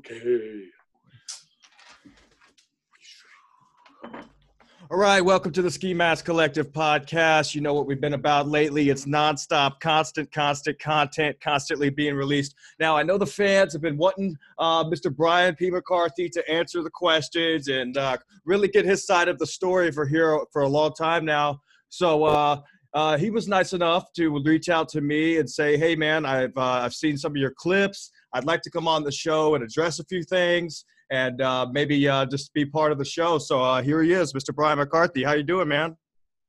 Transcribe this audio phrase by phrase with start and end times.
[0.00, 0.64] Okay.
[4.90, 7.54] All right, welcome to the Ski Mask Collective podcast.
[7.54, 8.88] You know what we've been about lately.
[8.88, 12.54] It's nonstop, constant, constant content, constantly being released.
[12.78, 15.14] Now, I know the fans have been wanting uh, Mr.
[15.14, 15.70] Brian P.
[15.70, 20.06] McCarthy to answer the questions and uh, really get his side of the story for
[20.06, 21.60] here for a long time now.
[21.90, 22.60] So uh,
[22.94, 26.56] uh, he was nice enough to reach out to me and say, "Hey, man, I've
[26.56, 28.10] uh, I've seen some of your clips.
[28.32, 32.08] I'd like to come on the show and address a few things." and uh, maybe
[32.08, 33.38] uh, just be part of the show.
[33.38, 34.54] So uh, here he is, Mr.
[34.54, 35.24] Brian McCarthy.
[35.24, 35.96] How you doing, man?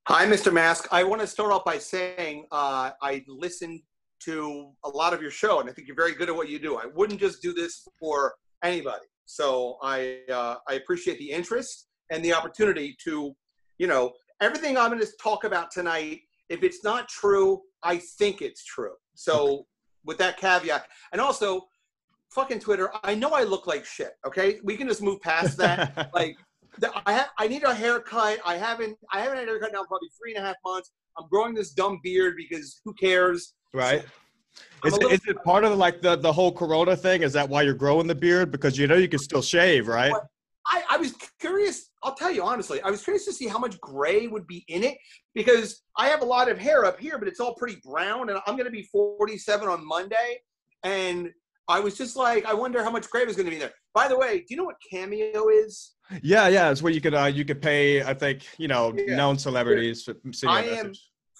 [0.07, 0.53] Hi, Mr.
[0.53, 0.87] Mask.
[0.91, 3.81] I want to start off by saying uh, I listened
[4.21, 6.59] to a lot of your show, and I think you're very good at what you
[6.59, 6.77] do.
[6.77, 9.05] I wouldn't just do this for anybody.
[9.25, 13.33] So I uh, I appreciate the interest and the opportunity to,
[13.77, 16.19] you know, everything I'm going to talk about tonight.
[16.49, 18.93] If it's not true, I think it's true.
[19.15, 19.65] So
[20.03, 21.61] with that caveat, and also
[22.31, 22.91] fucking Twitter.
[23.03, 24.13] I know I look like shit.
[24.25, 26.11] Okay, we can just move past that.
[26.13, 26.37] like,
[26.79, 28.39] the, I have, I need a haircut.
[28.45, 30.91] I haven't, I haven't had a haircut now probably three and a half months.
[31.17, 33.53] I'm growing this dumb beard because who cares?
[33.73, 34.03] Right.
[34.83, 37.23] Is, little, is it part of like the, the whole Corona thing?
[37.23, 38.51] Is that why you're growing the beard?
[38.51, 40.13] Because you know you can still shave, right?
[40.67, 41.89] I, I was curious.
[42.03, 44.83] I'll tell you honestly, I was curious to see how much gray would be in
[44.83, 44.97] it
[45.35, 48.39] because I have a lot of hair up here, but it's all pretty brown, and
[48.47, 50.39] I'm going to be 47 on Monday,
[50.83, 51.31] and
[51.67, 53.71] I was just like, I wonder how much Grave is going to be there.
[53.93, 55.93] By the way, do you know what Cameo is?
[56.21, 58.03] Yeah, yeah, it's where you could uh, you could pay.
[58.03, 59.15] I think you know yeah.
[59.15, 60.03] known celebrities.
[60.03, 60.15] For
[60.47, 60.93] I am.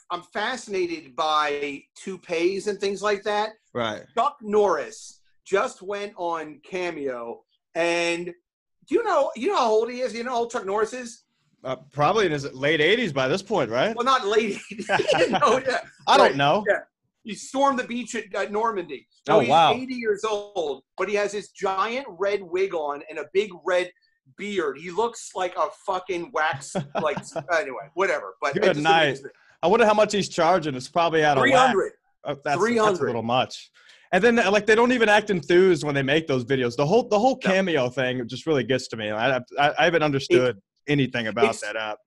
[0.10, 3.52] I'm fascinated by toupees and things like that.
[3.74, 4.04] Right.
[4.18, 7.42] Chuck Norris just went on Cameo,
[7.76, 10.14] and do you know you know how old he is?
[10.14, 11.24] You know how old Chuck Norris is?
[11.64, 13.96] Uh, probably in his late 80s by this point, right?
[13.96, 14.58] Well, not late.
[14.72, 15.30] 80s.
[15.42, 15.82] no, yeah.
[16.08, 16.30] I right.
[16.30, 16.64] don't know.
[16.68, 16.80] Yeah.
[17.24, 19.08] He stormed the beach at, at Normandy.
[19.28, 19.74] So oh, he's wow.
[19.74, 23.92] 80 years old, but he has this giant red wig on and a big red
[24.38, 24.78] beard.
[24.78, 26.76] He looks like a fucking wax.
[27.02, 27.18] like
[27.54, 28.36] anyway, whatever.
[28.42, 29.20] But good night.
[29.64, 30.76] I wonder how much he's charging.
[30.76, 31.92] It's probably out of 300.
[32.24, 32.92] Oh, that's, 300.
[32.92, 33.72] that's a little much.
[34.12, 36.76] And then like they don't even act enthused when they make those videos.
[36.76, 37.90] The whole the whole cameo no.
[37.90, 39.10] thing just really gets to me.
[39.10, 42.00] I I, I haven't understood it, anything about that app.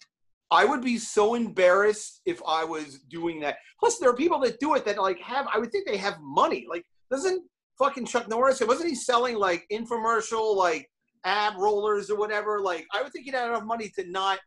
[0.55, 3.57] I would be so embarrassed if I was doing that.
[3.81, 5.47] Plus, there are people that do it that like have.
[5.53, 6.67] I would think they have money.
[6.71, 7.43] Like, doesn't
[7.77, 8.61] fucking Chuck Norris?
[8.61, 10.89] Wasn't he selling like infomercial like
[11.25, 12.61] ab rollers or whatever?
[12.61, 14.39] Like, I would think he'd have enough money to not,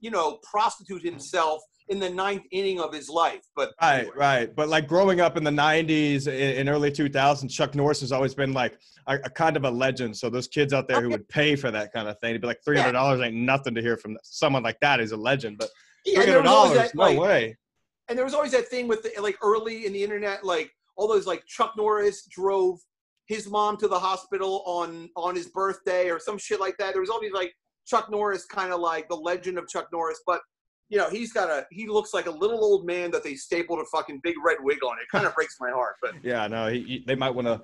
[0.00, 3.42] you know, prostitute himself in the ninth inning of his life.
[3.56, 4.12] But right, anyway.
[4.16, 4.56] right.
[4.56, 8.52] But like growing up in the '90s and early 2000s, Chuck Norris has always been
[8.52, 10.16] like a, a, kind of a legend.
[10.16, 12.46] So those kids out there who would pay for that kind of thing, it'd be
[12.46, 13.26] like three hundred dollars yeah.
[13.26, 15.00] ain't nothing to hear from someone like that.
[15.00, 15.70] He's a legend, but
[16.06, 17.56] three hundred dollars, no like, way.
[18.08, 21.08] And there was always that thing with the, like early in the internet, like all
[21.08, 22.78] those like Chuck Norris drove
[23.26, 26.92] his mom to the hospital on on his birthday or some shit like that.
[26.92, 27.54] There was all these like
[27.86, 30.40] Chuck Norris kind of like the legend of Chuck Norris, but
[30.90, 33.78] you know, he's got a he looks like a little old man that they stapled
[33.78, 34.96] a fucking big red wig on.
[34.98, 37.62] It kind of breaks my heart, but yeah, no, he, he, they might want to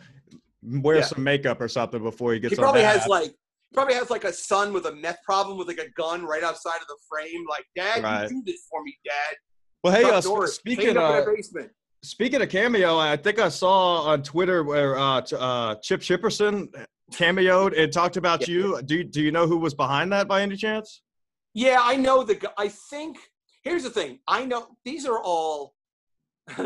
[0.63, 1.03] wear yeah.
[1.03, 2.53] some makeup or something before he gets.
[2.53, 3.35] He probably has like
[3.75, 6.81] probably has like a son with a meth problem with like a gun right outside
[6.81, 7.45] of the frame.
[7.49, 8.23] Like, Dad, right.
[8.23, 9.37] you do this for me, Dad.
[9.83, 11.27] Well, hey, uh, Norris, speaking of
[12.03, 16.69] speaking of cameo, I think I saw on Twitter where uh, uh, Chip Chipperson
[17.13, 18.55] cameoed and talked about yeah.
[18.55, 18.83] you.
[18.83, 21.03] Do do you know who was behind that by any chance?
[21.57, 22.39] Yeah, I know the.
[22.59, 23.17] I think
[23.65, 24.19] here's the thing.
[24.29, 25.75] I know these are all.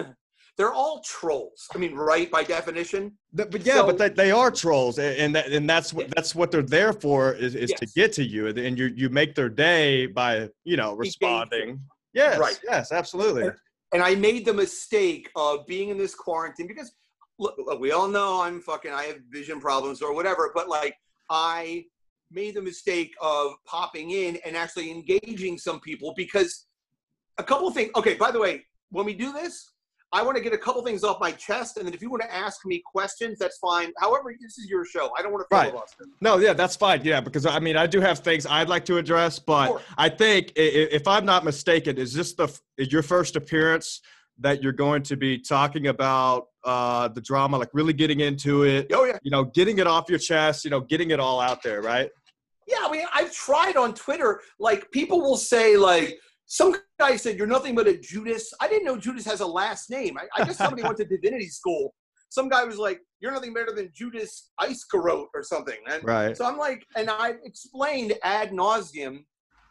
[0.57, 1.69] they're all trolls.
[1.73, 3.13] I mean, right by definition.
[3.33, 6.51] But yeah, so, but they, they are trolls, and that, and that's what that's what
[6.51, 7.79] they're there for is, is yes.
[7.79, 11.81] to get to you, and you you make their day by you know responding.
[12.13, 12.59] Yes, right.
[12.69, 13.45] Yes, absolutely.
[13.45, 13.53] And,
[13.93, 16.93] and, I made the mistake of being in this quarantine because
[17.39, 20.97] look, look, we all know I'm fucking I have vision problems or whatever, but like
[21.31, 21.85] I
[22.31, 26.67] made the mistake of popping in and actually engaging some people because
[27.39, 27.91] a couple of things.
[27.97, 29.73] Okay, by the way, when we do this,
[30.13, 32.23] I want to get a couple things off my chest, and then if you want
[32.23, 33.93] to ask me questions, that's fine.
[33.99, 35.11] However, this is your show.
[35.17, 36.05] I don't want to filibuster.
[36.05, 36.13] Right.
[36.21, 37.03] No, yeah, that's fine.
[37.05, 39.81] Yeah, because I mean, I do have things I'd like to address, but sure.
[39.97, 44.01] I think if I'm not mistaken, is this the is your first appearance
[44.41, 48.89] that you're going to be talking about uh, the drama, like really getting into it?
[48.93, 49.19] Oh yeah.
[49.23, 50.65] You know, getting it off your chest.
[50.65, 52.11] You know, getting it all out there, right?
[52.71, 54.41] Yeah, I mean, I've tried on Twitter.
[54.59, 58.53] Like, people will say, like, some guy said, You're nothing but a Judas.
[58.61, 60.17] I didn't know Judas has a last name.
[60.19, 61.95] I, I guess somebody went to divinity school.
[62.29, 65.79] Some guy was like, You're nothing better than Judas Iscariot or something.
[65.89, 66.37] And right.
[66.37, 69.25] So I'm like, and I explained ad nauseum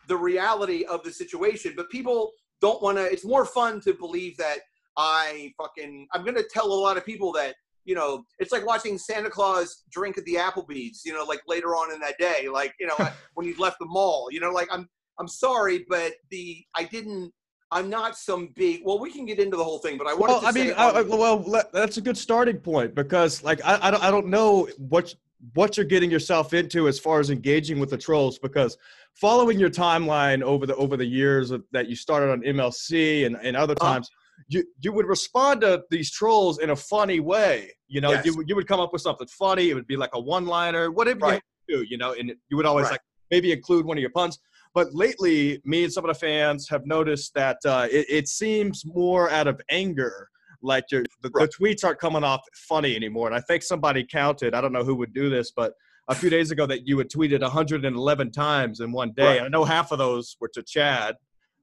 [0.07, 2.31] the reality of the situation, but people
[2.61, 3.03] don't want to.
[3.03, 4.59] It's more fun to believe that
[4.97, 7.55] I fucking, I'm going to tell a lot of people that
[7.85, 11.69] you know, it's like watching Santa Claus drink at the Applebee's, you know, like later
[11.69, 12.97] on in that day, like you know,
[13.33, 14.87] when you left the mall, you know, like I'm
[15.19, 17.33] I'm sorry, but the I didn't.
[17.71, 18.81] I'm not some big.
[18.83, 20.65] Well, we can get into the whole thing, but I wanted well, to I say.
[20.65, 24.03] mean, I, um, I- well, that's a good starting point because, like, I, I don't,
[24.05, 25.13] I don't know what
[25.53, 28.75] what you're getting yourself into as far as engaging with the trolls because
[29.13, 33.55] following your timeline over the over the years that you started on MLC and, and
[33.55, 33.93] other Uh-huh.
[33.93, 34.09] times,
[34.47, 37.71] you you would respond to these trolls in a funny way.
[37.87, 38.25] You know, Yes.
[38.25, 39.69] you would- you would come up with something funny.
[39.69, 41.41] It would be like a one liner, whatever Right.
[41.67, 41.83] you do.
[41.89, 42.93] You know, and you would always Right.
[42.93, 43.01] like
[43.31, 44.39] maybe include one of your puns.
[44.73, 48.83] But lately, me and some of the fans have noticed that uh, it, it seems
[48.85, 50.29] more out of anger.
[50.61, 51.49] Like your, the, Right.
[51.49, 53.27] the tweets aren't coming off funny anymore.
[53.27, 55.73] And I think somebody counted, I don't know who would do this, but
[56.09, 59.37] a few days ago that you had tweeted 111 times in one day.
[59.39, 59.41] Right.
[59.43, 61.15] I know half of those were to Chad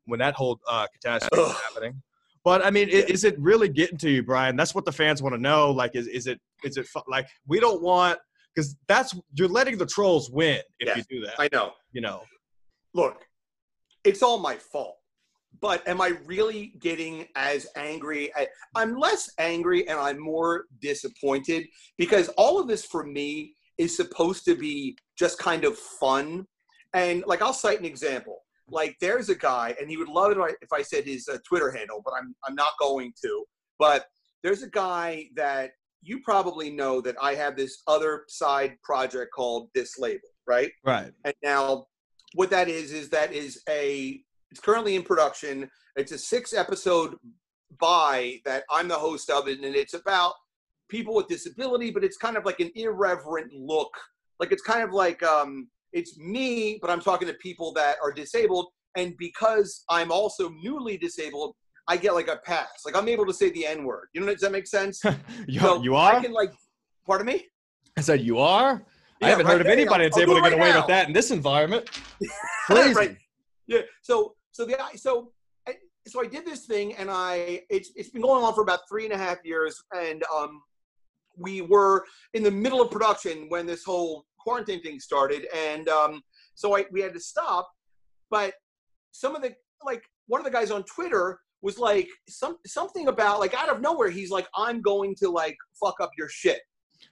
[0.07, 2.03] when that whole uh, catastrophe was happening.
[2.47, 4.55] But I mean, i- is it really getting to you, Brian?
[4.55, 5.73] That's what the fans want to know.
[5.73, 8.21] Like, is, is it is it like we don't want
[8.55, 10.97] because that's you're letting the trolls win if Yes.
[11.11, 11.35] you do that.
[11.41, 11.73] I know.
[11.91, 12.23] you know.
[12.95, 13.27] look,
[14.05, 14.97] it's all my fault.
[15.61, 18.33] But am I really getting as angry?
[18.37, 21.67] I- I'm less angry and I'm more disappointed
[21.99, 26.47] because all of this for me is supposed to be just kind of fun.
[26.95, 28.45] And like, I'll cite an example.
[28.69, 31.71] Like, there's a guy, and he would love it if I said his uh, Twitter
[31.71, 33.45] handle, but I'm, I'm not going to.
[33.79, 34.07] But
[34.43, 35.73] there's a guy that
[36.03, 40.71] you probably know that I have this other side project called This Label, right?
[40.85, 41.13] Right.
[41.25, 41.87] And now,
[42.35, 44.21] what that is is that is a
[44.51, 45.69] it's currently in production.
[45.97, 47.17] It's a six episode
[47.81, 50.35] buy that I'm the host of it, and it's about
[50.89, 53.93] people with disability, but it's kind of like an irreverent look.
[54.39, 58.13] Like it's kind of like um, it's me, but I'm talking to people that are
[58.13, 61.55] disabled, and because I'm also newly disabled,
[61.89, 62.83] I get like a pass.
[62.85, 64.09] Like I'm able to say the N word.
[64.13, 65.03] You know, does that make sense?
[65.47, 66.53] you, So you I can like,
[67.07, 67.47] pardon me.
[67.97, 68.85] I said you are.
[69.23, 70.81] I haven't right heard of anybody that's I'll able to get away now.
[70.81, 71.89] with that in this environment.
[72.67, 72.95] Crazy.
[72.95, 73.17] right.
[73.67, 73.81] Yeah.
[74.03, 75.33] So so the so
[75.67, 75.75] I,
[76.07, 79.05] so I did this thing, and I it's it's been going on for about three
[79.05, 80.61] and a half years, and um,
[81.37, 82.05] we were
[82.35, 86.23] in the middle of production when this whole quarantine thing started, and um,
[86.55, 87.69] so I we had to stop,
[88.31, 88.55] but
[89.11, 89.55] some of the
[89.85, 93.81] like one of the guys on Twitter was like some something about like out of
[93.81, 96.61] nowhere he's like I'm going to like fuck up your shit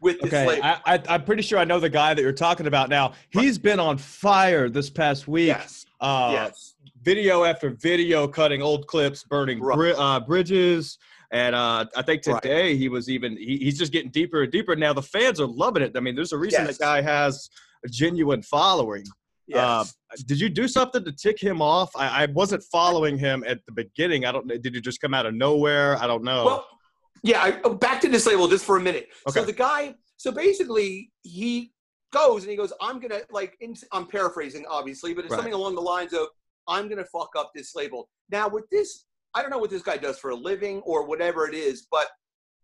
[0.01, 0.65] with this Okay, label.
[0.65, 3.13] I, I, I'm pretty sure I know the guy that you're talking about now.
[3.31, 5.49] He's been on fire this past week.
[5.49, 5.87] yes.
[6.01, 6.75] Uh, yes.
[7.03, 10.99] Video after video, cutting old clips, burning bri- uh, bridges,
[11.35, 12.41] and uh, I think Right.
[12.43, 14.75] today he was even he, he's just getting deeper and deeper.
[14.77, 15.93] Now the fans are loving it.
[15.97, 16.79] I mean, there's a reason Yes.
[16.79, 17.51] that guy has
[17.85, 19.05] a genuine following.
[19.47, 19.59] Yes.
[19.59, 21.91] Uh, did you do something to tick him off?
[21.97, 24.25] I, I wasn't following him at the beginning.
[24.25, 24.47] I don't.
[24.49, 25.97] Did you just come out of nowhere?
[25.99, 26.45] I don't know.
[26.47, 26.67] Well,
[27.23, 29.09] yeah, I, oh, back to this label just for a minute.
[29.29, 29.41] Okay.
[29.41, 31.73] So the guy, so basically, he
[32.13, 35.39] goes and he goes, I'm gonna like, in, I'm paraphrasing obviously, but it's Right.
[35.39, 36.29] something along the lines of,
[36.69, 38.09] I'm gonna fuck up this label.
[38.31, 39.05] Now with this,
[39.35, 42.09] I don't know what this guy does for a living or whatever it is, but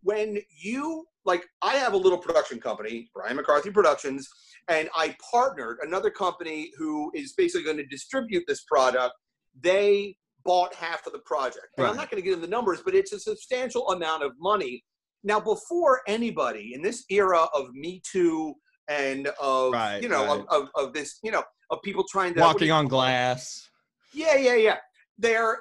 [0.02, 4.28] when you like, I have a little production company, Brian McCarthy Productions,
[4.69, 9.14] and I partnered another company who is basically going to distribute this product.
[9.61, 11.67] They bought half of the project.
[11.76, 14.32] And I'm not going to get into the numbers, but it's a substantial amount of
[14.38, 14.82] money.
[15.22, 18.55] Now, before anybody in this era of Me Too
[18.88, 20.44] and of Right, you know right.
[20.50, 23.69] of, of, of this you know of people trying to Walking on glass.
[24.12, 24.77] Yeah, yeah, yeah.
[25.20, 25.58] They're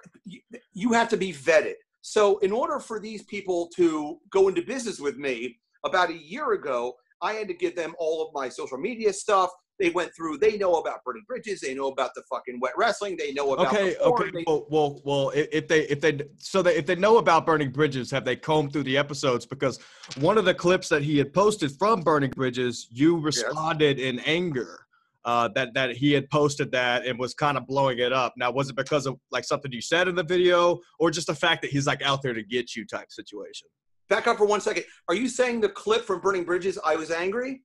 [0.74, 1.75] you, have to be vetted.
[2.01, 6.54] So in order for these people to go into business with me, about a year
[6.54, 9.50] ago, I had to give them all of my social media stuff.
[9.80, 10.39] They went through.
[10.39, 11.62] They know about burning bridges.
[11.62, 13.16] They know about the fucking wet wrestling.
[13.18, 14.32] They know about Okay, okay.
[14.34, 15.32] they- Well, well, well.
[15.34, 18.74] If they, if they, so they, if they know about burning bridges, have they combed
[18.74, 19.46] through the episodes?
[19.46, 19.80] Because
[20.20, 24.86] one of the clips that he had posted from burning bridges, you responded in anger.
[25.26, 28.34] Uh, that that he had posted that and was kind of blowing it up.
[28.38, 31.36] Now, was it because of like something you said in the video, or just the
[31.36, 33.68] fact that he's like out there to get you type situation?
[34.08, 34.86] Back up for one second.
[35.10, 36.80] Are you saying the clip from Burning Bridges?
[36.86, 37.62] I was angry.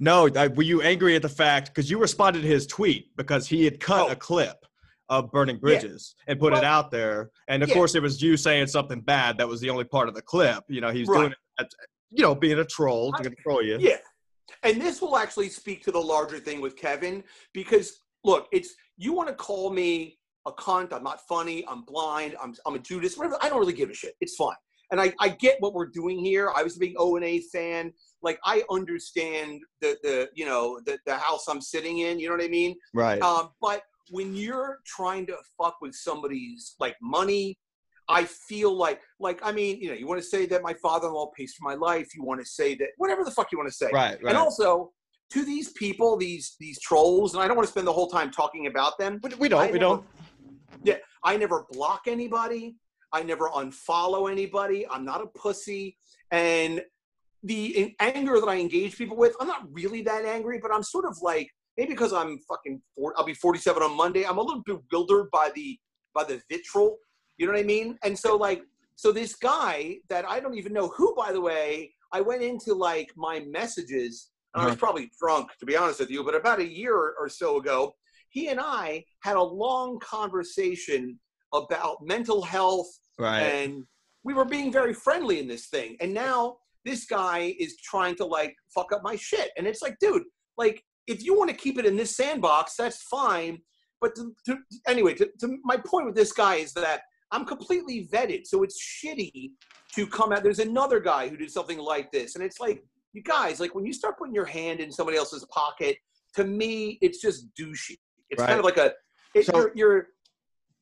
[0.00, 3.46] No, I, were you angry at the fact because you responded to his tweet because
[3.46, 4.12] he had cut Oh.
[4.12, 4.56] a clip
[5.08, 7.74] of burning bridges and put it out there, and of yeah.
[7.74, 9.38] course it was you saying something bad.
[9.38, 10.64] That was the only part of the clip.
[10.68, 11.18] You know, he's Right.
[11.20, 11.70] doing it, at,
[12.10, 13.78] you know, being a troll to control you.
[13.80, 13.96] Yeah.
[14.62, 17.22] And this will actually speak to the larger thing with Kevin
[17.52, 22.36] because look, it's you want to call me a cunt, I'm not funny, I'm blind,
[22.42, 23.38] I'm I'm a Judas, whatever.
[23.42, 24.14] I don't really give a shit.
[24.20, 24.56] It's fine.
[24.90, 26.50] And I, I get what we're doing here.
[26.56, 27.92] I was a big O and A fan.
[28.22, 32.36] Like I understand the the you know the the house I'm sitting in, you know
[32.36, 32.76] what I mean?
[32.94, 33.20] Right.
[33.22, 37.58] Um, but when you're trying to fuck with somebody's like money,
[38.08, 41.30] I feel like, like, I mean, you know, you want to say that my father-in-law
[41.36, 42.08] pays for my life.
[42.14, 43.90] You want to say that whatever the fuck you want to say.
[43.92, 44.30] Right, right.
[44.30, 44.92] And also
[45.30, 48.30] to these people, these these trolls, and I don't want to spend the whole time
[48.30, 49.20] talking about them.
[49.22, 49.60] we, we don't.
[49.60, 50.04] I we never- don't.
[50.84, 52.76] Yeah, I never block anybody.
[53.12, 54.86] I never unfollow anybody.
[54.88, 55.96] I'm not a pussy.
[56.30, 56.82] And
[57.42, 60.82] the in- anger that I engage people with, I'm not really that angry, but I'm
[60.82, 62.80] sort of like maybe because I'm fucking.
[62.94, 64.24] Four, I'll be 47 on Monday.
[64.24, 65.78] I'm a little bewildered by the
[66.14, 66.96] by the vitriol.
[67.38, 67.96] You know what I mean?
[68.04, 68.62] And so like,
[68.96, 72.74] so this guy that I don't even know who, by the way, I went into
[72.74, 74.30] like my messages.
[74.54, 74.80] and I was Uh-huh.
[74.86, 77.94] probably drunk, to be honest with you, but about a year or so ago,
[78.30, 81.18] he and I had a long conversation
[81.54, 83.40] about mental health Right.
[83.40, 83.84] and
[84.24, 88.24] we were being very friendly in this thing and now this guy is trying to
[88.26, 90.24] like fuck up my shit and it's like dude
[90.58, 93.58] like if you want to keep it in this sandbox that's fine
[94.02, 97.00] but to, to, anyway to, to my point with this guy is that
[97.32, 99.50] i'm completely vetted so it's shitty
[99.94, 102.82] to come out there's another guy who did something like this and it's like
[103.12, 105.96] you guys like when you start putting your hand in somebody else's pocket
[106.34, 107.96] to me it's just douchey
[108.30, 108.48] it's Right.
[108.48, 108.92] kind of like a
[109.34, 110.06] it, So- you're, you're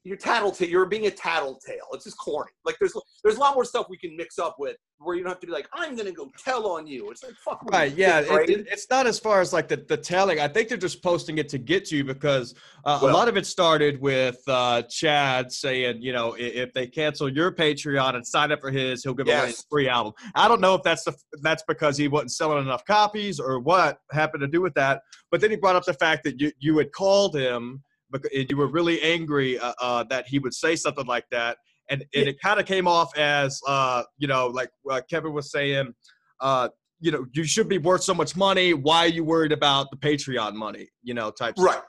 [0.05, 0.69] you're tattletale.
[0.69, 1.89] You're being a tattletale.
[1.93, 2.53] It's just corny.
[2.65, 5.31] Like there's there's a lot more stuff we can mix up with where you don't
[5.31, 7.11] have to be like I'm gonna go tell on you.
[7.11, 7.63] It's like fuck.
[7.65, 10.41] me, Right, yeah, it, it- it's not as far as like the, the telling.
[10.41, 13.37] I think they're just posting it to get to you because uh, a lot of
[13.37, 18.27] it started with uh, Chad saying, you know, i- if they cancel your Patreon and
[18.27, 19.47] sign up for his, he'll give away Yes.
[19.49, 20.13] his free album.
[20.35, 23.99] I don't know if that's the, that's because he wasn't selling enough copies or what
[24.13, 25.03] happened to do with that.
[25.31, 28.57] But then he brought up the fact that you you had called him because you
[28.57, 31.59] were really angry uh, uh, that he would say something like that.
[31.89, 32.31] And, and Yeah.
[32.31, 35.95] it kind of came off as, uh, you know, like uh, Kevin was saying,
[36.41, 36.69] uh,
[37.01, 38.73] you know, you should be worth so much money.
[38.75, 40.89] Why are you worried about the Patreon money?
[41.03, 41.55] You know, type.
[41.59, 41.83] Right.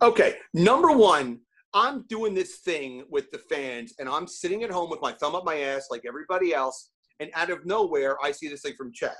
[0.00, 0.36] Okay.
[0.54, 1.40] Number one,
[1.74, 5.34] I'm doing this thing with the fans, and I'm sitting at home with my thumb
[5.34, 8.92] up my ass like everybody else, and out of nowhere, I see this thing from
[8.92, 9.12] Chad,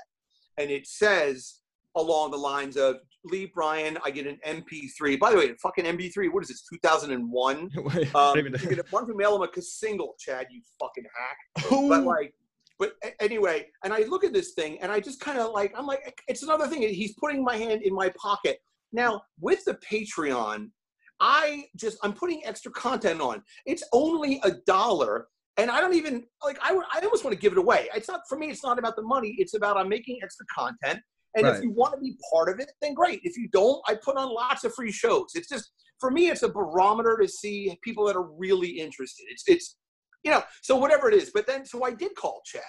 [0.57, 1.59] and it says
[1.95, 5.19] along the lines of Lee Bryan, I get an MP3.
[5.19, 6.31] By the way, fucking MP3.
[6.31, 6.63] What is this?
[6.73, 7.69] 2001.
[8.15, 10.47] Um, Even- you're gonna, why mail him a single, Chad?
[10.49, 11.69] You fucking hack.
[11.69, 12.33] but like
[12.79, 15.85] but anyway and i look at this thing and i just kind of like i'm
[15.85, 18.57] like it's another thing he's putting my hand in my pocket
[18.93, 20.69] now with the patreon
[21.19, 26.23] i just i'm putting extra content on it's only a dollar and i don't even
[26.43, 28.63] like i, would- I almost want to give it away it's not for me it's
[28.63, 30.99] not about the money it's about i'm making extra content
[31.39, 31.57] and Right.
[31.57, 34.17] if you want to be part of it then great if you don't i put
[34.17, 38.05] on lots of free shows it's just for me it's a barometer to see people
[38.05, 39.77] that are really interested it's it's
[40.23, 41.31] you know, so whatever it is.
[41.33, 42.61] But then, so I did call Chad,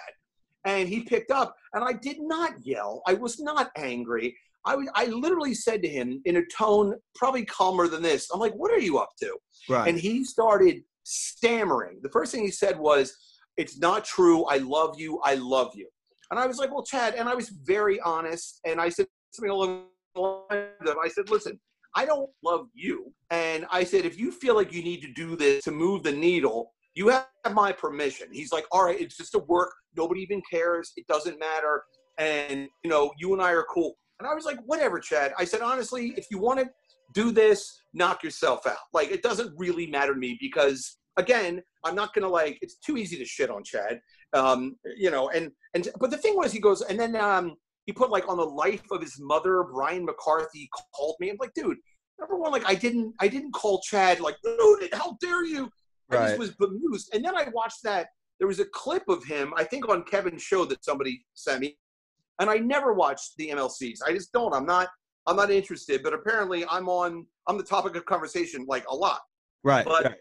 [0.65, 3.01] and he picked up, and I did not yell.
[3.07, 4.35] I was not angry.
[4.65, 8.29] I was, I literally said to him in a tone probably calmer than this.
[8.33, 9.37] I'm like, "What are you up to?"
[9.69, 9.87] right.
[9.87, 11.99] And he started stammering.
[12.03, 13.15] The first thing he said was,
[13.57, 14.45] "It's not true.
[14.45, 15.19] I love you.
[15.23, 15.89] I love you."
[16.31, 19.51] And I was like, "Well, Chad," and I was very honest, and I said something
[19.51, 19.85] along
[20.15, 21.59] the lines of, "I said, listen."
[21.95, 23.13] I don't love you.
[23.31, 26.11] And I said, if you feel like you need to do this to move the
[26.11, 28.27] needle, you have my permission.
[28.31, 29.73] He's like, all right, it's just a work.
[29.95, 30.91] Nobody even cares.
[30.95, 31.83] It doesn't matter.
[32.17, 33.97] And, you know, you and I are cool.
[34.19, 35.33] And I was like, whatever, Chad.
[35.37, 36.69] I said, honestly, if you want to
[37.13, 38.77] do this, knock yourself out.
[38.93, 42.75] Like, it doesn't really matter to me because, again, I'm not going to like, it's
[42.75, 43.99] too easy to shit on Chad.
[44.33, 47.91] Um, you know, and, and, but the thing was, he goes, and then, um, he
[47.91, 51.29] put like on the life of his mother, Brian McCarthy called me.
[51.29, 51.77] I'm like, dude,
[52.19, 55.69] number one, like I didn't, I didn't call Chad like, dude, how dare you?
[56.11, 56.27] I Right.
[56.27, 57.09] just was bemused.
[57.13, 58.07] And then I watched that.
[58.39, 61.77] There was a clip of him, I think on Kevin's show that somebody sent me.
[62.39, 63.99] And I never watched the MLCs.
[64.05, 64.53] I just don't.
[64.53, 64.87] I'm not.
[65.27, 66.01] I'm not interested.
[66.03, 67.25] But apparently, I'm on.
[67.47, 69.19] I'm the topic of conversation like a lot.
[69.63, 69.85] right.
[69.85, 70.15] but- right.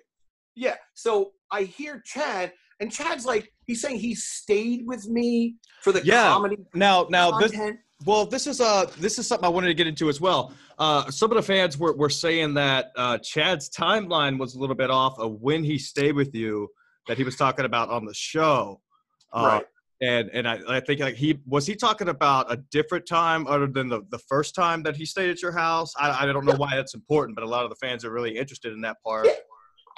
[0.55, 0.77] Yeah.
[0.95, 6.03] So I hear Chad, and Chad's like, he's saying he stayed with me for the
[6.05, 6.29] Yeah.
[6.29, 7.79] comedy Now, now this content.
[8.07, 10.53] Well, this is uh this is something I wanted to get into as well.
[10.79, 14.75] Uh, some of the fans were, were saying that uh, Chad's timeline was a little
[14.75, 16.69] bit off of when he stayed with you
[17.07, 18.81] that he was talking about on the show.
[19.33, 19.67] Uh, right.
[20.01, 23.67] And and I, I think like he was he talking about a different time other
[23.67, 25.93] than the, the first time that he stayed at your house.
[25.99, 28.39] I, I don't know why that's important, but a lot of the fans are really
[28.39, 29.27] interested in that part.
[29.27, 29.33] Yeah.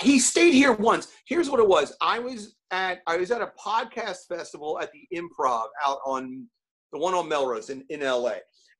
[0.00, 1.08] He stayed here once.
[1.26, 1.94] Here's what it was.
[2.00, 6.46] I was at I was at a podcast festival at the Improv out on
[6.92, 8.34] the one on Melrose in, in LA.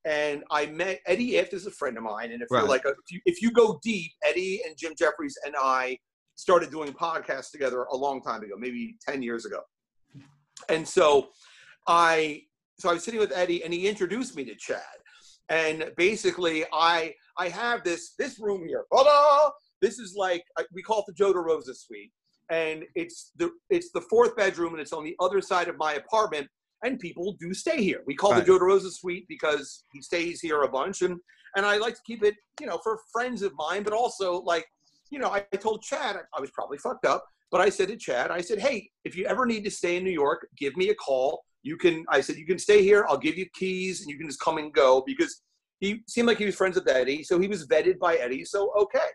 [0.04, 2.32] And I met Eddie Ifft is a friend of mine.
[2.32, 2.60] And if Right.
[2.60, 5.96] you're like a, if, you, if you go deep, Eddie and Jim Jeffries and I
[6.34, 9.60] started doing podcasts together a long time ago, maybe 10 years ago.
[10.68, 11.28] And so
[11.86, 12.42] I
[12.78, 14.82] so I was sitting with Eddie and he introduced me to Chad.
[15.48, 18.84] And basically I I have this this room here.
[18.92, 19.50] Ta-da!
[19.82, 22.12] This is like uh, we call it the Joe DeRosa suite.
[22.50, 25.92] and it's the it's the fourth bedroom, and it's on the other side of my
[25.94, 26.46] apartment.
[26.84, 28.00] And people do stay here.
[28.06, 28.40] We call Right.
[28.40, 31.14] the Joe DeRosa suite because he stays here a bunch, and
[31.56, 34.66] and I like to keep it, you know, for friends of mine, but also like,
[35.10, 37.22] you know, I, I told Chad I was probably fucked up,
[37.52, 40.04] but I said to Chad, I said, hey, if you ever need to stay in
[40.04, 41.44] New York, give me a call.
[41.62, 43.04] You can, I said, you can stay here.
[43.08, 45.42] I'll give you keys, and you can just come and go because
[45.78, 48.44] he seemed like he was friends with Eddie, so he was vetted by Eddie.
[48.44, 49.08] So okay,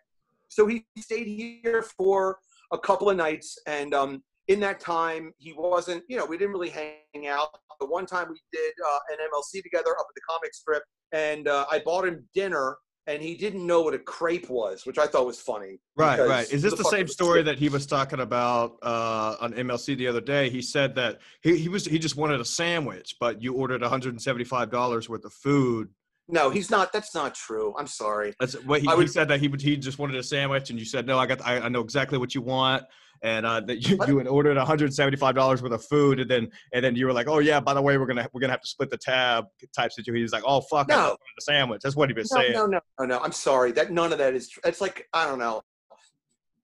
[0.49, 2.39] so he stayed here for
[2.71, 6.53] a couple of nights, and um, in that time, he wasn't, you know, we didn't
[6.53, 7.49] really hang out.
[7.79, 11.47] The one time we did uh, an MLC together up at the comic strip, and
[11.47, 12.77] uh, I bought him dinner,
[13.07, 15.79] and he didn't know what a crepe was, which I thought was funny.
[15.95, 16.51] Right, right.
[16.51, 20.07] Is this who the same story that he was talking about uh, on MLC the
[20.07, 20.49] other day?
[20.49, 24.69] He said that he, he was he just wanted a sandwich, but you ordered 175
[24.69, 25.89] dollars worth of food.
[26.29, 26.91] No, he's not.
[26.91, 27.73] That's not true.
[27.77, 28.33] I'm sorry.
[28.39, 30.77] That's what he, I he said that he would he just wanted a sandwich, and
[30.77, 32.83] you said no, I got I, I know exactly what you want,
[33.21, 36.83] and uh, that you, you had ordered 175 dollars worth of food, and then and
[36.83, 38.67] then you were like, oh yeah, by the way, we're gonna we're gonna have to
[38.67, 40.21] split the tab type situation.
[40.21, 41.01] He's like, oh fuck, I No.
[41.03, 41.81] wanted a sandwich.
[41.81, 42.53] That's what he was No, saying.
[42.53, 43.19] no, no, no, no.
[43.19, 43.71] I'm sorry.
[43.71, 44.49] That none of that is.
[44.49, 45.61] Tr- it's like I don't know.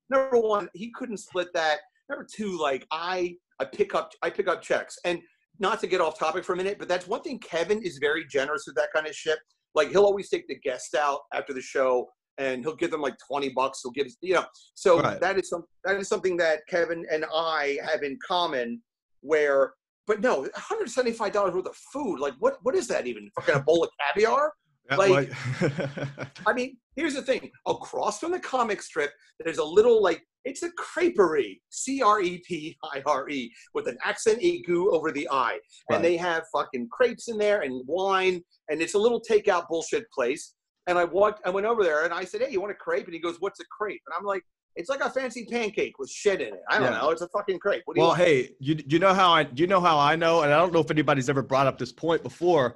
[0.09, 1.79] Number one, he couldn't split that.
[2.09, 5.21] Number two, like I, I pick up, I pick up checks, and
[5.59, 7.39] not to get off topic for a minute, but that's one thing.
[7.39, 9.39] Kevin is very generous with that kind of shit.
[9.75, 12.07] Like he'll always take the guests out after the show,
[12.37, 13.81] and he'll give them like twenty bucks.
[13.83, 14.45] He'll give, you know.
[14.75, 15.19] So Right.
[15.21, 18.81] that is some that is something that Kevin and I have in common.
[19.21, 19.73] Where,
[20.05, 22.19] but no, one hundred seventy five dollars worth of food.
[22.19, 22.57] Like what?
[22.63, 23.29] What is that even?
[23.35, 24.51] Fucking a bowl of caviar?
[24.97, 25.31] Like-
[26.45, 27.51] I mean, here's the thing.
[27.67, 29.11] Across from the comic strip,
[29.43, 33.87] there's a little like it's a creperie, C R E P I R E, with
[33.87, 35.59] an accent aigu over the I, Right.
[35.91, 40.09] and they have fucking crepes in there and wine, and it's a little takeout bullshit
[40.11, 40.55] place.
[40.87, 43.05] And I walked, I went over there, and I said, "Hey, you want a crepe?"
[43.05, 44.43] And he goes, "What's a crepe?" And I'm like,
[44.75, 46.61] "It's like a fancy pancake with shit in it.
[46.69, 46.99] I don't Yeah.
[46.99, 47.09] know.
[47.11, 47.83] It's a fucking crepe.
[47.85, 50.17] What do you Well, want?" hey, you you know how I you know how I
[50.17, 52.75] know, and I don't know if anybody's ever brought up this point before.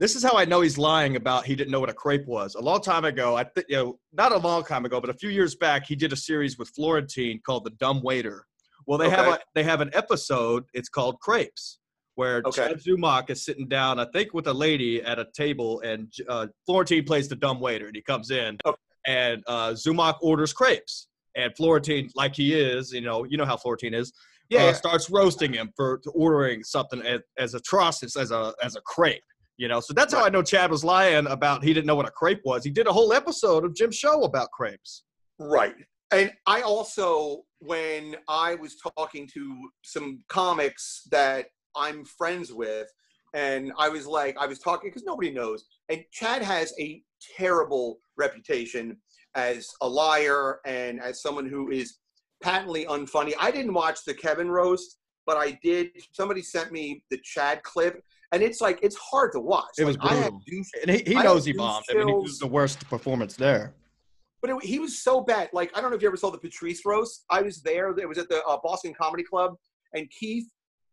[0.00, 2.54] This is how I know he's lying about he didn't know what a crepe was.
[2.54, 5.14] A long time ago, I think you know, not a long time ago, but a
[5.14, 8.46] few years back, he did a series with Florentine called The Dumb Waiter.
[8.86, 10.64] Well, they have a they have an episode.
[10.72, 11.80] It's called Crepes,
[12.14, 12.68] where Okay.
[12.68, 16.46] Chad Zumock is sitting down, I think, with a lady at a table, and uh,
[16.64, 18.78] Florentine plays the dumb waiter, and he comes in, Okay.
[19.06, 23.56] and uh, Zumock orders crepes, and Florentine, like he is, you know, you know how
[23.56, 24.12] Florentine is
[24.48, 28.80] yeah, uh, starts roasting him for ordering something as, as atrocious as a as a
[28.82, 29.22] crepe.
[29.58, 32.06] You know, so that's how I know Chad was lying about he didn't know what
[32.06, 32.64] a crepe was.
[32.64, 35.02] He did a whole episode of Jim's show about crepes.
[35.38, 35.74] Right.
[36.12, 42.88] And I also, when I was talking to some comics that I'm friends with,
[43.34, 45.66] and I was like, I was talking because nobody knows.
[45.88, 47.02] And Chad has a
[47.36, 48.96] terrible reputation
[49.34, 51.98] as a liar and as someone who is
[52.42, 53.34] patently unfunny.
[53.38, 55.90] I didn't watch the Kevin roast, but I did.
[56.12, 59.70] Somebody sent me the Chad clip, and it's like it's hard to watch.
[59.78, 60.42] It was Like, I had brutal.
[60.46, 61.84] douche And he, he I knows had he bombed.
[61.88, 63.74] goose I mean, he was the worst performance there.
[64.40, 65.50] But it, he was so bad.
[65.52, 67.24] Like I don't know if you ever saw the Patrice roast.
[67.30, 67.90] I was there.
[67.98, 69.54] It was at the uh, Boston Comedy Club,
[69.94, 70.46] and Keith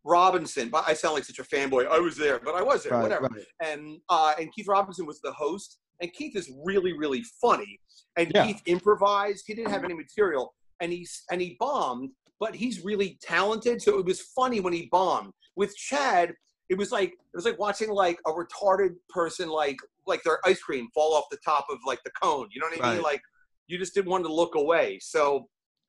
[0.03, 0.69] Robinson.
[0.69, 1.87] But I sound like such a fanboy.
[1.87, 2.99] I was there, but I was there.
[2.99, 3.29] whatever.
[3.63, 5.79] And uh, and Keith Robinson was the host.
[6.01, 7.79] And Keith is really really funny.
[8.17, 8.45] And Yeah.
[8.47, 9.43] Keith improvised.
[9.47, 12.09] He didn't have any material, and he's and he bombed.
[12.39, 15.31] But he's really talented, so it was funny when he bombed.
[15.55, 16.33] With Chad,
[16.69, 20.59] it was like it was like watching like a retarded person like like their ice
[20.61, 22.47] cream fall off the top of like the cone.
[22.51, 23.03] You know what I mean?
[23.03, 23.13] Right.
[23.13, 23.21] Like
[23.67, 24.99] you just didn't want to look away.
[25.01, 25.47] So,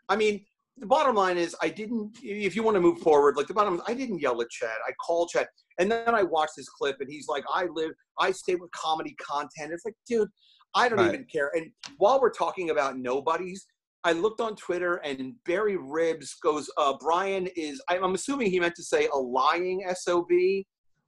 [0.08, 0.44] I mean,
[0.78, 2.18] the bottom line is I didn't.
[2.22, 4.76] If you want to move forward, like the bottom, I didn't yell at Chad.
[4.86, 5.46] I called Chad,
[5.78, 9.14] and then I watched this clip, and he's like, "I live, I stay with comedy
[9.20, 10.28] content." It's like, dude,
[10.74, 11.08] I don't Right.
[11.08, 11.50] even care.
[11.54, 13.66] And while we're talking about nobodies.
[14.06, 18.76] I looked on Twitter and Barry Ribs goes, uh, Brian is, I'm assuming he meant
[18.76, 20.28] to say a lying SOB.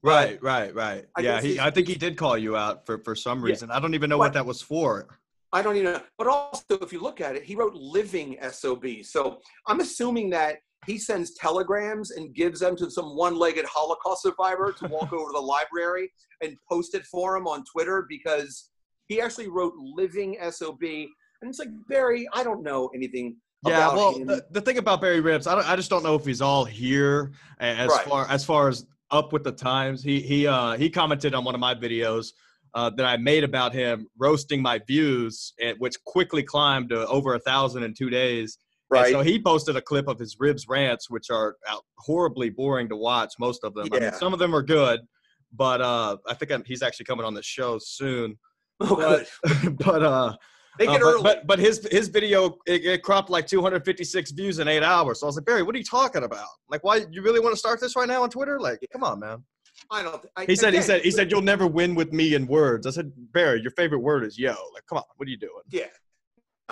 [0.02, 1.04] Right, right, right.
[1.16, 3.50] I yeah, he, I think he did call you out for, for some Yeah.
[3.52, 3.70] reason.
[3.70, 5.20] I don't even know But- what that was for.
[5.52, 6.02] I don't even know.
[6.18, 8.84] But also, if you look at it, he wrote living SOB.
[9.04, 14.22] So I'm assuming that he sends telegrams and gives them to some one legged Holocaust
[14.24, 16.10] survivor to walk over to the library
[16.42, 18.70] and post it for him on Twitter because
[19.06, 20.82] he actually wrote living SOB.
[21.40, 25.00] And it's like, Barry, I don't know anything Yeah, about well, the, the thing about
[25.00, 28.06] Barry Ribs, I, don't, I just don't know if he's all here as Right.
[28.06, 30.02] far as far as up with the times.
[30.02, 32.28] He he uh, he commented on one of my videos
[32.74, 37.34] uh, that I made about him roasting my views, eh, which quickly climbed to over
[37.34, 38.58] a thousand in two days.
[38.90, 39.12] And right.
[39.12, 42.96] so he posted a clip of his Ribs rants, which are out, horribly boring to
[42.96, 43.34] watch.
[43.38, 43.88] Most of them.
[43.92, 44.12] I mean, Yeah.
[44.12, 45.00] some of them are good,
[45.52, 48.38] but uh, I think I'm, he's actually coming on the show soon
[48.80, 49.28] oh, but
[49.84, 50.36] but uh
[50.80, 51.22] Uh, but, early.
[51.22, 55.20] but but his his video it, it cropped like 256 views in eight hours.
[55.20, 56.46] So I was like, Barry, what are you talking about?
[56.68, 58.60] Like, why you really want to start this right now on Twitter?
[58.60, 59.44] Like, come on, man.
[59.90, 60.24] I don't.
[60.36, 62.86] I, He said he said he said you'll never win with me in words.
[62.86, 64.54] I said, Barry, your favorite word is yo.
[64.74, 65.62] Like, come on, what are you doing?
[65.70, 65.86] Yeah.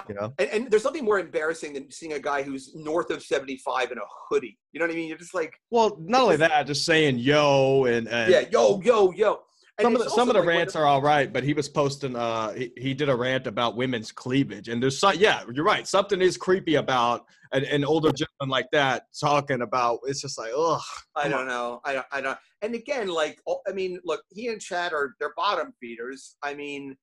[0.08, 0.34] You know?
[0.38, 3.98] And, and there's nothing more embarrassing than seeing a guy who's north of 75 in
[3.98, 4.58] a hoodie.
[4.72, 5.08] You know what I mean?
[5.08, 9.10] You're just like, Well, not only that, just saying yo and, and yeah, yo, yo,
[9.12, 9.40] yo.
[9.80, 12.16] Some of the, some of the like rants are all right, but he was posting.
[12.16, 15.14] Uh, he, he did a rant about women's cleavage, and there's some.
[15.18, 15.86] Yeah, you're right.
[15.86, 20.00] Something is creepy about an, an older gentleman like that talking about.
[20.04, 20.80] It's just like, ugh.
[21.14, 21.48] I don't on.
[21.48, 21.80] know.
[21.84, 22.06] I don't.
[22.10, 22.38] I don't.
[22.62, 26.36] And again, like, oh, I mean, look, he and Chad are they're bottom feeders.
[26.42, 26.96] I mean,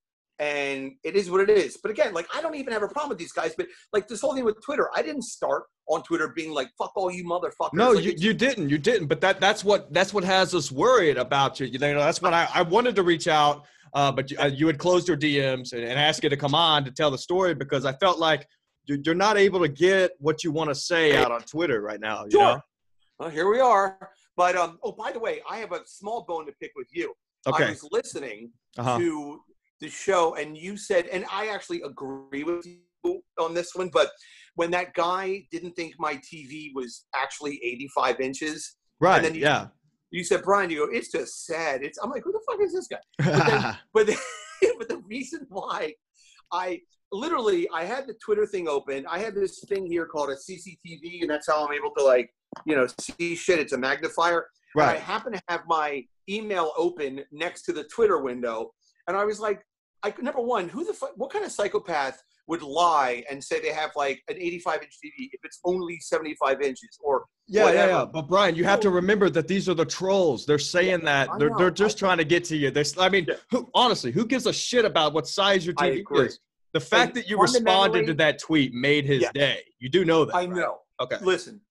[0.44, 1.78] and it is what it is.
[1.82, 3.54] But again, like, I don't even have a problem with these guys.
[3.56, 6.92] But like this whole thing with Twitter, I didn't start on Twitter being like, "Fuck
[6.96, 8.70] all you motherfuckers." No, Like, you, you didn't.
[8.70, 9.08] You didn't.
[9.08, 11.68] But that that's what that's what has us worried about you.
[11.68, 14.68] You know, that's what I, I wanted to reach out, uh, but you, uh, you
[14.68, 17.54] had closed your DMs and, and asked you to come on to tell the story
[17.56, 18.48] because I felt like
[18.86, 22.00] you- you're not able to get what you want to say out on Twitter right
[22.02, 22.26] now.
[22.26, 22.42] You Sure.
[22.56, 22.62] know?
[23.20, 24.10] Well, here we are.
[24.36, 27.14] But um, oh, by the way, I have a small bone to pick with you.
[27.48, 27.66] Okay.
[27.66, 28.98] I was listening Uh-huh.
[28.98, 29.40] to
[29.84, 34.10] the show, and you said, and I actually agree with you on this one, but
[34.56, 39.18] when that guy didn't think my TV was actually 85 inches, Right.
[39.18, 39.68] And then you- yeah.
[40.12, 41.84] you said, Brian, you go, it's just sad.
[41.84, 43.02] It's I'm like, who the fuck is this guy?
[43.20, 44.18] then- But the,
[44.80, 45.94] but the reason why
[46.54, 46.80] I
[47.12, 49.06] literally I had the Twitter thing open.
[49.10, 52.30] I had this thing here called a CCTV, and that's how I'm able to like,
[52.66, 53.60] you know, see shit.
[53.60, 54.48] It's a magnifier.
[54.76, 55.00] And I right.
[55.02, 58.72] happen to have my email open next to the Twitter window,
[59.08, 59.62] and I was like,
[60.04, 63.70] I number one, who the fuck, what kind of psychopath would lie and say they
[63.72, 67.92] have like an 85 inch TV if it's only 75 inches or Yeah, yeah, whatever.
[67.92, 68.06] yeah.
[68.06, 70.46] But Brian, you have to remember that these are the trolls.
[70.46, 72.70] They're saying that they're they're just trying to get to you.
[72.70, 73.36] They, I mean, Yeah.
[73.50, 76.40] who, honestly, who gives a shit about what size your TV is?
[76.74, 79.32] The fact And that you responded to that tweet made his Yeah.
[79.34, 79.60] day.
[79.80, 80.36] You do know that.
[80.36, 80.50] I right?
[80.50, 80.80] know.
[81.00, 81.18] Okay.
[81.22, 81.62] Listen,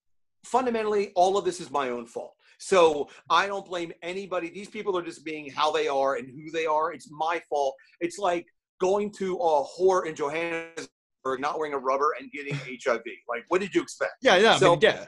[0.45, 2.35] fundamentally, all of this is my own fault.
[2.63, 4.49] So I don't blame anybody.
[4.49, 6.93] These people are just being how they are and who they are.
[6.93, 7.75] It's my fault.
[8.01, 8.47] It's like
[8.81, 13.03] going to a whore in Johannesburg, not wearing a rubber and getting HIV.
[13.29, 14.13] Like, what did you expect?
[14.23, 14.55] Yeah, yeah.
[14.55, 15.07] I So- mean, yeah.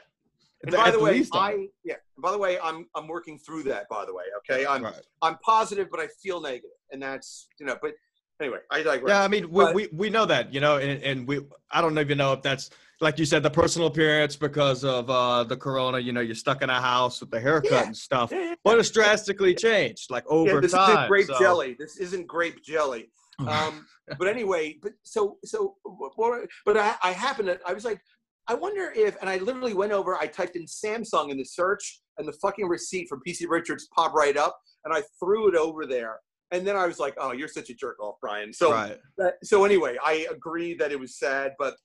[0.63, 1.95] And by the way, least I yeah.
[2.17, 3.87] By the way, I'm I'm working through that.
[3.87, 4.65] By the way, okay.
[4.65, 4.95] I'm Right.
[5.21, 7.77] I'm positive, but I feel negative, and that's you know.
[7.79, 7.93] But
[8.41, 9.09] anyway, I digress.
[9.09, 11.81] Yeah, I mean, we, But- we, we know that, you know, and, and we I
[11.81, 15.57] don't even know if that's like you said, the personal appearance because of uh, the
[15.57, 15.99] corona.
[15.99, 17.85] You know, you're stuck in a house with the haircut Yeah.
[17.87, 18.31] and stuff,
[18.63, 20.89] but it's drastically changed, like over yeah, this time.
[20.91, 21.75] isn't grape so- jelly.
[21.77, 23.09] This isn't grape jelly.
[23.39, 23.85] Um,
[24.17, 25.75] but anyway, but so so,
[26.17, 27.59] but but I, I happened to.
[27.67, 27.99] I was like,
[28.47, 30.15] I wonder if, and I literally went over.
[30.15, 34.15] I typed in Samsung in the search, and the fucking receipt from PC Richards popped
[34.15, 36.19] right up, and I threw it over there.
[36.51, 38.97] And then I was like, "Oh, you're such a jerk off, Brian." So right.
[39.17, 41.75] that, so anyway, I agree that it was sad, but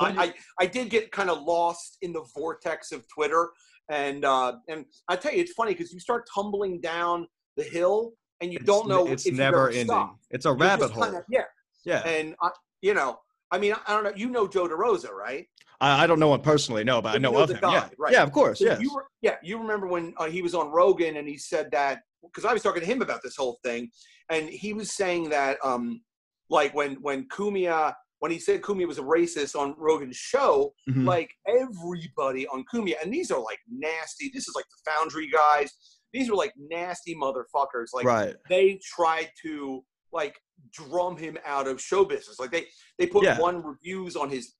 [0.00, 3.50] I, I, I did get kind of lost in the vortex of Twitter,
[3.90, 8.12] and uh, and I tell you, it's funny because you start tumbling down the hill,
[8.40, 9.86] and you It's don't know n- It's never ever ending.
[9.86, 10.26] stopped.
[10.30, 11.04] It's a You're rabbit hole.
[11.04, 11.44] kinda- yeah,
[11.84, 12.00] yeah.
[12.06, 12.50] and I,
[12.82, 13.18] you know,
[13.50, 14.12] I mean, I don't know.
[14.14, 15.46] You know Joe DeRosa, right?
[15.80, 17.58] I, I don't know him personally, no, but I But you know, know of him.
[17.60, 17.88] guy, yeah.
[17.98, 18.12] right.
[18.12, 18.80] yeah, of course, So yes.
[18.80, 22.00] You were, yeah, you remember when uh, he was on Rogan and he said that
[22.22, 23.90] because I was talking to him about this whole thing,
[24.30, 26.02] and he was saying that um,
[26.50, 31.04] like when when Cumia when he said Cumia was a racist on Rogan's show, Mhm.
[31.06, 34.30] like everybody on Cumia, and these are like nasty.
[34.34, 35.72] This is like the Foundry guys.
[36.12, 37.88] These are like nasty motherfuckers.
[37.92, 38.34] Like right.
[38.48, 40.36] they tried to like
[40.72, 42.38] drum him out of show business.
[42.40, 42.66] Like they
[42.98, 43.38] they put Yeah.
[43.38, 44.54] one reviews on his.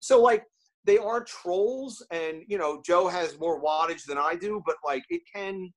[0.00, 0.44] So like
[0.84, 5.04] they are trolls, and you know Joe has more wattage than I do, but like
[5.10, 5.72] it can.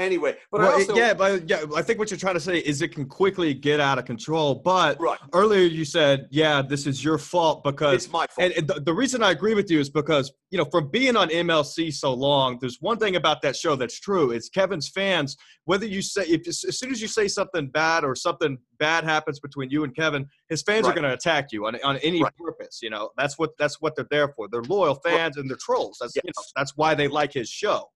[0.00, 2.80] Anyway, but Well, also yeah, but yeah, I think what you're trying to say is
[2.80, 4.54] it can quickly get out of control.
[4.54, 5.18] But right.
[5.34, 8.38] earlier you said, yeah, this is your fault because It's my fault.
[8.38, 11.16] And and the, the reason I agree with you is because, you know, from being
[11.16, 14.30] on MLC so long, there's one thing about that show that's true.
[14.30, 18.14] It's Kevin's fans, whether you say, if as soon as you say something bad or
[18.14, 21.76] something bad happens between you and Kevin, his fans are going to attack you on,
[21.84, 22.32] on any Right.
[22.36, 22.80] purpose.
[22.82, 24.48] You know, that's what, that's what they're there for.
[24.48, 25.98] They're loyal fans and they're trolls.
[26.00, 27.90] That's, you know, that's why they like his show.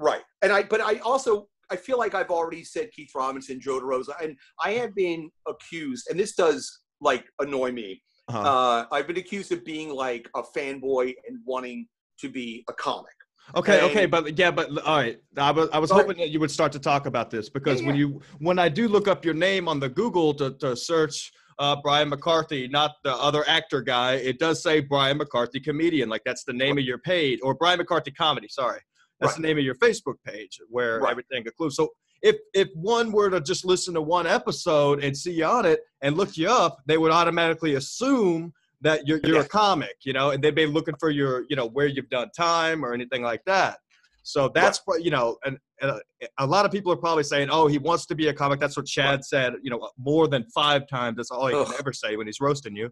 [0.00, 0.22] Right.
[0.42, 4.20] And I, but I also, I feel like I've already said Keith Robinson, Joe DeRosa,
[4.20, 8.02] and I have been accused, and this does like annoy me.
[8.28, 8.40] Uh-huh.
[8.40, 11.86] Uh, I've been accused of being like a fanboy and wanting
[12.20, 13.12] to be a comic.
[13.56, 15.18] Okay, And- okay, but yeah, but all right.
[15.36, 17.88] I was I was hoping that you would start to talk about this because Yeah,
[17.88, 21.32] when you when I do look up your name on the Google to, to search
[21.58, 26.08] uh, Brian McCarthy, not the other actor guy, it does say Brian McCarthy comedian.
[26.08, 28.48] Like that's the name of your page, or Brian McCarthy comedy.
[28.48, 28.80] Sorry,
[29.20, 29.42] that's Right.
[29.42, 31.10] the name of your Facebook page where Right.
[31.10, 31.76] everything includes.
[31.76, 31.90] So
[32.22, 35.80] if if one were to just listen to one episode and see you on it
[36.02, 38.52] and look you up, they would automatically assume
[38.82, 39.42] that you're you're Yeah.
[39.42, 42.30] a comic, you know, and they'd be looking for your, you know, where you've done
[42.36, 43.78] time or anything like that.
[44.22, 46.00] So that's what you know, and, and a,
[46.38, 48.76] a lot of people are probably saying, "Oh, he wants to be a comic." That's
[48.76, 49.54] what Chad said.
[49.62, 51.16] You know, more than five times.
[51.16, 52.90] That's all he can ever say when he's roasting you.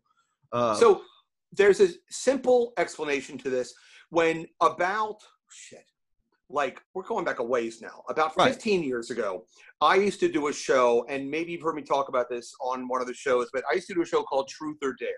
[0.53, 1.03] Uh, So
[1.53, 3.75] there's a simple explanation to this.
[4.11, 5.19] When about
[5.51, 5.85] shit,
[6.51, 8.03] like we're going back a ways now.
[8.09, 8.53] About Right.
[8.53, 9.45] 15 years ago,
[9.81, 12.89] I used to do a show, and maybe you've heard me talk about this on
[12.89, 15.09] one of the shows, but I used to do a show called Truth or Dare,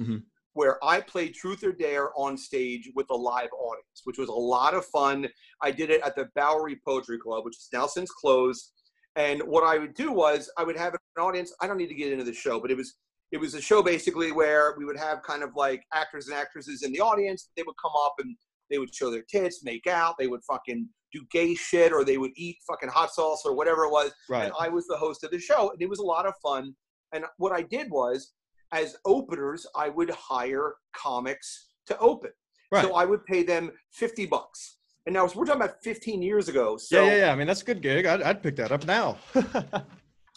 [0.00, 0.24] Mhm.
[0.54, 4.32] where I played Truth or Dare on stage with a live audience, which was a
[4.34, 5.28] lot of fun.
[5.62, 8.72] I did it at the Bowery Poetry Club, which is now since closed.
[9.16, 11.52] And what I would do was I would have an audience.
[11.60, 12.94] I don't need to get into the show, but it was
[13.32, 16.82] it was a show basically where we would have kind of like actors and actresses
[16.82, 17.48] in the audience.
[17.56, 18.36] They would come up and
[18.70, 20.14] they would show their tits, make out.
[20.18, 23.84] They would fucking do gay shit, or they would eat fucking hot sauce or whatever
[23.84, 24.12] it was.
[24.28, 24.44] right.
[24.44, 26.74] And I was the host of the show, and it was a lot of fun.
[27.12, 28.32] And what I did was,
[28.72, 32.30] as openers, I would hire comics to open.
[32.70, 32.84] Right.
[32.84, 34.76] So I would pay them fifty bucks.
[35.06, 36.76] And now we're talking about 15 years ago.
[36.76, 37.32] So yeah, yeah, yeah.
[37.32, 38.04] I mean, that's a good gig.
[38.04, 39.16] I'd, I'd pick that up now.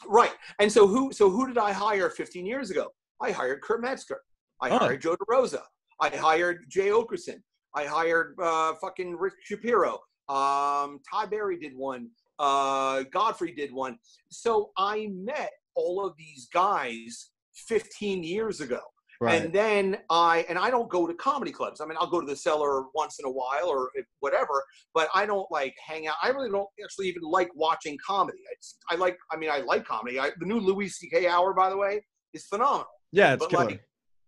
[0.07, 0.31] Right.
[0.59, 2.89] And so who so who did I hire 15 years ago?
[3.21, 4.19] I hired Kurt Metzger.
[4.61, 4.77] I Oh.
[4.79, 5.61] hired Joe DeRosa.
[6.01, 7.37] I hired Jay Oakerson.
[7.75, 9.99] I hired uh, fucking Rick Shapiro.
[10.29, 12.09] Um, Ty Berry did one.
[12.39, 13.97] Uh, Gottfried did one.
[14.29, 17.29] So I met all of these guys
[17.67, 18.79] 15 years ago.
[19.21, 19.41] right.
[19.43, 21.79] And then I and I don't go to comedy clubs.
[21.81, 25.25] I mean, I'll go to the cellar once in a while or whatever, but I
[25.25, 26.15] don't like hang out.
[26.21, 28.39] I really don't actually even like watching comedy.
[28.51, 29.17] I, just, I like.
[29.31, 30.19] I mean, I like comedy.
[30.19, 31.27] I, the new Louis C.K.
[31.27, 32.87] hour, by the way, is phenomenal.
[33.11, 33.65] yeah, it's but killer.
[33.65, 33.83] like-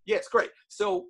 [0.05, 0.51] Yeah, it's great.
[0.67, 1.05] So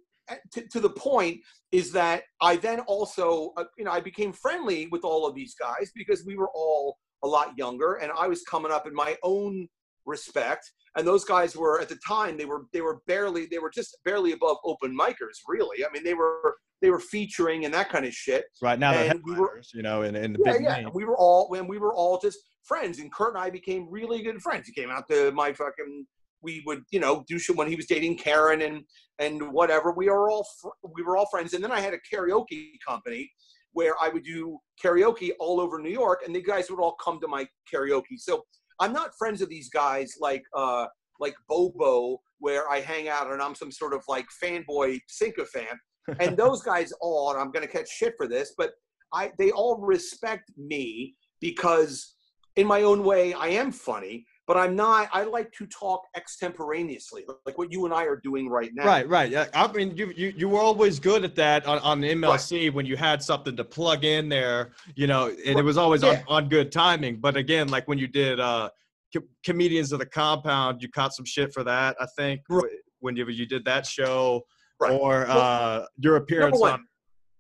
[0.51, 1.39] to, to the point
[1.71, 5.55] is that I then also, uh, you know, I became friendly with all of these
[5.55, 9.17] guys because we were all a lot younger, and I was coming up in my
[9.23, 9.67] own
[10.05, 10.71] respect.
[10.97, 13.97] And those guys were at the time they were they were barely they were just
[14.05, 15.83] barely above open micers, really.
[15.83, 18.45] I mean, they were they were featuring and that kind of shit.
[18.61, 20.75] right now, and we were- you know, in, in the Yeah, big yeah.
[20.81, 20.89] name.
[20.93, 24.21] We were all when we were all just friends, and Kurt and I became really
[24.21, 24.67] good friends.
[24.67, 26.05] He came out to my fucking.
[26.45, 28.83] We would, you know, do shit when he was dating Karen and
[29.19, 29.91] and whatever.
[29.91, 33.29] We are all fr- we were all friends, and then I had a karaoke company
[33.73, 37.19] where I would do karaoke all over New York, and the guys would all come
[37.21, 38.17] to my karaoke.
[38.17, 38.45] So
[38.79, 40.85] I'm not friends with these guys like uh
[41.19, 45.79] like Bobo, where I hang out and I'm some sort of like fanboy sycophant.
[46.19, 48.73] And those guys all, and I'm gonna catch shit for this, but
[49.11, 52.15] I they all respect me because
[52.55, 57.25] in my own way I am funny, but I'm not I like to talk extemporaneously,
[57.45, 58.85] like what you and I are doing right now.
[58.85, 59.31] Right, right.
[59.31, 62.71] Yeah, I mean, you you you were always good at that on, on the MLC
[62.71, 66.23] when you had something to plug in there, you know, and it was always yeah.
[66.27, 67.17] on, on good timing.
[67.17, 68.69] But again, like when you did uh,
[69.13, 71.95] co- comedians of the compound, you caught some shit for that.
[71.99, 72.63] I think Right.
[72.63, 74.43] wh- when you you did that show,
[74.79, 74.91] Right.
[74.91, 76.85] or Well, uh, your appearance on.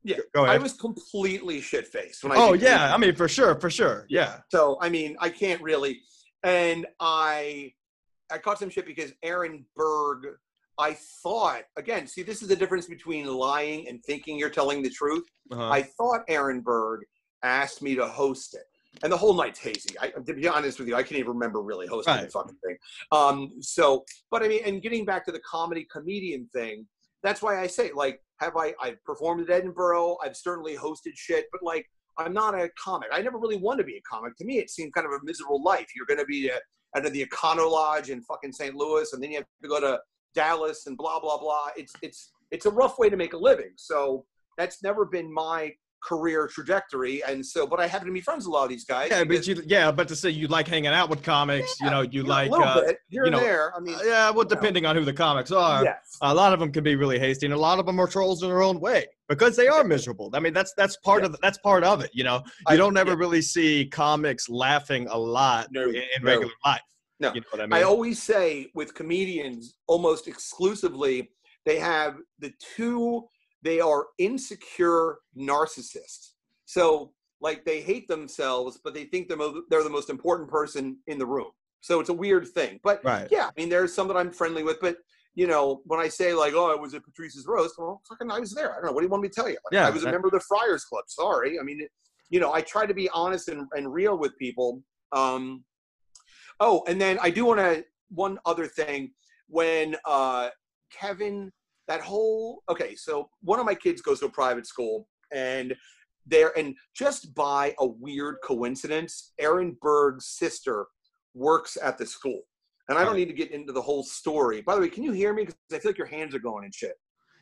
[0.03, 3.59] Yeah, Go I was completely shit faced when I oh yeah, I mean for sure,
[3.59, 4.41] for sure, yeah.
[4.49, 6.01] So I mean, I can't really.
[6.45, 7.73] And I,
[8.31, 10.27] I caught some shit because Aaron Berg.
[10.77, 12.05] I thought again.
[12.05, 15.25] See, this is the difference between lying and thinking you're telling the truth.
[15.49, 15.69] Uh-huh.
[15.69, 17.05] I thought Aaron Berg
[17.43, 18.65] asked me to host it,
[19.01, 19.95] and the whole night's hazy.
[20.01, 22.77] I, to be honest with you, I can't even remember really hosting the fucking thing.
[23.13, 26.85] Um, so, but I mean, and getting back to the comedy comedian thing,
[27.23, 28.73] that's why I say, like, have I?
[28.81, 30.17] I've performed at Edinburgh.
[30.21, 33.09] I've certainly hosted shit, but like, I'm not a comic.
[33.11, 34.35] I never really wanted to be a comic.
[34.37, 35.87] To me, it seemed kind of a miserable life.
[35.95, 36.61] You're going to be at,
[36.95, 38.75] at the Econo Lodge in fucking St.
[38.75, 39.99] Louis, and then you have to go to
[40.33, 41.67] Dallas and blah blah blah.
[41.75, 43.71] It's it's it's a rough way to make a living.
[43.75, 44.25] So
[44.57, 45.73] that's never been my
[46.05, 47.23] career trajectory.
[47.27, 49.09] And so, but I happen to be friends with a lot of these guys.
[49.11, 52.01] yeah, but you, yeah, but to say you like hanging out with comics, you know,
[52.01, 53.73] you know, like, uh, you know, there.
[53.75, 55.83] I mean, yeah, well, depending on who the comics are.
[55.83, 56.17] yes.
[56.21, 58.43] a lot of them can be really hasty and a lot of them are trolls
[58.43, 61.29] in their own way because they are miserable i mean that's that's part Yeah.
[61.29, 63.17] of that's part of it you know you I- don't ever yeah.
[63.17, 66.31] really see comics laughing a lot No, in, in no.
[66.31, 66.81] regular life
[67.19, 67.33] No.
[67.33, 71.29] you know what i mean I always say with comedians, almost exclusively,
[71.65, 73.23] they have the two,
[73.65, 76.29] they are insecure narcissists.
[76.65, 80.97] So, like, they hate themselves, but they think they're, mo- they're the most important person
[81.07, 81.51] in the room.
[81.81, 82.79] So, it's a weird thing.
[82.83, 84.97] But right yeah, I mean, there's some that I'm friendly with, but.
[85.37, 88.39] You know, when I say like, "Oh, I was at Patrice's roast," well, fucking, I
[88.39, 88.71] was there.
[88.71, 88.91] I don't know.
[88.93, 89.57] What do you want me to tell you?
[89.65, 91.03] Like, Yeah, I was a that- member of the Friars Club.
[91.09, 91.59] Sorry.
[91.59, 91.91] I mean, it,
[92.29, 94.81] you know, I try to be honest and, and real with people.
[95.11, 95.65] Um,
[96.61, 99.11] oh, and then I do want to one other thing
[99.49, 100.51] when uh,
[100.89, 101.51] Kevin
[101.87, 105.75] that whole okay, so one of my kids goes to a private school and
[106.25, 110.87] there and just by a weird coincidence, Aaron Berg's sister
[111.33, 112.41] works at the school.
[112.87, 114.61] And I don't need to get into the whole story.
[114.61, 115.43] By the way, can you hear me?
[115.43, 116.93] Because I feel like your hands are going and shit.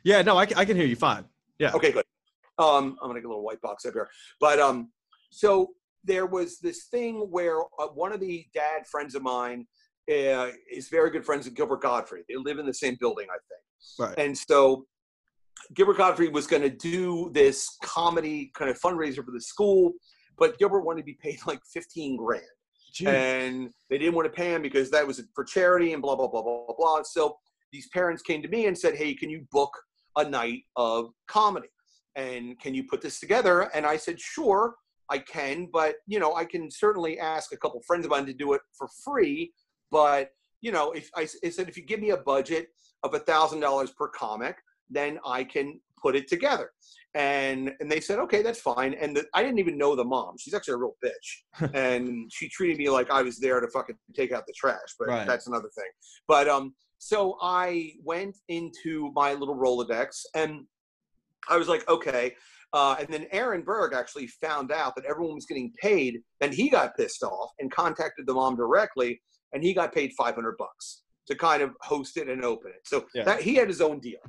[0.02, 1.24] Yeah, no, I, can- I can hear you fine.
[1.58, 1.72] Yeah.
[1.74, 2.04] Okay, good.
[2.58, 4.08] Um, I'm gonna get a little white box up here.
[4.40, 4.90] But um,
[5.30, 5.70] so
[6.02, 9.66] there was this thing where uh, one of the dad friends of mine
[10.10, 12.24] uh, is very good friends with Gilbert Gottfried.
[12.28, 13.60] They live in the same building, I think.
[13.98, 14.14] Right.
[14.18, 14.86] And so
[15.74, 19.92] Gilbert Gottfried was going to do this comedy kind of fundraiser for the school,
[20.38, 22.42] but Gilbert wanted to be paid like 15 grand.
[22.94, 23.08] Jeez.
[23.08, 26.28] And they didn't want to pay him because that was for charity and blah, blah,
[26.28, 27.02] blah, blah, blah.
[27.02, 27.36] So
[27.72, 29.72] these parents came to me and said, Hey, can you book
[30.16, 31.68] a night of comedy?
[32.14, 33.62] And can you put this together?
[33.74, 34.76] And I said, Sure,
[35.10, 38.32] I can, but you know, I can certainly ask a couple friends of mine to
[38.32, 39.52] do it for free.
[39.90, 42.68] But you know, if I, I said, if you give me a budget
[43.04, 44.56] of a thousand dollars per comic,
[44.90, 46.70] then I can put it together.
[47.14, 48.94] And and they said, okay, that's fine.
[48.94, 50.34] And the, I didn't even know the mom.
[50.40, 53.96] She's actually a real bitch, and she treated me like I was there to fucking
[54.16, 54.78] take out the trash.
[54.98, 55.26] But Right.
[55.26, 55.90] that's another thing.
[56.26, 60.64] But um, so I went into my little Rolodex, and
[61.48, 62.34] I was like, okay.
[62.72, 66.18] Uh, and then Aaron Berg actually found out that everyone was getting paid.
[66.40, 70.56] Then he got pissed off and contacted the mom directly, and he got paid 500
[70.58, 72.82] bucks to kind of host it and open it.
[72.84, 73.24] So Yeah.
[73.24, 74.20] that he had his own deal.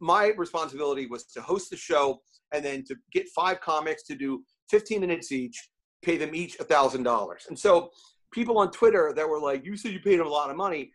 [0.00, 2.20] My responsibility was to host the show
[2.52, 5.68] and then to get five comics to do 15 minutes each,
[6.02, 7.46] pay them each a thousand dollars.
[7.48, 7.90] And so
[8.32, 10.92] people on Twitter that were like, "You said you paid them a lot of money,"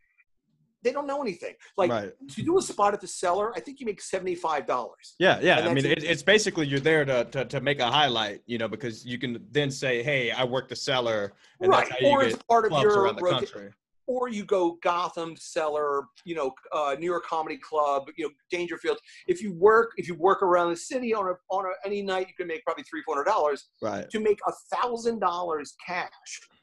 [0.84, 1.54] they don't know anything.
[1.78, 2.12] Like right.
[2.36, 5.16] to do a spot at the cellar, I think you make 75 dollars.
[5.20, 5.60] Yeah, yeah.
[5.60, 8.68] I mean, it, it's basically you're there to, to to make a highlight, you know,
[8.68, 12.14] because you can then say, "Hey, I worked the cellar," and right, that's how you
[12.14, 13.72] or get part of your around the rota- country.
[14.08, 18.98] Or you go Gotham, Cellar, you know, uh, New York Comedy Club, you know, Dangerfield.
[19.28, 22.28] If you work, if you work around the city on a on a, any night,
[22.28, 23.70] you can make probably three, four hundred dollars.
[23.82, 24.10] Right.
[24.10, 26.10] To make a thousand dollars cash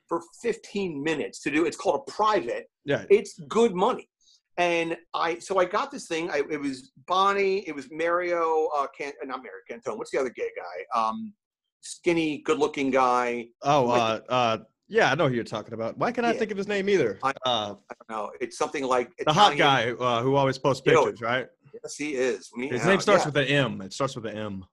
[0.09, 2.67] for fifteen minutes to do, it's called a private.
[2.85, 3.05] Yeah.
[3.11, 4.09] It's good money.
[4.57, 6.31] And I, so I got this thing.
[6.31, 7.69] I, it was Bonnie.
[7.69, 8.69] It was Mario.
[8.77, 9.99] Uh, Can, uh, not Mario Cantone.
[9.99, 11.01] What's the other gay guy?
[11.01, 11.35] Um,
[11.81, 13.49] skinny, good-looking guy.
[13.63, 15.97] Oh, uh, uh, yeah, I know who you're talking about.
[15.99, 16.39] Why can't I Yeah.
[16.39, 17.19] think of his name either?
[17.23, 18.33] I- Uh, I don't know.
[18.41, 21.49] It's something like the hot guy who, uh, who always posts pictures, right?
[21.83, 22.37] Yes, he is.
[22.37, 22.87] His Meow.
[22.87, 23.27] name starts Yeah.
[23.27, 23.81] with an M.
[23.81, 24.65] It starts with an M.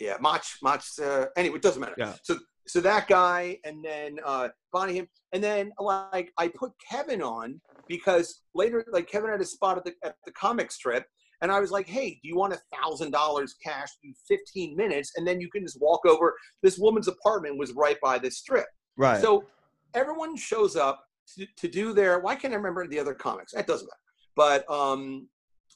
[0.00, 0.82] yeah, Mach, Mach.
[1.00, 1.94] Uh, anyway, it doesn't matter.
[1.96, 2.14] Yeah.
[2.22, 7.22] So, so that guy, and then uh, Bonnie, him, and then like I put Kevin
[7.22, 11.06] on because later, like Kevin had a spot at the at the comic strip,
[11.42, 15.12] and I was like, hey, do you want a thousand dollars cash in fifteen minutes,
[15.16, 16.34] and then you can just walk over.
[16.62, 19.20] This woman's apartment was right by this strip, Right.
[19.20, 19.44] so
[19.94, 21.04] everyone shows up
[21.36, 22.20] to, to do their.
[22.20, 23.52] Why can't I remember the other comics?
[23.52, 23.98] That doesn't matter.
[24.36, 25.28] But um,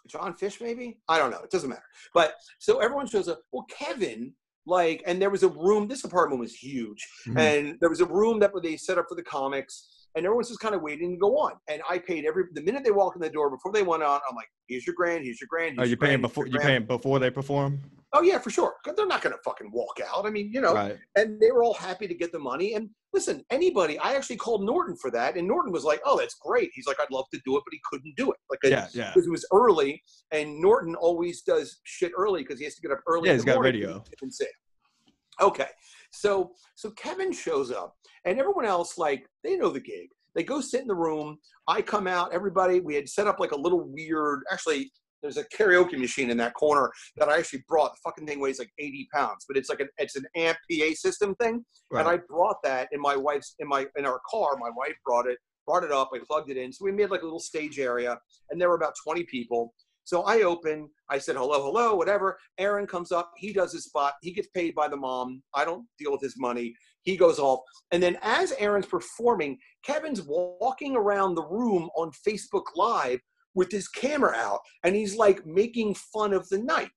[0.06, 1.40] Jon Fisch, maybe I don't know.
[1.42, 1.82] It doesn't matter.
[2.14, 3.40] But so everyone shows up.
[3.52, 4.32] Well, Kevin,
[4.66, 5.88] like, and there was a room.
[5.88, 7.38] This apartment was huge, Mhm.
[7.38, 9.97] and there was a room that they set up for the comics.
[10.14, 11.52] And everyone's just kind of waiting to go on.
[11.68, 14.20] And I paid every the minute they walk in the door before they went on.
[14.28, 15.24] I'm like, "Here's your grand.
[15.24, 17.30] Here's your grand." Oh, Are you your grand, paying before you grand." paying before they
[17.30, 17.80] perform?
[18.14, 18.74] Oh yeah, for sure.
[18.84, 20.24] 'Cause they're not going to fucking walk out.
[20.24, 20.98] I mean, you know, Right.
[21.14, 22.72] and they were all happy to get the money.
[22.74, 26.34] And listen, anybody, I actually called Norton for that, and Norton was like, "Oh, that's
[26.40, 28.88] great." He's like, "I'd love to do it, but he couldn't do it, like, Yeah,
[28.94, 29.10] yeah.
[29.14, 32.90] because it was early." And Norton always does shit early because he has to get
[32.92, 33.28] up early.
[33.28, 33.98] Yeah, he's got morning video.
[34.00, 35.12] to even say it.
[35.40, 35.68] Okay,
[36.10, 37.94] so so Kevin shows up,
[38.24, 40.08] and everyone else like they know the gig.
[40.34, 41.38] They go sit in the room.
[41.66, 42.32] I come out.
[42.32, 44.42] Everybody, we had set up like a little weird.
[44.52, 44.90] Actually,
[45.22, 47.92] there's a karaoke machine in that corner that I actually brought.
[47.94, 50.90] The fucking thing weighs like 80 pounds, but it's like an it's an amp PA
[50.94, 51.64] system thing.
[51.90, 52.00] Right.
[52.00, 54.56] And I brought that in my wife's in my in our car.
[54.58, 56.10] My wife brought it, brought it up.
[56.14, 56.72] I plugged it in.
[56.72, 58.18] So we made like a little stage area,
[58.50, 59.74] and there were about 20 people.
[60.08, 60.88] So I open.
[61.10, 62.38] I said hello, hello, whatever.
[62.56, 63.30] Aaron comes up.
[63.36, 64.14] He does his spot.
[64.22, 65.42] He gets paid by the mom.
[65.54, 66.74] I don't deal with his money.
[67.02, 67.60] He goes off,
[67.92, 73.20] and then as Aaron's performing, Kevin's walking around the room on Facebook Live
[73.54, 76.88] with his camera out, and he's like making fun of the night.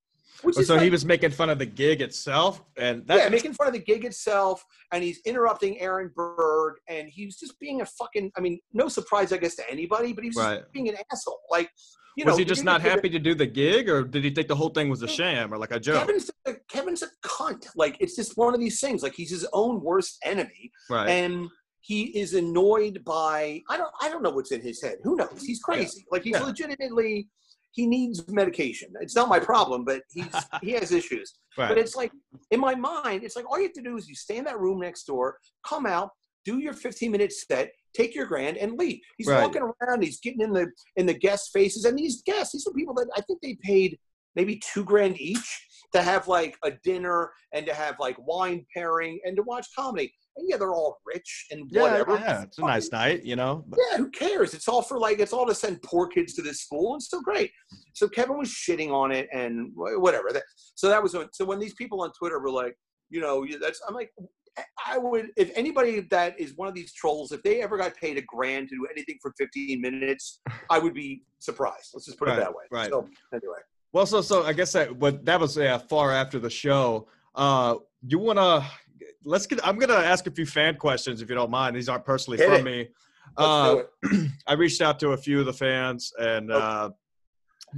[0.43, 3.56] Which Oh, so he was making fun of the gig itself, and that yeah, making
[3.56, 7.86] fun of the gig itself, and he's interrupting Aaron Berg, and he's just being a
[7.86, 8.32] fucking.
[8.38, 10.60] I mean, no surprise, I guess, to anybody, but he was Right.
[10.62, 11.41] just being an asshole.
[11.50, 11.69] Like,
[12.17, 14.47] you was know, he just not happy to do the gig, or did he think
[14.47, 16.08] the whole thing was a sham or like a joke?
[16.08, 17.67] Kevin's a, Kevin's a cunt.
[17.76, 19.04] Like, it's just one of these things.
[19.04, 21.09] Like, he's his own worst enemy, right.
[21.09, 21.47] and
[21.82, 23.62] he is annoyed by.
[23.70, 23.91] I don't.
[24.01, 24.97] I don't know what's in his head.
[25.03, 25.43] Who knows?
[25.45, 26.05] He's crazy.
[26.12, 26.43] Like, he's Yeah.
[26.43, 27.30] legitimately.
[27.74, 28.89] He needs medication.
[28.99, 30.26] It's not my problem, but he's
[30.62, 31.32] he has issues.
[31.57, 31.70] right.
[31.70, 32.12] But it's like
[32.51, 34.59] in my mind, it's like all you have to do is you stay in that
[34.59, 36.09] room next door, come out,
[36.46, 39.00] do your 15 minute set, take your grand, and leave.
[39.18, 39.42] He's Right.
[39.44, 42.74] walking around, he's getting in the in the guest faces, and these guests, these are
[42.74, 43.98] people that I think they paid
[44.36, 45.68] maybe two grand each.
[45.94, 50.10] to have like a dinner and to have like wine pairing and to watch comedy.
[50.38, 52.14] And yeah, they're all rich and whatever.
[52.16, 53.66] yeah, it's a nice night, you know.
[53.92, 54.54] Yeah, who cares?
[54.54, 57.22] It's all for like it's all to send poor kids to this school, and still
[57.22, 57.52] great.
[57.94, 60.30] So Kevin was shitting on it and whatever.
[60.76, 62.74] So that was so when these people on Twitter were like,
[63.10, 64.12] you know, that's I'm like,
[64.86, 68.18] I would if anybody that is one of these trolls, if they ever got paid
[68.18, 71.91] a grand to do anything for 15 minutes, I would be surprised.
[71.93, 72.64] Let's just put Right, it that way.
[72.72, 72.89] right.
[72.89, 73.60] So anyway,
[73.93, 77.08] well, so so I guess that what that was yeah, far after the show.
[77.36, 77.76] Uh,
[78.06, 78.66] you wanna
[79.24, 79.66] let's get.
[79.66, 81.76] I'm gonna ask a few fan questions if you don't mind.
[81.76, 82.72] These aren't personally Hit from it.
[82.78, 82.88] me.
[83.38, 83.84] Uh.
[84.47, 86.62] I reached out to a few of the fans and Okay.
[86.62, 86.89] uh,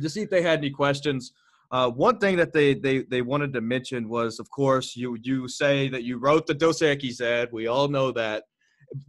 [0.02, 1.34] to see if they had any questions.
[1.74, 5.48] Uh, one thing that they, they they wanted to mention was, of course, you you
[5.48, 7.50] say that you wrote the Dos Equis ad.
[7.52, 8.44] We all know that.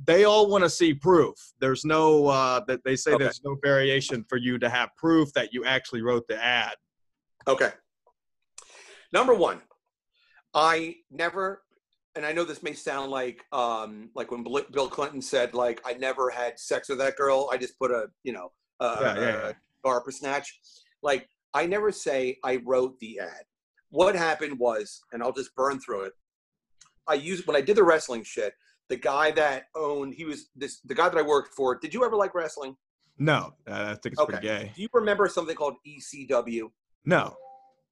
[0.07, 1.35] They all want to see proof.
[1.61, 3.25] There's no uh, that they say Okay.
[3.25, 6.75] there's no variation for you to have proof that you actually wrote the ad.
[7.47, 7.71] Okay.
[9.13, 9.61] Number one,
[10.55, 11.63] I never,
[12.17, 15.93] and I know this may sound like um, like when Bill Clinton said like I
[15.93, 17.51] never had sex with that girl.
[17.53, 19.49] I just put a you know a, Yeah, yeah, yeah.
[19.51, 20.59] a DARPA snatch.
[21.03, 23.45] Like I never say I wrote the ad.
[23.91, 26.13] What happened was, and I'll just burn through it.
[27.07, 28.55] I used when I did the wrestling shit.
[28.89, 30.81] The guy that owned, he was this.
[30.85, 31.77] The guy that I worked for.
[31.79, 32.77] Did you ever like wrestling?
[33.19, 34.65] No, uh, I think it's pretty Okay.
[34.65, 34.73] gay.
[34.75, 36.71] Do you remember something called ECW?
[37.05, 37.37] No,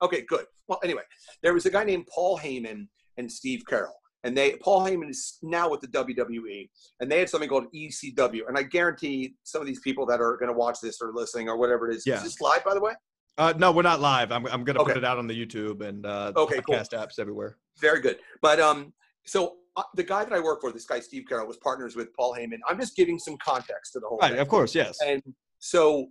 [0.03, 0.47] Okay, good.
[0.67, 1.03] Well, anyway,
[1.45, 2.89] there was a guy named Paul Heyman
[3.19, 3.95] and Steve Carroll,
[4.25, 8.49] and they Paul Heyman is now with the WWE, and they had something called ECW.
[8.49, 11.49] And I guarantee some of these people that are going to watch this or listening
[11.49, 12.17] or whatever it is, Yeah.
[12.17, 12.95] is this live by the way?
[13.39, 14.31] Uh, no, we're not live.
[14.33, 14.93] I'm I'm gonna Okay.
[14.93, 16.75] put it out on the YouTube and uh, Okay, cool.
[16.77, 17.57] podcast apps everywhere.
[17.81, 18.19] Very good.
[18.41, 18.93] But um,
[19.25, 22.15] so uh, the guy that I work for, this guy Steve Carroll, was partners with
[22.15, 22.59] Paul Heyman.
[22.69, 24.41] I'm just giving some context to the whole Right, thing.
[24.41, 24.99] of course, yes.
[25.05, 25.23] And
[25.59, 26.09] so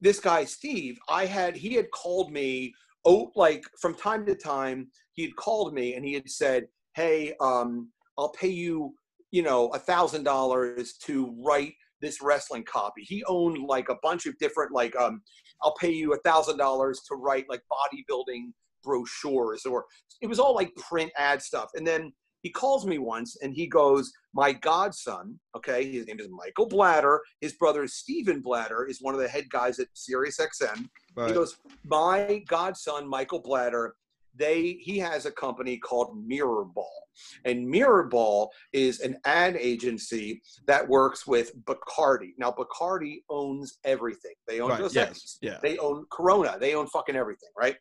[0.00, 2.72] this guy Steve, I had he had called me
[3.04, 7.34] oh like from time to time he had called me and he had said, "Hey,
[7.40, 8.94] um, I'll pay you,
[9.30, 14.26] you know, a thousand dollars to write this wrestling copy." He owned like a bunch
[14.26, 15.22] of different like um,
[15.62, 19.84] I'll pay you a thousand dollars to write like bodybuilding brochures or
[20.20, 21.70] it was all like print ad stuff.
[21.74, 26.28] And then he calls me once and he goes, My godson, okay, his name is
[26.28, 27.20] Michael Blatter.
[27.40, 30.88] His brother Stephen Blatter is one of the head guys at Sirius XM.
[31.16, 31.28] Right.
[31.28, 33.94] He goes, My godson, Michael Blatter,
[34.34, 37.02] they he has a company called Mirror Ball.
[37.44, 42.30] And Mirror Ball is an ad agency that works with Bacardi.
[42.38, 44.34] Now Bacardi owns everything.
[44.48, 44.80] They own right.
[44.80, 45.38] Dos Yes.
[45.42, 45.58] Yeah.
[45.62, 46.56] They own Corona.
[46.58, 47.76] They own fucking everything, right?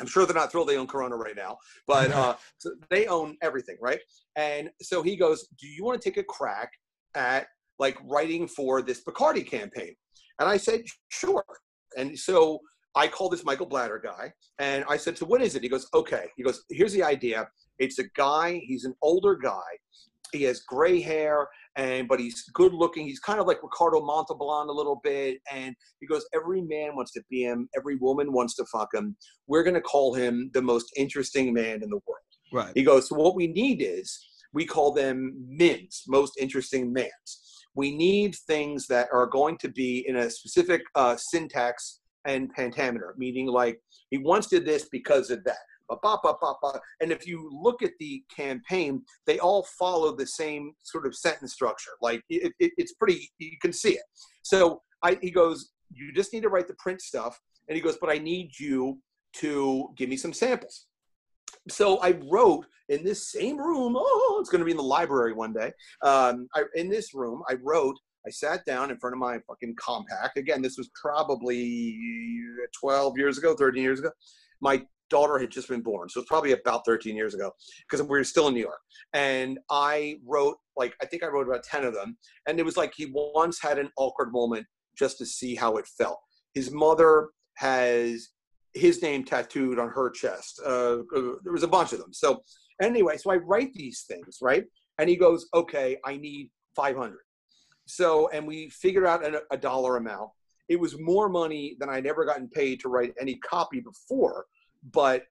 [0.00, 3.36] I'm sure they're not thrilled they own Corona right now, but uh, so they own
[3.42, 4.00] everything, right?
[4.36, 6.70] And so he goes, "Do you want to take a crack
[7.14, 7.46] at
[7.78, 9.94] like writing for this Bacardi campaign?"
[10.38, 11.44] And I said, "Sure."
[11.96, 12.60] And so
[12.98, 15.86] I call this Michael Blatter guy, and I said, "So what is it?" He goes,
[15.94, 17.48] "Okay." He goes, "Here's the idea.
[17.78, 18.60] It's a guy.
[18.64, 19.70] He's an older guy.
[20.32, 23.06] He has gray hair, and but he's good looking.
[23.06, 25.38] He's kind of like Ricardo Montalban a little bit.
[25.50, 27.68] And he goes, every man wants to be him.
[27.76, 29.16] Every woman wants to fuck him.
[29.46, 32.72] We're gonna call him the most interesting man in the world." Right.
[32.74, 34.18] He goes, so what we need is
[34.52, 37.30] we call them MINs, most interesting mans.
[37.74, 43.14] We need things that are going to be in a specific uh, syntax and pentameter,
[43.16, 45.58] meaning like he once did this because of that.
[47.00, 51.54] And if you look at the campaign, they all follow the same sort of sentence
[51.54, 51.92] structure.
[52.02, 54.02] Like it, it, it's pretty, you can see it.
[54.42, 57.40] So I, he goes, you just need to write the print stuff.
[57.68, 58.98] And he goes, but I need you
[59.34, 60.88] to give me some samples
[61.68, 63.94] so I wrote in this same room.
[63.96, 65.72] Oh, it's going to be in the library one day.
[66.02, 67.96] Um, I, in this room, I wrote.
[68.28, 70.36] I sat down in front of my fucking compact.
[70.36, 71.98] Again, this was probably
[72.78, 74.10] 12 years ago, 13 years ago.
[74.60, 77.50] My daughter had just been born, so it's probably about 13 years ago
[77.88, 78.80] because we were still in New York.
[79.14, 82.76] And I wrote like I think I wrote about 10 of them, and it was
[82.76, 84.66] like he once had an awkward moment
[84.98, 86.18] just to see how it felt.
[86.52, 88.28] His mother has
[88.74, 90.60] his name tattooed on her chest.
[90.64, 92.12] Uh, uh, there was a bunch of them.
[92.12, 92.42] So
[92.82, 94.64] anyway, so I write these things, right?
[94.98, 97.16] And he goes, okay, I need 500.
[97.88, 100.30] So, and we figured out a, a dollar amount.
[100.68, 104.44] It was more money than I'd ever gotten paid to write any copy before,
[104.92, 105.24] but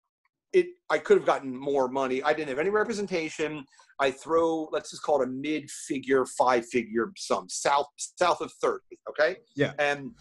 [0.53, 2.23] it I could have gotten more money.
[2.23, 3.63] I didn't have any representation.
[3.99, 8.79] I throw, let's just call it a mid-figure, five-figure sum, south south of 30.
[9.09, 9.37] Okay.
[9.55, 9.73] Yeah.
[9.77, 10.11] And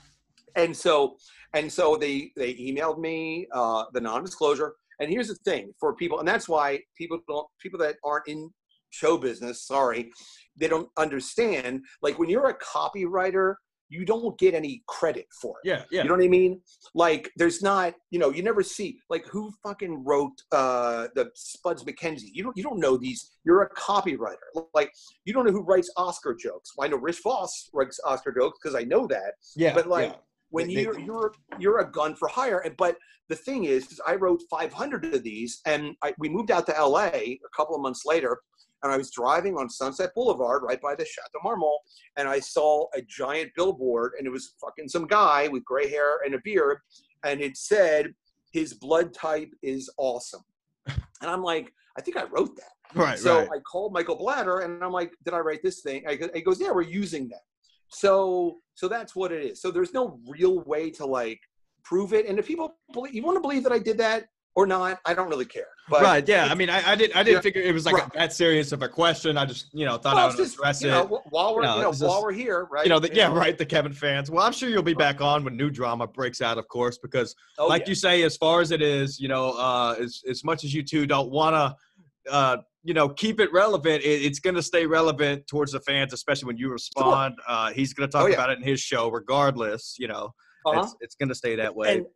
[0.56, 1.16] and so
[1.54, 4.74] and so they they emailed me uh, the non-disclosure.
[5.00, 8.50] And here's the thing for people, and that's why people don't people that aren't in
[8.90, 10.10] show business, sorry,
[10.56, 11.82] they don't understand.
[12.02, 13.54] Like when you're a copywriter,
[13.88, 15.68] you don't get any credit for it.
[15.68, 16.02] Yeah, yeah.
[16.02, 16.60] You know what I mean?
[16.96, 21.84] Like, there's not, you know, you never see like who fucking wrote uh the Spuds
[21.84, 22.30] MacKenzie.
[22.32, 23.30] You don't you don't know these.
[23.44, 24.66] You're a copywriter.
[24.74, 24.90] Like,
[25.24, 26.72] you don't know who writes Oscar jokes.
[26.76, 29.34] Well, I know Rich Voss writes Oscar jokes because I know that.
[29.54, 30.16] yeah, but, like, yeah.
[30.50, 32.96] When They- they- you're you're you're a gun for hire, and but
[33.28, 36.72] the thing is, is I wrote 500 of these, and I, we moved out to
[36.80, 38.38] LA a couple of months later,
[38.82, 41.80] and I was driving on Sunset Boulevard right by the Chateau Marmont,
[42.16, 46.18] and I saw a giant billboard, and it was fucking some guy with gray hair
[46.24, 46.78] and a beard,
[47.24, 48.14] and it said
[48.52, 50.42] his blood type is awesome,
[50.86, 52.72] and I'm like, I think I wrote that.
[52.94, 53.48] right, So right.
[53.54, 56.04] I called Michael Blatter and I'm like, did I write this thing?
[56.06, 57.40] I go- He goes, yeah, we're using that.
[57.88, 59.62] So so that's what it is.
[59.62, 61.40] So there's no real way to like
[61.84, 62.26] prove it.
[62.26, 65.12] And if people believe, you want to believe that I did that or not, I
[65.14, 65.66] don't really care.
[65.88, 66.46] But right, yeah.
[66.50, 67.12] I mean, I, I did.
[67.12, 68.12] I didn't figure it was like Right.
[68.14, 69.36] that serious of a question.
[69.36, 70.92] I just, you know, thought well, I would just, address you it.
[70.92, 72.84] know, wh- while we're You know, you know, it's while we're here, right?
[72.84, 73.56] you know, the, yeah, right.
[73.56, 74.30] The Kevin fans.
[74.30, 77.36] Well, I'm sure you'll be back on when new drama breaks out, of course, because
[77.58, 77.88] Oh, like yeah.
[77.90, 80.82] you say, as far as it is, you know, uh, as as much as you
[80.82, 84.86] two don't want to, uh, you know, keep it relevant, it, it's going to stay
[84.86, 87.34] relevant towards the fans, especially when you respond.
[87.46, 88.34] Uh, he's going to talk Oh, yeah.
[88.34, 89.96] about it in his show, regardless.
[89.98, 90.32] You know,
[90.64, 90.80] Uh-huh.
[90.80, 91.98] it's it's going to stay that way.
[91.98, 92.06] and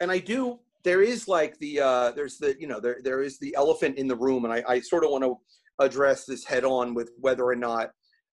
[0.00, 0.60] and I do.
[0.82, 4.08] There is like the uh, there's the you know there there is the elephant in
[4.08, 5.36] the room, and I, I sort of want to
[5.78, 7.90] address this head on with whether or not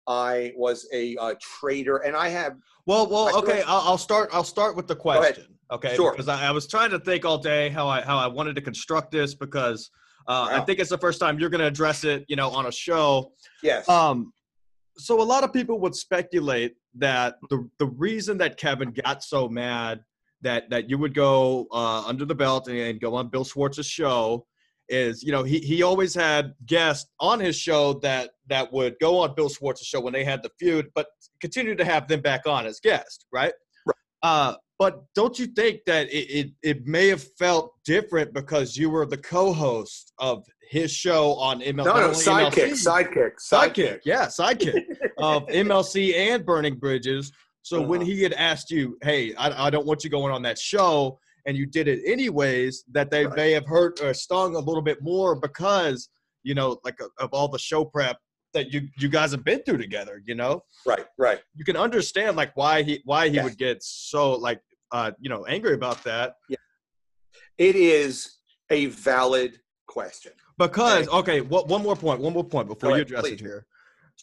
[0.07, 3.61] I was a uh, traitor, and I have Well, well, okay.
[3.67, 4.29] I'll, I'll start.
[4.31, 5.57] I'll start with the question.
[5.71, 6.11] Okay, Sure.
[6.11, 8.61] Because I, I was trying to think all day how I how I wanted to
[8.61, 9.89] construct this because
[10.27, 12.65] uh, I think it's the first time you're going to address it, you know, on
[12.65, 13.31] a show.
[13.63, 14.33] yes, Um,
[14.97, 19.47] so a lot of people would speculate that the the reason that Kevin got so
[19.49, 20.01] mad
[20.41, 23.85] that that you would go uh, under the belt and, and go on Bill Schwartz's
[23.85, 24.45] show
[24.89, 29.19] is you know he he always had guests on his show that that would go
[29.19, 31.07] on Bill Schwartz's show when they had the feud, but
[31.41, 33.53] continue to have them back on as guests, right?
[33.85, 33.95] Right.
[34.23, 38.89] Uh, but don't you think that it, it it may have felt different because you
[38.89, 41.77] were the co-host of his show on ML?
[41.77, 44.83] no, no, sidekick, MLC, sidekick, sidekick, yeah, sidekick
[45.17, 47.31] of MLC and Burning Bridges.
[47.67, 48.09] So when Uh-huh.
[48.11, 51.57] he had asked you, "Hey, I, I don't want you going on that show," and
[51.57, 53.35] you did it anyways, that they Right.
[53.35, 56.09] may have hurt or stung a little bit more because
[56.43, 58.17] you know, like of, of all the show prep
[58.53, 60.21] that you you guys have been through together.
[60.25, 61.41] You know, Right, right.
[61.55, 63.43] you can understand like why he why he Yes.
[63.43, 64.61] would get so like
[64.93, 66.55] uh you know angry about that Yeah.
[67.57, 68.37] It is
[68.69, 70.31] a valid question.
[70.57, 73.65] because okay, what one more point, one more point before you address it here.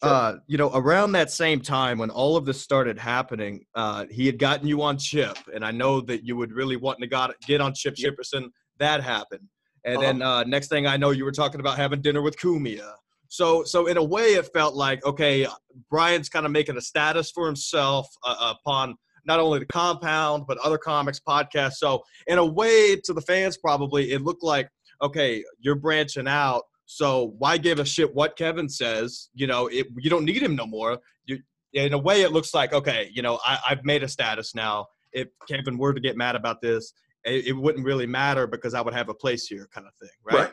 [0.02, 0.12] Sure.
[0.12, 4.26] uh, you know, around that same time when all of this started happening, uh, he
[4.26, 7.32] had gotten you on Chip, and I know that you would really want to got,
[7.46, 8.14] get on Chip Yep.
[8.14, 8.48] Chipperson.
[8.78, 9.48] That happened,
[9.84, 10.02] and Uh-huh.
[10.06, 12.92] then uh, next thing I know, you were talking about having dinner with Cumia.
[13.28, 15.46] So, so in a way, it felt like okay,
[15.90, 20.58] Brian's kind of making a status for himself uh, upon not only the compound but
[20.58, 21.74] other comics podcasts.
[21.74, 24.68] So, in a way, to the fans, probably it looked like
[25.02, 26.62] okay, you're branching out.
[26.86, 29.30] So why give a shit what Kevin says?
[29.34, 30.98] You know, it, you don't need him no more.
[31.26, 31.38] You,
[31.72, 34.86] in a way, it looks like okay, you know, I, I've made a status now.
[35.12, 36.92] If Kevin were to get mad about this,
[37.24, 40.10] it, it wouldn't really matter because I would have a place here, kind of thing,
[40.24, 40.50] right?
[40.50, 40.52] right.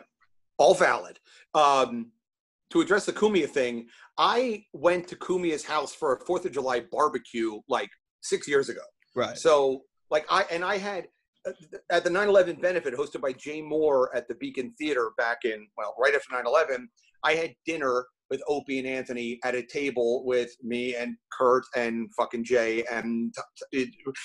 [0.57, 1.19] All valid.
[1.53, 2.11] Um,
[2.69, 6.81] to address the Cumia thing, I went to Cumia's house for a Fourth of July
[6.91, 7.89] barbecue like
[8.21, 8.81] six years ago.
[9.15, 9.37] Right.
[9.37, 11.07] So, like, I and I had
[11.89, 15.95] at the 9/11 benefit hosted by Jay Mohr at the Beacon Theater back in well,
[15.99, 16.87] right after 9/11.
[17.23, 22.09] I had dinner with Opie and Anthony at a table with me and Kurt and
[22.15, 23.33] fucking Jay and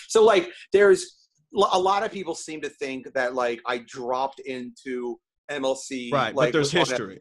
[0.08, 5.18] so like there's a lot of people seem to think that like I dropped into
[5.50, 7.20] MLC Right, like but there's history.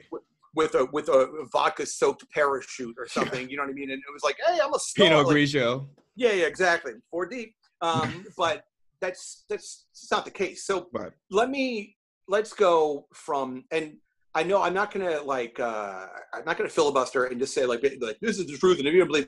[0.56, 3.50] with a with a vodka soaked parachute or something.
[3.50, 3.92] You know what I mean?
[3.92, 5.08] And it was like, hey, I'm a star.
[5.08, 5.88] Pinot Like, Grigio.
[6.16, 6.94] yeah, yeah, exactly.
[7.12, 7.54] Four deep.
[7.82, 8.64] Um, but
[9.02, 10.66] that's that's it's not the case.
[10.66, 11.12] So Right.
[11.32, 11.96] let me
[12.28, 13.98] let's go from and
[14.34, 17.84] I know I'm not gonna like uh I'm not gonna filibuster and just say like
[18.02, 19.28] like this is the truth and if you don't believe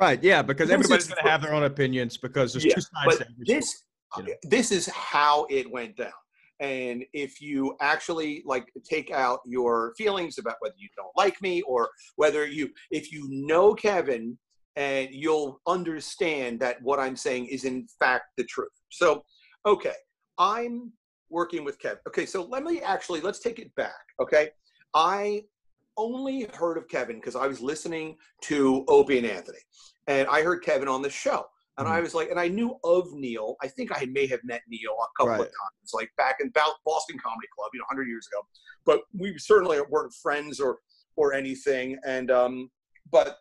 [0.00, 0.22] Right.
[0.22, 3.18] Yeah, because everybody's going to have their own opinions because there's Yeah, two sides but
[3.18, 3.58] to every story.
[3.60, 3.84] this
[4.16, 4.34] you know.
[4.44, 6.12] this is how it went down.
[6.58, 11.60] And if you actually like take out your feelings about whether you don't like me
[11.62, 14.38] or whether you if you know Kevin
[14.76, 18.68] and you'll understand that what I'm saying is in fact the truth.
[18.90, 19.24] So,
[19.66, 19.94] okay,
[20.38, 20.92] I'm
[21.30, 21.98] working with Kevin.
[22.08, 23.92] Okay, so let me actually let's take it back.
[24.20, 24.50] Okay,
[24.94, 25.44] I
[25.96, 29.58] only heard of Kevin because I was listening to Opie and Anthony,
[30.06, 31.46] and I heard Kevin on the show,
[31.78, 33.56] and I was like, and I knew of Neil.
[33.62, 36.74] I think I may have met Neil a couple of times, like back in Bo-
[36.84, 38.46] Boston Comedy Club, you know, hundred years ago.
[38.84, 40.78] But we certainly weren't friends or
[41.16, 41.98] or anything.
[42.06, 42.70] And um,
[43.10, 43.38] but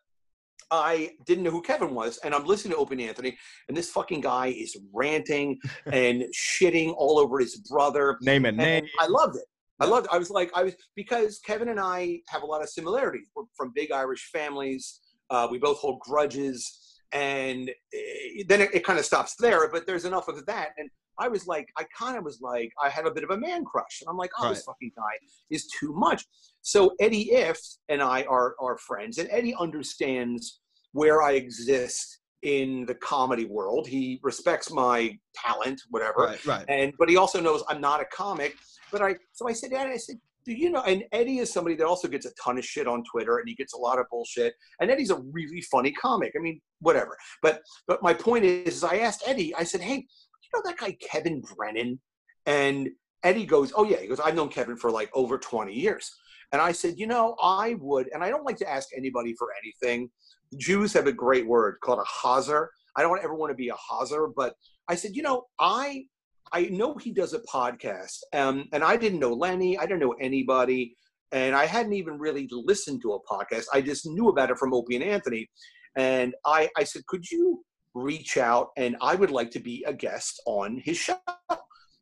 [0.72, 3.90] I didn't know who Kevin was, and I'm listening to Opie and Anthony, and this
[3.90, 5.60] fucking guy is ranting
[5.92, 8.18] and shitting all over his brother.
[8.22, 8.50] Name it.
[8.50, 8.88] And Name.
[9.00, 9.46] I loved it.
[9.80, 10.14] I loved it.
[10.14, 13.28] I was like, I was because Kevin and I have a lot of similarities.
[13.36, 15.00] We're from big Irish families.
[15.30, 19.70] Uh, we both hold grudges, and eh, then it, it kind of stops there.
[19.72, 20.90] But there's enough of that, and
[21.20, 23.66] I was like, I kind of was like, I had a bit of a man
[23.66, 25.14] crush, and I'm like, oh, this fucking guy
[25.50, 26.26] is too much.
[26.62, 30.62] So Eddie Ifft and I are are friends, and Eddie understands
[30.94, 33.86] where I exist in the comedy world.
[33.86, 36.46] He respects my talent, whatever, Right.
[36.46, 36.66] Right.
[36.70, 38.56] and but he also knows I'm not a comic.
[38.92, 40.16] But I so I said, Eddie, I said,
[40.46, 40.82] do you know?
[40.84, 43.56] And Eddie is somebody that also gets a ton of shit on Twitter, and he
[43.56, 44.54] gets a lot of bullshit.
[44.80, 46.34] And Eddie's a really funny comic.
[46.36, 47.18] I mean, whatever.
[47.42, 49.54] But but my point is, is I asked Eddie.
[49.56, 50.08] I said, hey,
[50.42, 52.00] you know that guy Kevin Brennan?
[52.46, 52.90] And
[53.24, 53.98] Eddie goes, oh yeah.
[53.98, 56.12] He goes, I've known Kevin for like over 20 years.
[56.52, 59.50] And I said, you know, I would, and I don't like to ask anybody for
[59.62, 60.10] anything.
[60.58, 62.72] Jews have a great word called a hazer.
[62.96, 64.56] I don't ever want to be a hazer, but
[64.88, 66.06] I said, you know, I
[66.52, 69.78] I know he does a podcast, um, and I didn't know Lenny.
[69.78, 70.96] I didn't know anybody,
[71.32, 73.66] and I hadn't even really listened to a podcast.
[73.72, 75.48] I just knew about it from Opie and Anthony,
[75.96, 77.64] and I I said, could you
[77.94, 81.18] reach out and I would like to be a guest on his show.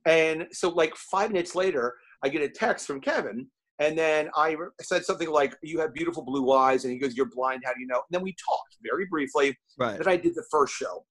[0.05, 3.47] And so like five minutes later, I get a text from Kevin.
[3.79, 7.29] And then I said something like, "You have beautiful blue eyes," and he goes, "You're
[7.29, 7.61] blind.
[7.63, 9.55] How do you know?" And then we talked very briefly.
[9.77, 9.99] Right.
[9.99, 11.05] Then I did the first show,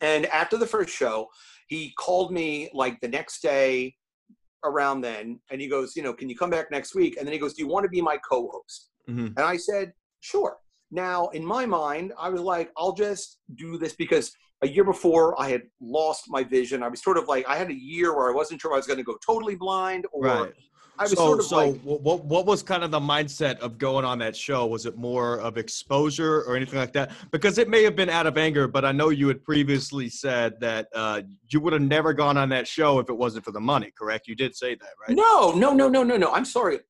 [0.00, 1.28] and after the first show,
[1.66, 3.96] he called me like the next day
[4.62, 7.32] around then, and he goes, "You know, can you come back next week?" And then
[7.32, 9.28] he goes, "Do you want to be my co-host?" Mhm.
[9.36, 10.58] And I said, "Sure."
[10.90, 14.32] Now, in my mind, I was like, "I'll just do this because."
[14.62, 16.82] A year before, I had lost my vision.
[16.82, 18.86] I was sort of like I had a year where I wasn't sure I was
[18.86, 20.52] going to go totally blind, or Right.
[21.00, 23.78] I was so, sort of so like, what what was kind of the mindset of
[23.78, 24.66] going on that show?
[24.66, 27.12] Was it more of exposure or anything like that?
[27.30, 30.60] Because it may have been out of anger, but I know you had previously said
[30.60, 33.60] that uh, you would have never gone on that show if it wasn't for the
[33.60, 33.90] money.
[33.98, 34.28] Correct?
[34.28, 35.16] You did say that, right?
[35.16, 36.32] No, no, no, no, no, no.
[36.32, 36.80] I'm sorry.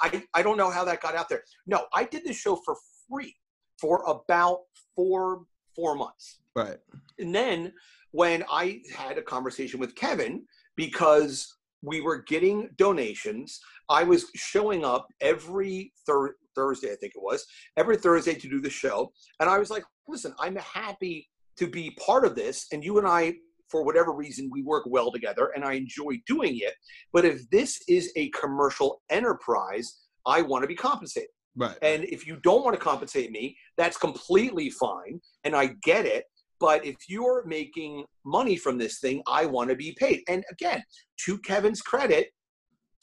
[0.00, 1.42] I, I don't know how that got out there.
[1.66, 2.76] No, I did this show for
[3.10, 3.34] free
[3.80, 4.60] for about
[4.94, 5.44] four
[5.74, 6.38] four months.
[6.54, 6.78] Right.
[7.18, 7.72] And then
[8.12, 10.44] when I had a conversation with Kevin,
[10.74, 17.22] because we were getting donations, I was showing up every thir- Thursday, I think it
[17.22, 17.44] was,
[17.76, 19.12] every Thursday to do the show.
[19.38, 21.28] And I was like, listen, I'm happy
[21.58, 22.66] to be part of this.
[22.72, 23.34] And you and I,
[23.68, 26.74] for whatever reason, we work well together and I enjoy doing it.
[27.12, 31.28] But if this is a commercial enterprise, I want to be compensated.
[31.56, 31.76] Right.
[31.82, 35.20] And if you don't want to compensate me, that's completely fine.
[35.44, 36.24] And I get it.
[36.58, 40.22] But if you're making money from this thing, I want to be paid.
[40.28, 40.82] And again,
[41.24, 42.28] to Kevin's credit,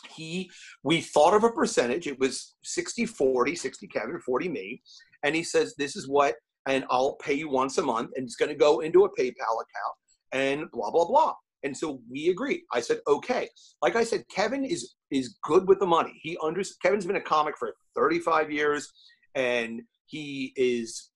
[0.10, 0.52] he
[0.84, 2.08] we thought of a percentage.
[2.08, 4.82] It was 60 40, 60 Kevin, 40 me.
[5.24, 6.36] And he says, This is what,
[6.68, 9.56] and I'll pay you once a month, and it's going to go into a PayPal
[9.62, 9.96] account,
[10.32, 11.34] and blah, blah, blah.
[11.64, 12.62] And so we agreed.
[12.74, 13.48] I said, okay.
[13.82, 16.20] Like I said, Kevin is is good with the money.
[16.22, 18.92] He under Kevin's been a comic for 35 years,
[19.36, 21.10] and he is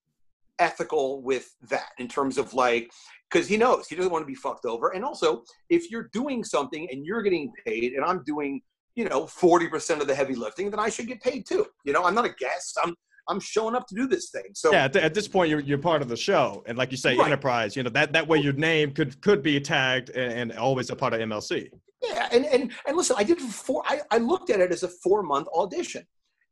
[0.59, 2.91] ethical with that in terms of like
[3.31, 4.89] because he knows he doesn't want to be fucked over.
[4.89, 8.61] And also, if you're doing something and you're getting paid, and I'm doing
[8.95, 11.65] you know 40% of the heavy lifting, then I should get paid too.
[11.85, 12.77] You know, I'm not a guest.
[12.83, 12.95] I'm
[13.29, 14.45] I'm showing up to do this thing.
[14.53, 16.91] So yeah, at, th- at this point, you're, you're part of the show, and like
[16.91, 17.25] you say, Right.
[17.27, 17.75] enterprise.
[17.75, 20.95] You know that that way your name could could be tagged and, and always a
[20.95, 21.69] part of MLC.
[22.01, 23.83] Yeah, and and and listen, I did four.
[23.85, 26.05] I, I looked at it as a four month audition,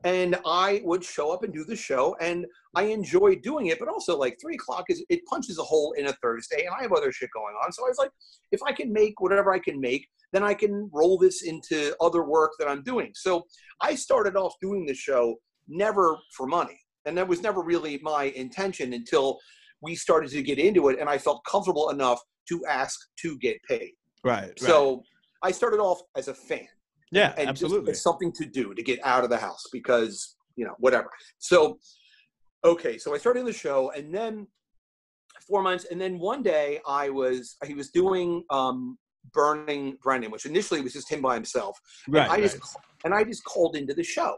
[0.03, 3.79] and I would show up and do the show, and I enjoy doing it.
[3.79, 6.81] But also, like three o'clock is it punches a hole in a Thursday, and I
[6.83, 7.71] have other shit going on.
[7.71, 8.11] So I was like,
[8.51, 12.23] if I can make whatever I can make, then I can roll this into other
[12.23, 13.11] work that I'm doing.
[13.15, 13.45] So
[13.81, 15.35] I started off doing the show
[15.67, 19.39] never for money, and that was never really my intention until
[19.81, 22.19] we started to get into it, and I felt comfortable enough
[22.49, 23.93] to ask to get paid.
[24.23, 24.43] Right.
[24.43, 24.59] right.
[24.59, 25.03] So
[25.41, 26.67] I started off as a fan
[27.15, 27.91] yeah, and absolutely.
[27.91, 31.09] just as something to do to get out of the house because you know whatever.
[31.39, 31.79] So
[32.63, 34.47] okay, so I started the show, and then
[35.47, 38.97] four months, and then one day I was he was doing um,
[39.33, 41.77] Burning Brendan, which initially was just him by himself.
[42.07, 42.23] right.
[42.23, 42.83] and I just right.
[43.05, 44.35] and I just called into the show.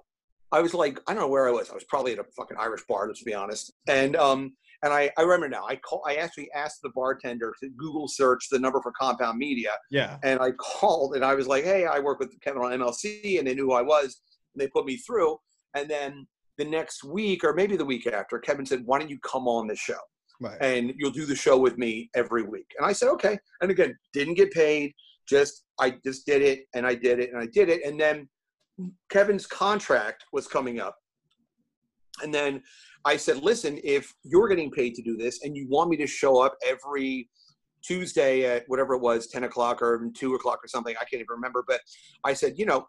[0.51, 1.69] I was like, I don't know where I was.
[1.69, 3.73] I was probably at a fucking Irish bar, let's be honest.
[3.87, 5.65] And um, and I, I remember now.
[5.67, 6.03] I call.
[6.07, 10.17] I actually asked the bartender to Google search the number for Compound Media, Yeah.
[10.23, 13.47] and I called and I was like, "Hey, I work with Kevin on MLC," and
[13.47, 14.21] they knew who I was.
[14.53, 15.37] And they put me through,
[15.75, 16.27] and then
[16.57, 19.67] the next week or maybe the week after, Kevin said, "Why don't you come on
[19.67, 19.99] the show
[20.39, 20.57] Right.
[20.61, 23.97] and you'll do the show with me every week?" And I said, "Okay." And again,
[24.13, 24.93] didn't get paid.
[25.27, 28.29] Just I just did it and I did it and I did it, and then
[29.09, 30.95] Kevin's contract was coming up,
[32.23, 32.61] And then
[33.05, 36.07] I said, listen, if you're getting paid to do this and you want me to
[36.07, 37.29] show up every
[37.83, 41.27] Tuesday at whatever it was, 10 o'clock or 2 o'clock or something, I can't even
[41.29, 41.63] remember.
[41.67, 41.81] But
[42.23, 42.87] I said, you know,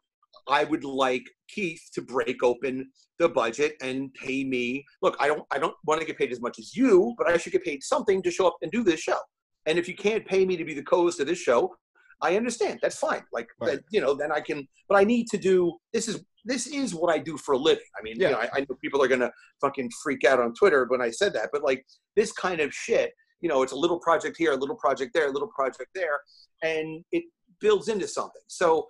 [0.49, 4.85] I would like Keith to break open the budget and pay me.
[5.03, 7.37] Look, I don't I don't want to get paid as much as you, but I
[7.37, 9.19] should get paid something to show up and do this show.
[9.67, 11.75] And if you can't pay me to be the co-host of this show,
[12.21, 12.81] I understand.
[12.83, 13.23] That's fine.
[13.33, 13.77] Like Right.
[13.77, 14.67] that, you know, then I can.
[14.89, 15.77] But I need to do.
[15.93, 17.85] This is this is what I do for a living.
[17.99, 18.29] I mean, Yeah.
[18.29, 21.11] you know, I, I know people are gonna fucking freak out on Twitter when I
[21.11, 21.85] said that, but like
[22.17, 25.29] this kind of shit, you know, it's a little project here, a little project there,
[25.29, 26.19] a little project there,
[26.63, 27.25] and it
[27.61, 28.43] builds into something.
[28.47, 28.87] So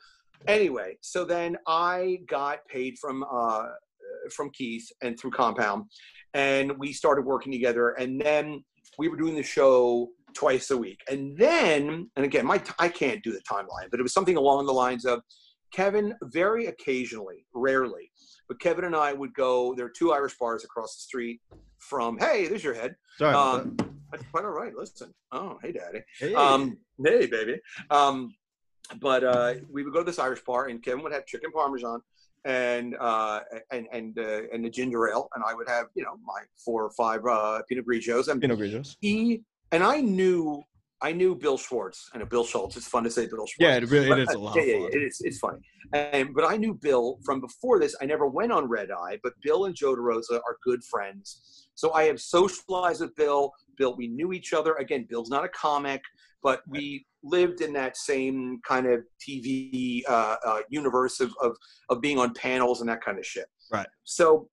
[0.47, 3.67] anyway, so then I got paid from uh,
[4.31, 5.85] from Keith and through Compound,
[6.35, 7.91] and we started working together.
[7.91, 8.63] And then
[8.99, 11.01] we were doing the show twice a week.
[11.11, 14.67] And then, and again, my I can't do the timeline, but it was something along
[14.67, 15.23] the lines of
[15.73, 18.11] Kevin very occasionally, rarely,
[18.49, 19.75] but Kevin and I would go.
[19.75, 21.41] There are two Irish bars across the street
[21.79, 22.19] from.
[22.19, 22.97] Hey, there's your head.
[23.19, 23.35] Sorry.
[23.35, 23.77] Um,
[24.11, 24.75] that's quite all right.
[24.75, 25.13] Listen.
[25.33, 26.01] Oh, hey, Daddy.
[26.19, 26.35] Hey.
[26.35, 27.61] Um, hey, baby.
[27.91, 28.35] Um,
[29.01, 32.01] but uh, we would go to this Irish bar, and Kevin would have chicken parmesan
[32.45, 36.17] and uh, and and uh, and the ginger ale, and I would have you know
[36.25, 38.97] my four or five uh, Pinot Grigios, and Pinot Grigios.
[39.01, 39.43] he
[39.73, 40.63] and I knew
[41.01, 42.11] I knew Bill Schwartz.
[42.13, 42.77] I know Bill Schultz.
[42.77, 43.55] It's fun to say Bill Schwartz.
[43.61, 44.83] Yeah, it really it is a lot yeah, of yeah, fun.
[44.83, 45.21] yeah, it is.
[45.21, 45.59] It's funny.
[45.93, 47.95] And but I knew Bill from before this.
[48.03, 51.69] I never went on Red Eye, but Bill and Joe DeRosa are good friends.
[51.75, 53.53] So I have socialized with Bill.
[53.77, 54.75] Bill, we knew each other.
[54.75, 56.03] Again, Bill's not a comic,
[56.43, 61.57] but we lived in that same kind of TV uh, uh, universe of, of
[61.91, 63.47] of being on panels and that kind of shit.
[63.73, 63.87] Right.
[64.03, 64.49] So,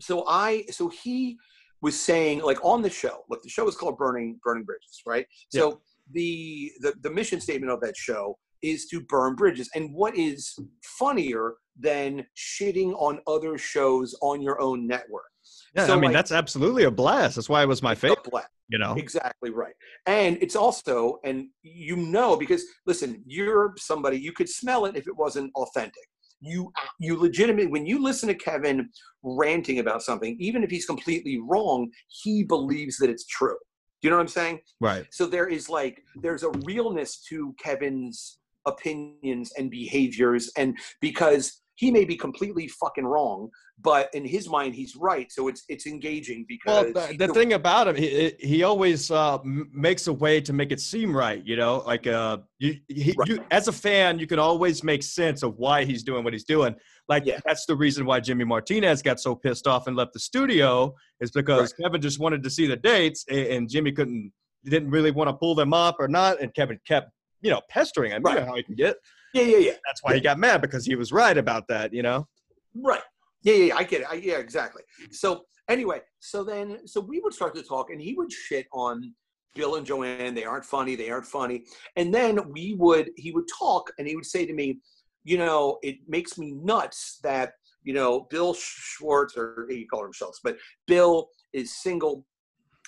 [0.00, 1.36] so I so he
[1.80, 3.24] was saying like on the show.
[3.28, 5.26] Look, the show is called Burning Burning Bridges, right?
[5.50, 5.80] So
[6.12, 9.68] the, the the mission statement of that show is to burn bridges.
[9.74, 10.56] And what is
[10.98, 15.30] funnier than shitting on other shows on your own network?
[15.76, 17.36] Yeah, So, I mean like- that's absolutely a blast.
[17.36, 18.24] That's why it was my favorite.
[18.30, 18.48] Black.
[18.70, 18.94] You know.
[18.96, 19.72] Exactly right.
[20.06, 25.06] And it's also, and you know, because listen, you're somebody you could smell it if
[25.08, 26.04] it wasn't authentic.
[26.40, 28.88] You you legitimately when you listen to Kevin
[29.22, 33.56] ranting about something, even if he's completely wrong, he believes that it's true.
[34.00, 34.60] Do you know what I'm saying?
[34.80, 35.06] Right.
[35.10, 41.92] So there is like there's a realness to Kevin's opinions and behaviors, and because he
[41.92, 43.48] may be completely fucking wrong,
[43.80, 45.30] but in his mind he's right.
[45.30, 49.12] So it's it's engaging Well, because the, he's the thing about him, he he always
[49.12, 51.40] uh, makes a way to make it seem right.
[51.46, 53.28] You know, like uh, you, he, Right.
[53.28, 56.44] you as a fan, you can always make sense of why he's doing what he's
[56.44, 56.74] doing.
[57.08, 57.38] Like Yeah.
[57.46, 61.30] that's the reason why Jimmy Martinez got so pissed off and left the studio is
[61.30, 64.32] because Kevin just wanted to see the dates, a- and Jimmy couldn't,
[64.64, 67.10] didn't really want to pull them up or not, and Kevin kept,
[67.40, 68.22] you know, pestering him.
[68.26, 68.48] You know Right.
[68.48, 68.96] how he can get.
[69.34, 71.92] Yeah yeah yeah That's why he got mad because he was right about that.
[71.92, 72.26] You know.
[72.74, 73.00] Right.
[73.42, 74.06] Yeah, yeah, yeah, I get it.
[74.10, 74.82] I, yeah, exactly.
[75.12, 79.14] So anyway, so then, so we would start to talk, and he would shit on
[79.54, 80.34] Bill and Joanne.
[80.34, 80.96] They aren't funny.
[80.96, 81.64] They aren't funny.
[81.96, 84.80] And then we would, he would talk, and he would say to me,
[85.24, 87.52] you know, it makes me nuts that
[87.84, 90.56] you know Bill Schwartz, or he called him Schultz, but
[90.86, 92.24] Bill is single.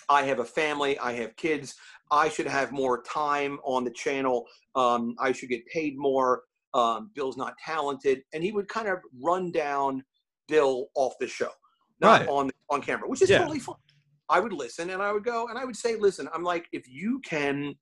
[0.09, 0.97] I have a family.
[0.99, 1.75] I have kids.
[2.11, 4.45] I should have more time on the channel.
[4.75, 6.43] Um, I should get paid more.
[6.73, 10.03] Um, Bill's not talented, and he would kind of run down
[10.47, 11.49] Bill off the show,
[11.99, 12.29] not Right.
[12.29, 13.39] on on camera, which is Yeah.
[13.39, 13.75] totally fine.
[14.29, 16.87] I would listen, and I would go, and I would say, "Listen, I'm like, if
[16.87, 17.75] you can."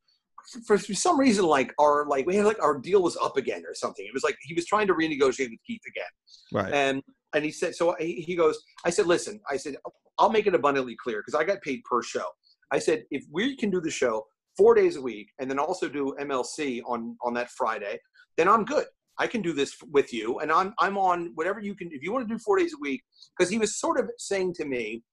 [0.65, 3.63] For, for some reason, like our like we had like our deal was up again
[3.67, 4.03] or something.
[4.05, 6.11] It was like he was trying to renegotiate with Keith again,
[6.51, 6.74] Right.
[6.74, 7.03] and
[7.34, 9.76] and he said, so he, he goes, I said, listen, I said,
[10.20, 12.26] I'll make it abundantly clear because I got paid per show.
[12.72, 14.26] I said, if we can do the show
[14.57, 17.99] four days a week and then also do MLC on on that Friday,
[18.38, 18.86] then I'm good.
[19.17, 21.89] I can do this with you, and I'm I'm on whatever you can.
[21.91, 23.01] If you want to do four days a week,
[23.38, 25.03] because he was sort of saying to me,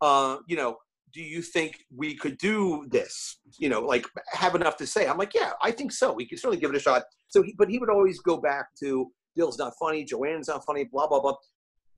[0.00, 0.76] uh, you know,
[1.14, 3.38] do you think we could do this?
[3.58, 5.06] You know, like have enough to say.
[5.06, 6.12] I'm like, yeah, I think so.
[6.12, 7.04] We can certainly give it a shot.
[7.28, 10.84] So, he, but he would always go back to Bill's not funny, Joanne's not funny,
[10.84, 11.36] blah blah blah,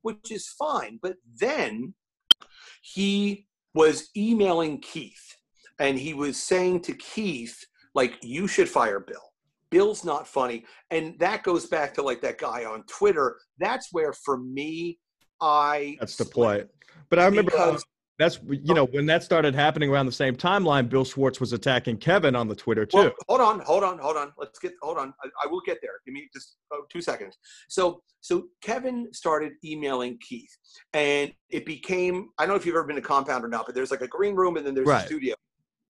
[0.03, 0.99] which is fine.
[1.01, 1.93] But then
[2.81, 5.35] he was emailing Keith,
[5.79, 7.57] and he was saying to Keith,
[7.93, 9.21] like, you should fire Bill.
[9.71, 13.37] Bill's not funny, and that goes back to like that guy on Twitter.
[13.59, 14.99] That's where, for me,
[15.41, 16.69] I That's the point.
[17.09, 17.83] But I remember because
[18.17, 20.87] that's you know when that started happening around the same timeline.
[20.87, 22.97] Bill Schwartz was attacking Kevin on the Twitter too.
[22.97, 24.31] Well, hold on, hold on, hold on.
[24.37, 25.13] Let's get hold on.
[25.23, 25.91] I, I will get there.
[26.05, 27.37] Give me just oh, two seconds.
[27.67, 30.55] So, so Kevin started emailing Keith,
[30.93, 32.29] and it became.
[32.37, 34.07] I don't know if you've ever been to Compound or not, but there's like a
[34.07, 35.03] green room, and then there's Right.
[35.03, 35.35] a studio.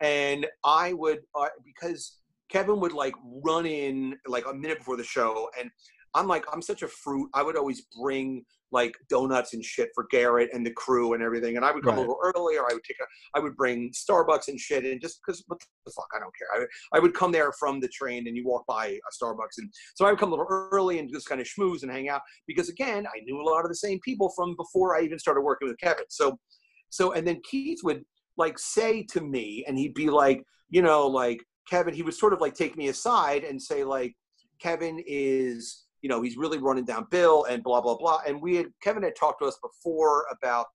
[0.02, 2.18] And I would uh, because
[2.50, 5.70] Kevin would like run in like a minute before the show, and
[6.16, 7.30] I'm like I'm such a fruit.
[7.36, 11.56] I would always bring like donuts and shit for Garrett and the crew and everything.
[11.56, 12.00] And I would come Right.
[12.00, 13.06] a little early, or I would take a,
[13.38, 16.48] I would bring Starbucks and shit, and just because what the fuck, I don't care.
[16.56, 19.58] I, would- I would come there from the train, and you walk by a Starbucks,
[19.60, 22.10] and so I would come a little early and just kind of schmooze and hang
[22.10, 25.20] out because again, I knew a lot of the same people from before I even
[25.20, 26.06] started working with Kevin.
[26.10, 26.38] So,
[26.90, 28.04] so and then Keith would
[28.38, 31.40] like say to me, and he'd be like, you know, like
[31.70, 34.14] Kevin, he would sort of like take me aside and say like,
[34.60, 38.20] Kevin is you know, he's really running down Bill and blah blah blah.
[38.28, 40.68] And we had Kevin had talked to us before about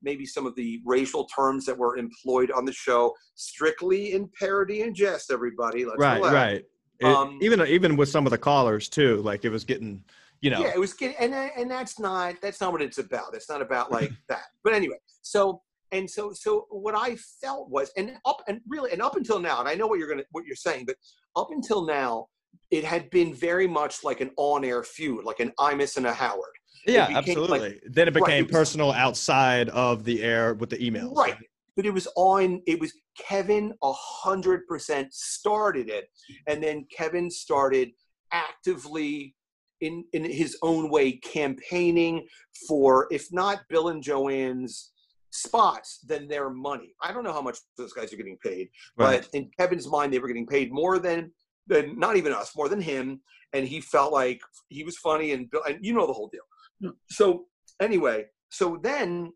[0.00, 4.80] maybe some of the racial terms that were employed on the show, strictly in parody
[4.80, 5.30] and jest.
[5.30, 6.32] Everybody, let's right, relax.
[6.34, 6.64] right.
[7.00, 10.02] It- Um, even even with some of the callers too, like it was getting,
[10.40, 13.34] you know, Yeah, it was getting, and and that's not that's not what it's about.
[13.34, 14.46] It's not about like that.
[14.64, 15.60] But anyway, so
[15.92, 19.60] and so so what I felt was, and up and really, and up until now,
[19.60, 20.96] and I know what you're gonna what you're saying, but
[21.36, 22.28] up until now,
[22.70, 26.44] it had been very much like an on-air feud, like an Imus and a Howard.
[26.86, 27.28] yeah, became, like-
[27.62, 27.80] absolutely.
[27.90, 31.16] then it Right, became it was- personal outside of the air with the emails.
[31.16, 31.36] Right.
[31.76, 36.08] But it was on, it was Kevin a hundred percent started it.
[36.48, 37.90] And then Kevin started
[38.32, 39.34] actively
[39.80, 42.26] in, in his own way campaigning
[42.68, 44.90] for, if not Bill and Joanne's
[45.30, 46.94] spots, then their money.
[47.02, 49.20] I don't know how much those guys are getting paid, Right.
[49.22, 51.30] but in Kevin's mind, they were getting paid more than
[51.68, 53.20] than not even us, more than him.
[53.52, 56.92] And he felt like he was funny and Bill, and you know the whole deal.
[57.10, 57.46] So
[57.80, 59.32] anyway, so then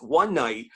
[0.00, 0.66] one night,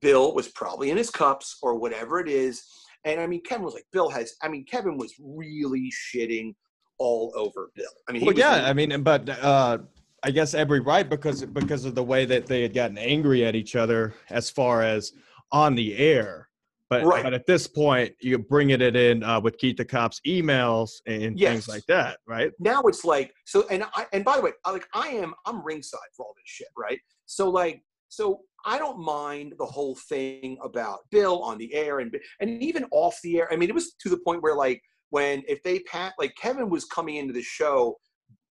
[0.00, 2.62] Bill was probably in his cups or whatever it is.
[3.04, 6.54] And I mean, Kevin was like, Bill has, I mean, Kevin was really shitting
[6.98, 7.86] all over Bill.
[8.08, 9.78] I mean, he Well, yeah, really- I mean, but uh,
[10.22, 13.54] I guess every right because because of the way that they had gotten angry at
[13.54, 15.12] each other as far as
[15.50, 16.49] on the air.
[16.90, 17.22] But Right.
[17.22, 21.38] but at this point, you're bringing it in uh, with Keith the Cop's emails and
[21.38, 21.52] Yes.
[21.52, 22.50] things like that, right?
[22.58, 25.64] now it's like so and I and by the way, I, like I am I'm
[25.64, 26.98] ringside for all this shit, right?
[27.26, 32.14] So like so I don't mind the whole thing about Bill on the air and
[32.40, 33.48] and even off the air.
[33.52, 36.68] I mean, it was to the point where like when if they pat like Kevin
[36.70, 37.96] was coming into the show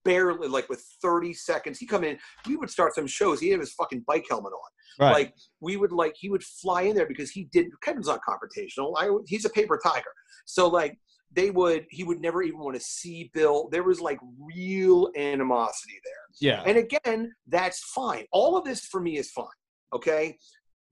[0.02, 3.60] barely like with 30 seconds he come in we would start some shows he had
[3.60, 5.12] his fucking bike helmet on Right.
[5.12, 7.72] like we would like he would fly in there because he didn't.
[7.82, 8.92] kevin's not confrontational.
[8.96, 10.12] I, he's a paper tiger.
[10.46, 10.98] So like
[11.32, 13.68] they would he would never even want to see bill.
[13.70, 16.12] There was like real animosity there.
[16.40, 16.62] Yeah.
[16.66, 18.24] and again that's fine.
[18.32, 19.46] All of this for me is fine
[19.92, 20.36] okay?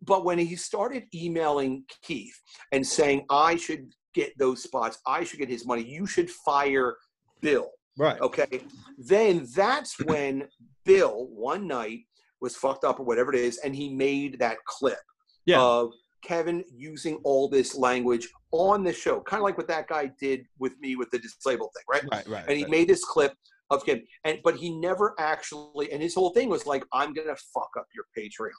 [0.02, 2.34] But when he started emailing keith
[2.72, 4.98] and saying i should get those spots.
[5.06, 5.84] I should get his money.
[5.84, 6.96] You should fire
[7.40, 7.70] bill.
[7.96, 8.20] Right.
[8.20, 8.60] okay?
[8.96, 10.48] Then that's when
[10.84, 12.00] bill one night
[12.40, 14.98] was fucked up or whatever it is and he made that clip
[15.46, 15.60] Yeah.
[15.60, 20.10] of kevin using all this language on the show kind of like what that guy
[20.20, 22.28] did with me with the disabled thing right Right.
[22.28, 22.44] Right.
[22.48, 22.70] and he right.
[22.70, 23.32] made this clip
[23.70, 27.36] of him and but he never actually and his whole thing was like i'm gonna
[27.54, 28.50] fuck up your patreon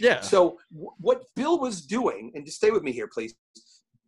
[0.00, 0.20] yeah.
[0.20, 3.34] so w- what Bill was doing, and just stay with me here, please.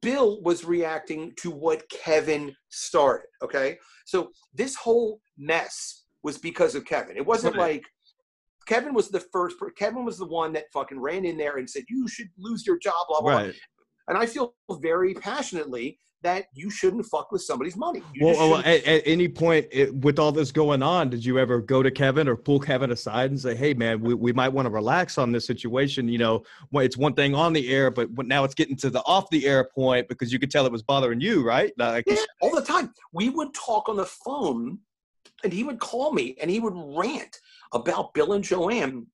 [0.01, 3.27] Bill was reacting to what Kevin started.
[3.43, 7.17] Okay, so this whole mess was because of Kevin.
[7.17, 7.75] It wasn't Right.
[7.75, 7.85] like
[8.67, 9.57] Kevin was the first.
[9.77, 12.79] Kevin was the one that fucking ran in there and said you should lose your
[12.79, 12.95] job.
[13.09, 13.31] Blah blah.
[13.31, 13.41] blah.
[13.43, 13.55] right.
[14.09, 18.03] And I feel very passionately that you shouldn't fuck with somebody's money.
[18.15, 21.25] You Well, oh, well, at, at any point it, with all this going on, did
[21.25, 24.33] you ever go to Kevin or pull Kevin aside and say, "Hey, man, we, we
[24.33, 26.09] might want to relax on this situation"?
[26.09, 26.43] You know,
[26.75, 29.47] it's one thing on the air, but but now it's getting to the off the
[29.47, 31.73] air point because you could tell it was bothering you, right?
[31.79, 32.93] Like, Yeah, all the time.
[33.13, 34.79] We would talk on the phone,
[35.45, 37.37] and he would call me and he would rant
[37.73, 39.07] about Bill and Joanne.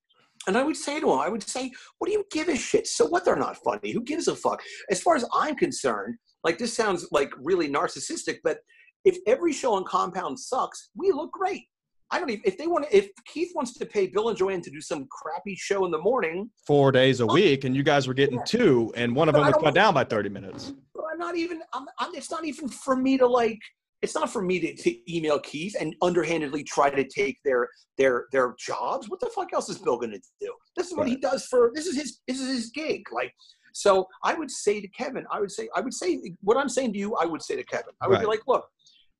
[0.46, 2.86] And I would say to him, I would say, What do you give a shit?
[2.86, 3.24] So what?
[3.24, 3.92] They're not funny.
[3.92, 4.60] Who gives a fuck?
[4.90, 8.58] As far as I'm concerned, like this sounds like really narcissistic, but
[9.04, 11.62] if every show on Compound sucks, we look great.
[12.10, 14.60] I don't even, if they want to, if Keith wants to pay Bill and Joanne
[14.62, 18.06] to do some crappy show in the morning, four days a week, and you guys
[18.06, 18.44] were getting Yeah.
[18.44, 20.72] two, and one of But them was cut down by thirty minutes.
[20.94, 21.62] but I'm not even.
[21.72, 23.58] I'm, I'm, it's not even for me to like.
[24.03, 28.26] It's not for me to, to email Keith and underhandedly try to take their their
[28.32, 29.09] their jobs.
[29.09, 30.53] What the fuck else is Bill going to do?
[30.76, 31.70] This is what he does for.
[31.74, 32.20] This is his.
[32.26, 33.03] This is his gig.
[33.12, 33.32] Like,
[33.72, 36.92] so I would say to Kevin, I would say, I would say what I'm saying
[36.94, 37.14] to you.
[37.16, 38.66] I would say to Kevin, I would be like, look,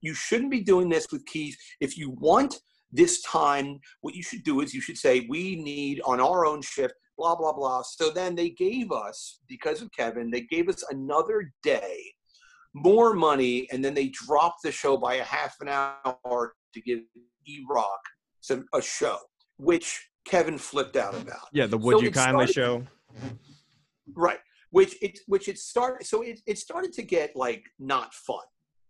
[0.01, 1.57] you shouldn't be doing this with Keith.
[1.81, 2.61] If you want
[2.91, 6.61] this time, what you should do is you should say, we need on our own
[6.61, 7.83] shift blah blah blah.
[7.83, 12.13] So then they gave us, because of Kevin, they gave us another day,
[12.75, 17.01] more money, and then they dropped the show by a half an hour to give
[17.47, 18.01] E Rock
[18.41, 19.19] some a show,
[19.59, 21.49] which Kevin flipped out about.
[21.53, 22.87] Yeah, the Would So You Kindly started- show.
[24.15, 24.39] Right.
[24.71, 28.41] Which it which it started so it, it started to get like not fun.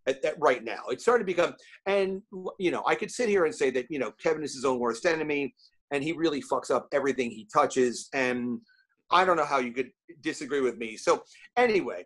[0.07, 0.83] at, at right now.
[0.91, 1.55] It started to become,
[1.87, 2.23] and
[2.59, 4.79] you know, I could sit here and say that you know Kevin is his own
[4.79, 5.55] worst enemy,
[5.91, 8.61] and he really fucks up everything he touches, and
[9.11, 9.91] I don't know how you could
[10.23, 10.97] disagree with me.
[10.97, 11.23] So
[11.57, 12.05] anyway,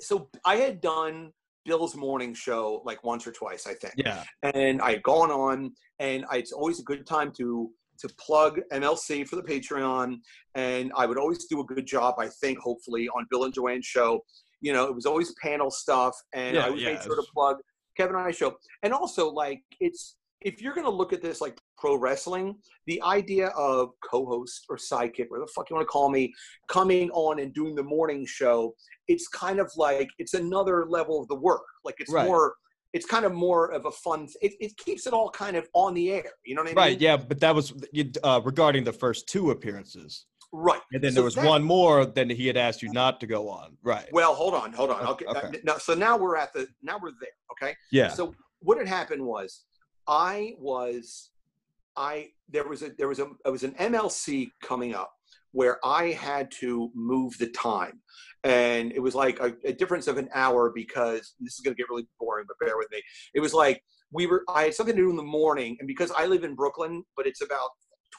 [0.00, 1.32] so I had done
[1.64, 3.94] Bill's morning show like once or twice, I think.
[3.96, 4.22] Yeah.
[4.42, 8.60] And I had gone on, and I, it's always a good time to to plug
[8.72, 10.18] MLC for the Patreon,
[10.54, 13.86] and I would always do a good job, I think, hopefully, on Bill and Joanne's
[13.86, 14.22] show.
[14.60, 17.26] You know, it was always panel stuff, and Yeah, I always yeah, made sure to
[17.32, 17.56] plug
[17.96, 18.56] Kevin and I show.
[18.82, 20.16] And also, like, it's
[20.46, 22.54] if you're going to look at this like pro wrestling,
[22.86, 26.32] the idea of co-host or sidekick, whatever the fuck you want to call me,
[26.68, 28.72] coming on and doing the morning show,
[29.08, 31.64] it's kind of like it's another level of the work.
[31.84, 32.26] Like it's Right.
[32.26, 32.54] more,
[32.92, 34.28] it's kind of more of a fun.
[34.40, 36.30] It, it keeps it all kind of on the air.
[36.44, 36.76] You know what I mean?
[36.76, 37.00] Right.
[37.00, 37.16] Yeah.
[37.16, 37.72] But that was
[38.22, 40.26] uh, regarding the first two appearances.
[40.52, 40.80] Right.
[40.92, 43.26] And then So there was that- one more that he had asked you not to
[43.26, 43.76] go on.
[43.82, 44.08] Right.
[44.12, 45.04] Well, hold on, hold on.
[45.08, 45.40] Okay, Okay.
[45.48, 45.60] okay.
[45.64, 47.30] now, so now we're at the now we're there.
[47.50, 47.74] Okay.
[47.90, 48.10] Yeah.
[48.10, 49.64] So what had happened was
[50.08, 51.30] I was
[51.96, 55.12] I there was a there was a it was an MLC coming up
[55.52, 58.00] where I had to move the time.
[58.44, 61.88] And it was like a, a difference of an hour because this is gonna get
[61.88, 63.02] really boring, but bear with me.
[63.34, 63.82] It was like
[64.12, 66.54] we were I had something to do in the morning, and because I live in
[66.54, 67.70] Brooklyn, but it's about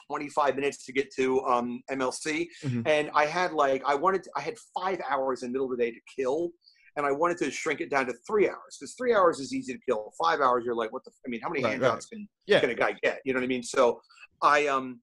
[0.08, 2.48] 25 minutes to get to um, MLC.
[2.64, 2.82] Mhm.
[2.86, 5.78] And I had like I wanted to, I had five hours in the middle of
[5.78, 6.50] the day to kill
[6.96, 9.72] and I wanted to shrink it down to three hours because three hours is easy
[9.74, 10.12] to kill.
[10.22, 11.10] Five hours, you're like, what the?
[11.10, 12.60] f- I mean, how many Right, handouts can Yeah.
[12.60, 13.20] can a guy get?
[13.24, 13.62] You know what I mean?
[13.62, 14.00] So
[14.42, 15.00] I um,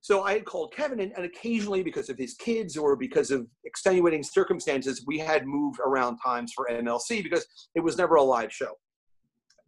[0.00, 3.46] so I had called Kevin, and, and occasionally because of his kids or because of
[3.64, 8.52] extenuating circumstances, we had moved around times for MLC because it was never a live
[8.52, 8.72] show.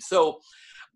[0.00, 0.38] So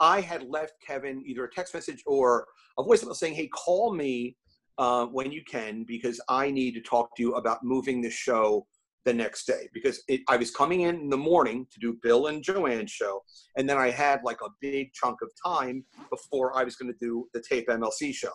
[0.01, 2.47] I had left Kevin either a text message or
[2.79, 4.37] a voicemail saying, "Hey, call me
[4.79, 8.67] uh, when you can because I need to talk to you about moving the show
[9.05, 12.27] the next day because it, I was coming in in the morning to do Bill
[12.27, 13.23] and Joanne's show,
[13.57, 16.99] and then I had like a big chunk of time before I was going to
[16.99, 18.33] do the tape MLC show.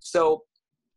[0.00, 0.42] So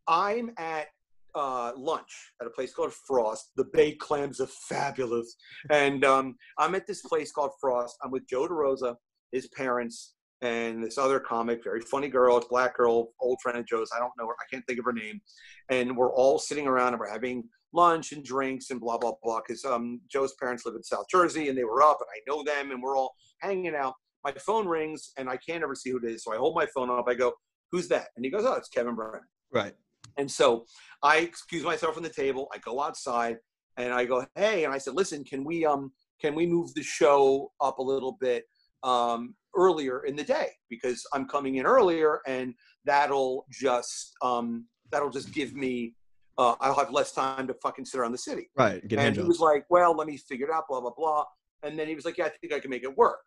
[0.08, 0.88] I'm at
[1.34, 3.52] uh, lunch at a place called Frost.
[3.56, 5.36] The baked clams are fabulous,
[5.70, 7.98] and um, I'm at this place called Frost.
[8.04, 8.96] I'm with Joe DeRosa,
[9.32, 13.90] his parents, and this other comic, very funny girl, black girl, old friend of Joe's.
[13.96, 14.34] I don't know her.
[14.34, 15.22] I can't think of her name.
[15.70, 17.44] And we're all sitting around and we're having
[17.76, 19.42] lunch and drinks and blah blah blah.
[19.46, 22.44] Because um, Joe's parents live in South Jersey and they were up and I know
[22.44, 23.94] them and we're all hanging out.
[24.24, 26.66] My phone rings and I can't ever see who it is, so I hold my
[26.74, 27.06] phone up.
[27.08, 27.34] I go,
[27.72, 29.22] "Who's that?" And he goes, "Oh, it's Kevin Brennan."
[29.52, 29.74] Right.
[30.18, 30.66] And so
[31.04, 32.48] I excuse myself from the table.
[32.54, 33.38] I go outside
[33.78, 36.84] and I go, "Hey," and I said, "Listen, can we um can we move the
[36.84, 38.46] show up a little bit
[38.84, 42.54] um earlier in the day because I'm coming in earlier and
[42.86, 45.94] that'll just um that'll just give me
[46.38, 48.86] uh, I'll have less time to fucking sit around the city." Right.
[48.88, 51.26] Get and he was like, "Well, let me figure it out." Blah blah blah.
[51.64, 53.20] And then he was like, "Yeah, I think I can make it work."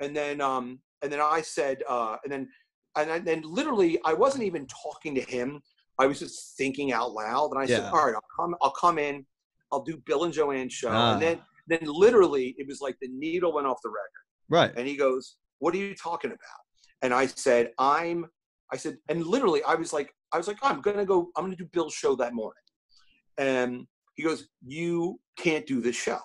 [0.00, 2.48] And then um and then I said uh and then
[2.96, 5.62] and then- then literally I wasn't even talking to him.
[5.98, 8.54] I was just thinking out loud, and I said, "All right, I'll come.
[8.62, 9.26] I'll come in.
[9.70, 11.12] I'll do Bill and Joanne's show." Ah.
[11.14, 14.24] And then then literally it was like the needle went off the record.
[14.48, 14.72] Right.
[14.76, 16.60] And he goes, "What are you talking about?"
[17.02, 18.26] And I said, "I'm."
[18.72, 21.30] I said, and literally, I was like, I was like, oh, I'm gonna go.
[21.36, 22.62] I'm gonna do Bill's show that morning.
[23.38, 26.18] And he goes, "You can't do this show."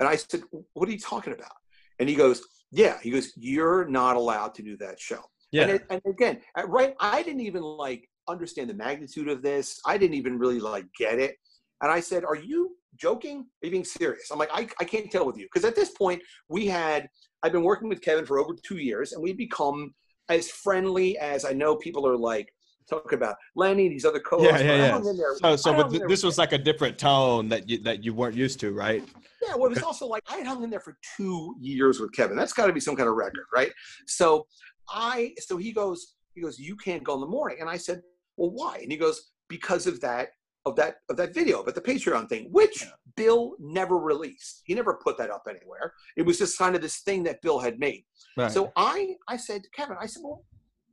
[0.00, 0.42] And I said,
[0.72, 1.52] "What are you talking about?"
[1.98, 5.62] And he goes, "Yeah." He goes, "You're not allowed to do that show." Yeah.
[5.62, 9.80] And, it, and again, at right, I didn't even like understand the magnitude of this.
[9.86, 11.36] I didn't even really like get it.
[11.82, 13.40] And I said, "Are you joking?
[13.62, 15.90] Are you being serious?" I'm like, "I, I can't tell with you because at this
[15.90, 17.08] point we had
[17.42, 19.94] I've been working with Kevin for over two years, and we've become
[20.28, 22.52] as friendly as I know people are like
[22.88, 24.60] talking about Lenny, these other co-hosts.
[24.60, 24.66] yeah.
[24.66, 24.76] Yeah.
[24.76, 24.90] Yeah.
[24.92, 27.78] hung in there- So, so, but th- this was like a different tone that you
[27.82, 29.02] that you weren't used to, right?
[29.46, 32.12] Yeah, well, it was also like I had hung in there for two years with
[32.12, 32.36] Kevin.
[32.36, 33.72] That's got to be some kind of record, right?
[34.06, 34.46] So
[34.88, 38.02] I, so he goes, he goes, you can't go in the morning, and I said,
[38.36, 38.78] well, why?
[38.82, 40.28] And he goes, because of that,
[40.64, 44.62] of that, of that video, but the Patreon thing, which Bill never released.
[44.64, 45.92] He never put that up anywhere.
[46.16, 48.04] It was just kind of this thing that Bill had made.
[48.36, 48.50] Right.
[48.50, 50.44] So I, I said Kevin, I said, well,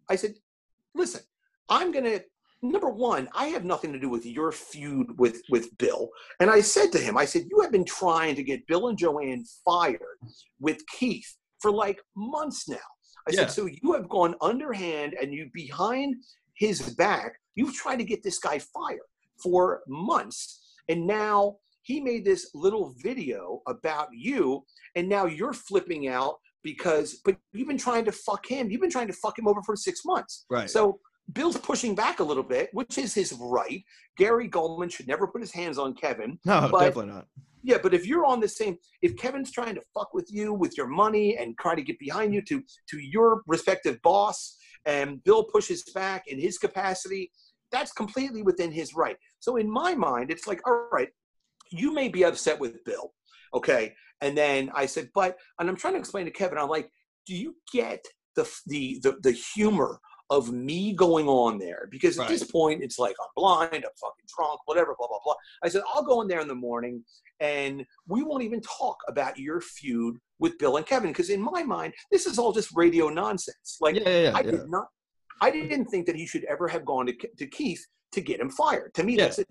[0.09, 0.33] I said,
[0.95, 1.21] listen,
[1.69, 2.19] I'm gonna.
[2.61, 6.09] Number one, I have nothing to do with your feud with with Bill.
[6.41, 8.97] And I said to him, I said, you have been trying to get Bill and
[8.97, 10.01] Joanne fired
[10.59, 12.75] with Keith for like months now.
[13.27, 13.39] I Yeah.
[13.41, 16.15] said, so you have gone underhand and you behind
[16.55, 18.99] his back, you've tried to get this guy fired
[19.41, 20.59] for months.
[20.89, 24.65] And now he made this little video about you,
[24.95, 28.69] and now you're flipping out because but you've been trying to fuck him.
[28.69, 30.45] You've been trying to fuck him over for six months.
[30.49, 30.69] right.
[30.69, 30.99] So
[31.33, 33.83] Bill's pushing back a little bit, which is his right.
[34.17, 36.39] Gary Goldman should never put his hands on Kevin.
[36.45, 37.27] no, but- definitely not.
[37.61, 40.77] Yeah, but if you're on the same, if Kevin's trying to fuck with you with
[40.77, 44.55] your money and trying to get behind you to to your respective boss,
[44.85, 47.31] and Bill pushes back in his capacity,
[47.69, 49.17] that's completely within his right.
[49.39, 51.09] So in my mind, it's like, all right,
[51.69, 53.13] you may be upset with Bill,
[53.53, 53.93] okay?
[54.21, 56.89] And then I said, but, and I'm trying to explain to Kevin, I'm like,
[57.25, 58.03] do you get
[58.35, 59.99] the the the, the humor
[60.29, 62.29] of me going on there because at Right.
[62.29, 65.35] this point it's like I'm blind, I'm fucking drunk, whatever, blah blah blah.
[65.63, 67.03] I said I'll go in there in the morning
[67.39, 71.63] and we won't even talk about your feud with Bill and Kevin because in my
[71.63, 73.77] mind this is all just radio nonsense.
[73.81, 74.51] Like yeah, yeah, I yeah.
[74.51, 74.87] did not,
[75.41, 78.49] I didn't think that he should ever have gone to, to Keith to get him
[78.49, 78.93] fired.
[78.95, 79.45] To me, that's a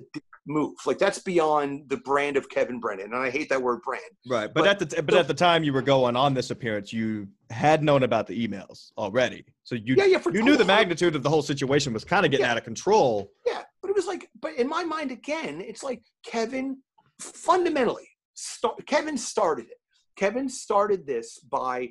[0.48, 0.74] move.
[0.86, 4.02] Like that's beyond the brand of Kevin Brennan, and I hate that word brand.
[4.28, 6.50] Right, but, But- at the t- but at the time you were going on this
[6.50, 10.22] appearance, you had known about the emails already, so you yeah, yeah.
[10.32, 12.52] You knew the magnitude of the whole situation was kind of getting Yeah.
[12.52, 13.30] out of control.
[13.46, 16.78] Yeah, but it was like, but in my mind again, it's like Kevin
[17.20, 19.78] fundamentally, start, Kevin started it.
[20.16, 21.90] Kevin started this by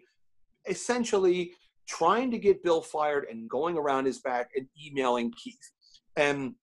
[0.69, 1.51] essentially
[1.87, 5.71] trying to get Bill fired and going around his back and emailing Keith.
[6.17, 6.55] And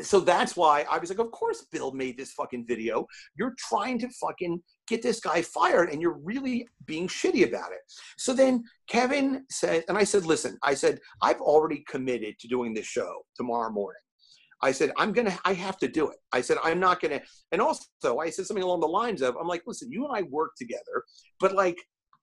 [0.00, 3.06] so that's why I was like, of course Bill made this fucking video.
[3.36, 7.80] You're trying to fucking get this guy fired and you're really being shitty about it.
[8.18, 12.74] So then Kevin said, and I said, listen, I said, I've already committed to doing
[12.74, 14.00] this show tomorrow morning.
[14.62, 16.16] I said, I'm going to, I have to do it.
[16.32, 17.26] I said, I'm not going to.
[17.52, 20.22] And also, I said something along the lines of, I'm like, listen, you and I
[20.22, 21.04] work together,
[21.40, 21.76] but like,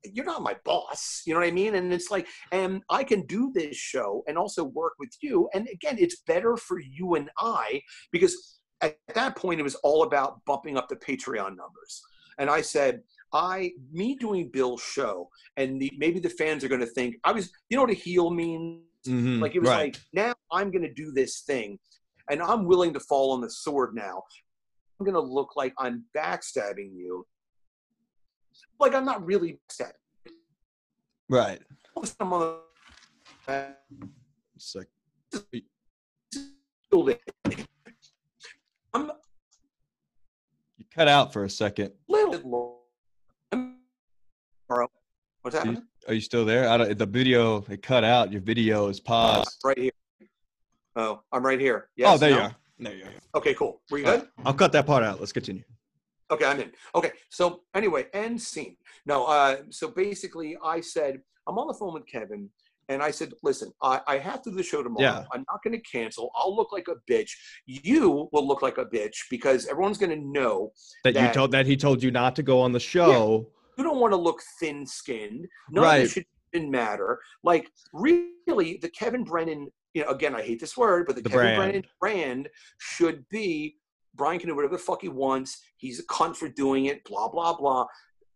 [0.03, 1.21] you're not my boss.
[1.25, 1.75] You know what I mean?
[1.75, 5.49] And it's like, and I can do this show and also work with you.
[5.53, 7.81] And again, it's better for you and I
[8.11, 12.01] because at that point, it was all about bumping up the Patreon numbers.
[12.37, 13.01] And I said,
[13.31, 17.31] I, me doing Bill's show, and the, maybe the fans are going to think I
[17.31, 18.81] was, you know what a heel means?
[19.05, 19.95] Mhm, Like it was right.
[19.95, 21.79] like now I'm going to do this thing,
[22.29, 24.23] and I'm willing to fall on the sword now.
[24.99, 27.25] I'm going to look like I'm backstabbing you,
[28.79, 29.91] like I'm not really backstabbing.
[31.29, 31.61] right.
[32.19, 32.39] I'm on
[33.47, 33.75] the-
[34.55, 34.87] It's like,
[38.93, 39.11] I'm
[40.77, 41.91] you cut out for a second.
[42.07, 42.81] little.
[45.41, 45.75] What's Are happening?
[45.75, 46.69] you, are you still there?
[46.69, 48.31] I don't, the video it cut out.
[48.31, 49.59] Your video is Uh, paused.
[49.65, 49.91] right here.
[50.95, 51.89] Oh, I'm right here.
[51.97, 52.55] Yes, oh, there you are.
[52.79, 53.11] There you are.
[53.35, 53.81] Okay, cool.
[53.91, 54.19] Were you good?
[54.21, 55.19] right, I'll cut that part out.
[55.19, 55.63] Let's continue.
[56.33, 56.71] Okay, I'm in.
[56.95, 58.75] Okay, so anyway, end scene.
[59.05, 62.49] No, uh, so basically, I said I'm on the phone with Kevin,
[62.89, 65.03] and I said, "Listen, I, I have to do the show tomorrow.
[65.03, 65.23] Yeah.
[65.33, 66.31] I'm not going to cancel.
[66.35, 67.31] I'll look like a bitch.
[67.65, 70.71] You will look like a bitch because everyone's going to know
[71.03, 73.47] That, you told that he told you not to go on the show.
[73.77, 75.47] you don't want to look thin-skinned.
[75.71, 75.99] None of Right.
[76.01, 77.19] this should even matter.
[77.43, 79.67] Like really, the Kevin Brennan.
[79.93, 81.57] You know, again, I hate this word, but the, The Kevin brand.
[81.59, 83.75] Brennan brand should be
[84.15, 85.61] Brian can do whatever the fuck he wants.
[85.77, 87.03] He's a cunt for doing it.
[87.03, 87.85] Blah blah blah.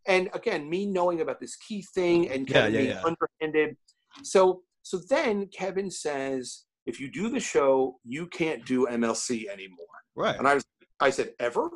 [0.08, 3.04] And again, me knowing about this key thing and Kevin yeah, being yeah.
[3.04, 3.78] underhanded.
[4.24, 9.86] So so then Kevin says, if you do the show, you can't do MLC anymore.
[10.16, 10.38] Right.
[10.38, 10.66] And I was,
[11.02, 11.70] I said, ever?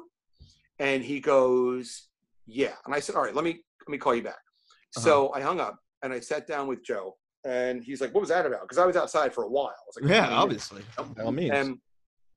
[0.80, 2.08] And he goes,
[2.47, 2.72] yeah.
[2.86, 4.39] And I said, all right, let me let me call you back.
[4.95, 5.02] Uh-huh.
[5.02, 8.30] So I hung up and I sat down with Joe, and he's like, what was
[8.30, 8.62] that about?
[8.62, 9.68] Because I was outside for a while.
[9.68, 10.82] I was like, Yeah, obviously.
[10.97, 11.52] By all means.
[11.52, 11.78] And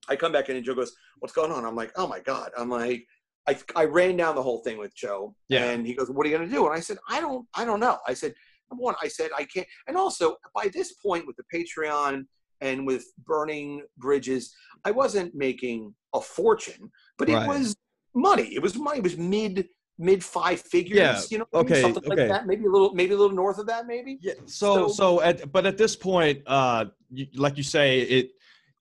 [0.09, 2.51] I come back in and Joe goes, "What's going on?" I'm like, "Oh my god!"
[2.59, 3.07] I'm like,
[3.49, 5.65] I, I ran down the whole thing with Joe, Yeah.
[5.71, 7.81] and he goes, "What are you gonna do?" And I said, "I don't, I don't
[7.81, 8.35] know." I said,
[8.71, 12.27] "Number one, I said I can't." And also, by this point, with the Patreon
[12.61, 17.75] and with burning bridges, I wasn't making a fortune, but it was
[18.15, 18.55] money.
[18.55, 18.99] It was money.
[18.99, 20.99] It was mid mid five figures.
[20.99, 22.23] Yeah, You know, okay, something okay.
[22.23, 22.47] like that.
[22.49, 23.87] Maybe a little, maybe a little north of that.
[23.87, 24.19] Maybe.
[24.21, 24.33] Yeah.
[24.47, 28.31] So So- so at but at this point, uh, you, like you say, it,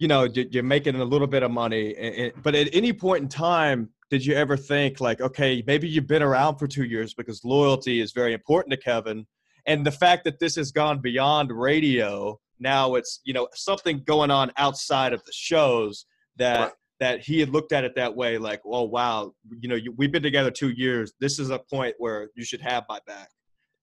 [0.04, 2.32] you know, you- you're making a little bit of money.
[2.44, 6.22] But at any point in time, did you ever think like, okay, maybe you've been
[6.22, 9.26] around for two years because loyalty is very important to Kevin,
[9.66, 14.30] and the fact that this has gone beyond radio, now it's you know something going
[14.30, 16.06] on outside of the shows
[16.36, 16.60] that.
[16.60, 16.72] Right.
[17.00, 20.12] That he had looked at it that way, like, oh wow, you know, you, we've
[20.12, 21.12] been together two years.
[21.20, 23.30] This is a point where you should have my back,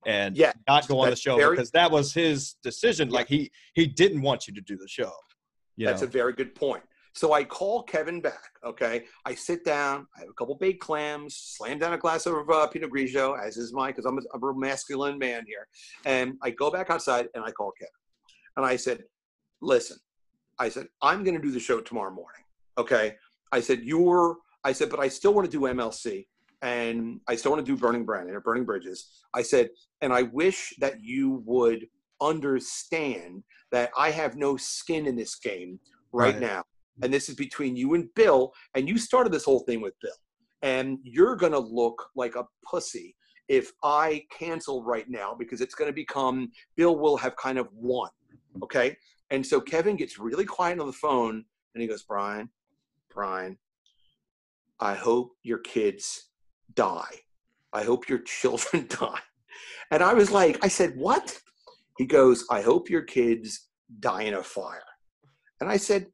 [0.07, 3.09] and Yeah, not go on the show very- because that was his decision.
[3.11, 3.17] Yeah.
[3.17, 5.13] Like he he didn't want you to do the show.
[5.81, 6.83] You That's a very good point.
[7.15, 8.51] So I call Kevin back.
[8.65, 10.07] Okay, I sit down.
[10.15, 11.35] I have a couple baked clams.
[11.35, 14.43] Slam down a glass of uh, Pinot Grigio, as is mine, because I'm a, I'm
[14.43, 15.67] a masculine man here.
[16.05, 17.91] And I go back outside and I call Kevin,
[18.59, 19.05] and I said,
[19.63, 19.97] "Listen,
[20.59, 22.43] I said I'm going to do the show tomorrow morning.
[22.77, 23.17] Okay,
[23.53, 24.37] I said you're.
[24.63, 26.27] I said, but I still want to do MLC,
[26.61, 29.25] and I still want to do Burning Brandon or Burning Bridges.
[29.33, 29.71] I said,
[30.03, 31.87] and I wish that you would
[32.21, 33.43] understand
[33.73, 35.79] that I have no skin in this game
[36.13, 36.41] right, Right.
[36.41, 36.65] now.
[37.03, 38.53] And this is between you and Bill.
[38.75, 40.13] And you started this whole thing with Bill.
[40.63, 43.17] and you're gonna look like a pussy
[43.49, 48.11] if I cancel right now because it's gonna become Bill will have kind of won.
[48.63, 48.95] Okay.
[49.31, 51.45] And so Kevin gets really quiet on the phone
[51.75, 52.51] and he goes, Brian,
[53.15, 53.57] Brian,
[54.81, 56.29] I hope your kids
[56.75, 57.15] die.
[57.73, 59.21] I hope your children die.
[59.91, 61.41] And I was like, I said, what?
[62.01, 63.69] He goes, I hope your kids
[63.99, 64.81] die in a fire.
[65.61, 66.07] And I said,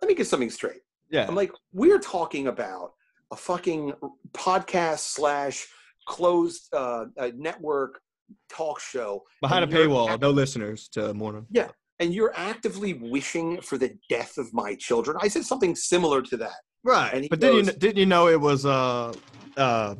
[0.00, 0.82] let me get something straight.
[1.10, 1.26] Yeah.
[1.26, 2.92] I'm like, we're talking about
[3.32, 3.92] a fucking
[4.34, 5.66] podcast slash
[6.06, 7.98] closed uh, network
[8.52, 9.24] talk show.
[9.40, 11.44] Behind a paywall, act- no listeners to Morning.
[11.50, 15.16] Yeah, and you're actively wishing for the death of my children.
[15.20, 16.60] I said something similar to that.
[16.84, 17.26] Right.
[17.28, 19.12] But didn't you didn't you know it was uh
[19.56, 19.96] uh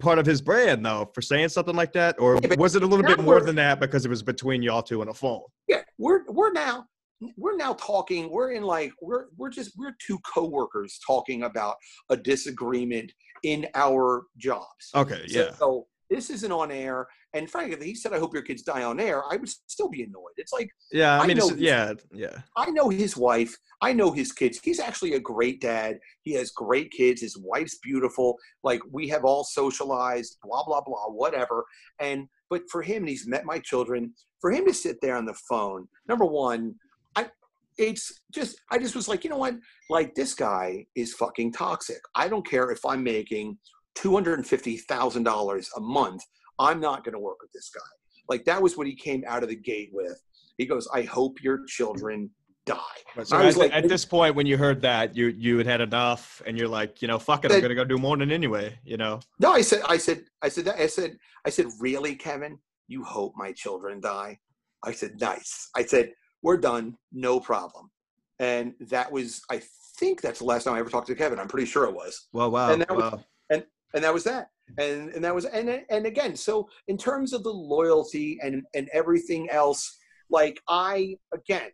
[0.00, 2.86] part of his brand though for saying something like that, or Yeah, was it a
[2.86, 5.42] little bit more than that because it was between y'all two on a phone?
[5.68, 6.86] Yeah, we're we're now
[7.36, 8.30] we're now talking.
[8.30, 11.76] We're in like we're we're just we're two coworkers talking about
[12.10, 13.12] a disagreement
[13.42, 14.90] in our jobs.
[14.94, 15.26] Okay.
[15.28, 15.52] So- Yeah.
[15.52, 17.06] So this isn't on air.
[17.34, 20.02] And frankly, he said, "I hope your kids die on air," I would still be
[20.02, 20.32] annoyed.
[20.36, 21.18] It's like Yeah.
[21.20, 21.92] I I mean, know- yeah.
[22.12, 22.38] Yeah.
[22.56, 23.54] I know his wife.
[23.82, 24.58] I know his kids.
[24.62, 25.98] He's actually a great dad.
[26.22, 27.20] He has great kids.
[27.20, 28.38] His wife's beautiful.
[28.64, 31.64] Like we have all socialized, blah, blah, blah, whatever.
[32.00, 35.26] And, but for him, and he's met my children, for him to sit there on
[35.26, 36.74] the phone, number one,
[37.16, 37.28] I,
[37.76, 39.56] it's just, I just was like, you know what?
[39.90, 42.00] Like this guy is fucking toxic.
[42.14, 43.58] I don't care if I'm making
[43.96, 46.22] $250,000 a month.
[46.58, 47.80] I'm not going to work with this guy.
[48.28, 50.20] Like that was what he came out of the gate with.
[50.58, 52.30] He goes, I hope your children
[52.64, 52.76] die.
[53.14, 55.58] But so I was at, like- at this point, when you heard that, you you
[55.58, 58.32] had had enough, and you're like, you know, fuck it, I'm gonna go do Morning
[58.32, 58.78] anyway.
[58.84, 59.20] You know.
[59.38, 60.80] No, I said, I said, I said that.
[60.80, 62.58] I said, I said, really, Kevin?
[62.88, 64.38] You hope my children die?
[64.84, 65.68] I said, nice.
[65.76, 66.12] I said,
[66.42, 67.90] we're done, no problem.
[68.38, 69.60] And that was, I
[69.98, 71.38] think that's the last time I ever talked to Kevin.
[71.40, 72.28] I'm pretty sure it was.
[72.32, 72.70] Well, wow.
[72.72, 73.24] And that was- wow.
[73.94, 74.48] And that was that.
[74.78, 78.88] And and that was and and again, so in terms of the loyalty and and
[78.92, 79.96] everything else,
[80.28, 81.70] like I again,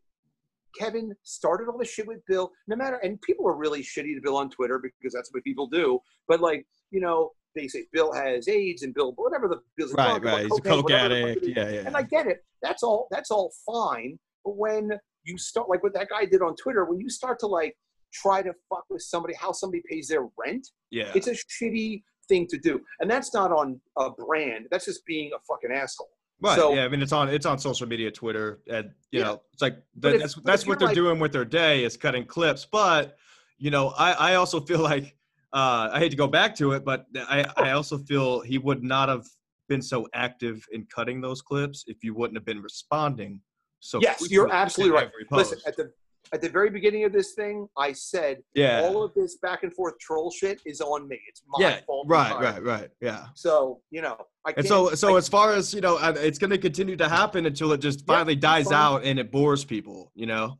[0.78, 2.50] Kevin started all this shit with Bill.
[2.68, 5.66] No matter, and people are really shitty to Bill on Twitter because that's what people
[5.68, 6.00] do.
[6.28, 10.22] But like, you know, they say Bill has AIDS and Bill, whatever the Bill's Right.
[10.22, 10.42] Right.
[10.42, 11.46] He's a coke the addict.
[11.46, 11.70] Yeah.
[11.70, 11.82] Yeah.
[11.86, 12.44] And I get it.
[12.62, 13.08] That's all.
[13.10, 14.18] That's all fine.
[14.44, 14.92] But when
[15.24, 17.76] you start, like what that guy did on Twitter, when you start to like
[18.12, 21.10] try to fuck with somebody, how somebody pays their rent, yeah.
[21.14, 24.66] it's a shitty thing to do, and that's not on a brand.
[24.70, 26.10] That's just being a fucking asshole.
[26.40, 26.56] Right.
[26.58, 26.84] So- yeah.
[26.84, 29.24] I mean, it's on it's on social media, Twitter, and you Yeah.
[29.26, 32.26] know, it's like if- that's that's what they're like- doing with their day is cutting
[32.26, 32.66] clips.
[32.70, 33.16] But
[33.58, 35.16] you know, I I also feel like
[35.52, 38.82] uh, I hate to go back to it, but I I also feel he would
[38.82, 39.26] not have
[39.68, 43.40] been so active in cutting those clips if you wouldn't have been responding.
[43.80, 45.10] So yes, you're absolutely right.
[45.30, 45.92] Listen, at the
[46.32, 48.80] at the very beginning of this thing, I said yeah.
[48.82, 51.20] all of this back and forth troll shit is on me.
[51.28, 51.80] It's my yeah.
[51.86, 52.06] fault.
[52.08, 52.34] Right.
[52.40, 52.62] Right.
[52.62, 52.88] Right.
[53.00, 53.26] Yeah.
[53.34, 54.58] So you know, I can't.
[54.60, 57.44] And so, so I- as far as you know, it's going to continue to happen
[57.46, 58.74] until it just finally it's dies fine.
[58.74, 60.10] out and it bores people.
[60.14, 60.58] You know,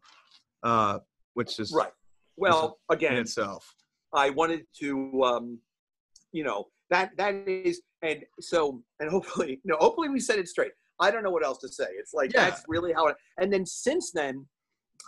[0.63, 0.99] uh,
[1.35, 1.93] which is right.
[2.37, 3.75] Well, in again, itself.
[4.15, 5.59] I wanted to, um,
[6.33, 10.49] you know, that that is, and so, and hopefully, you know, hopefully we said it
[10.49, 10.73] straight.
[11.01, 11.87] I don't know what else to say.
[11.99, 12.51] It's like Yeah.
[12.51, 13.17] that's really how it.
[13.39, 14.47] And then since then,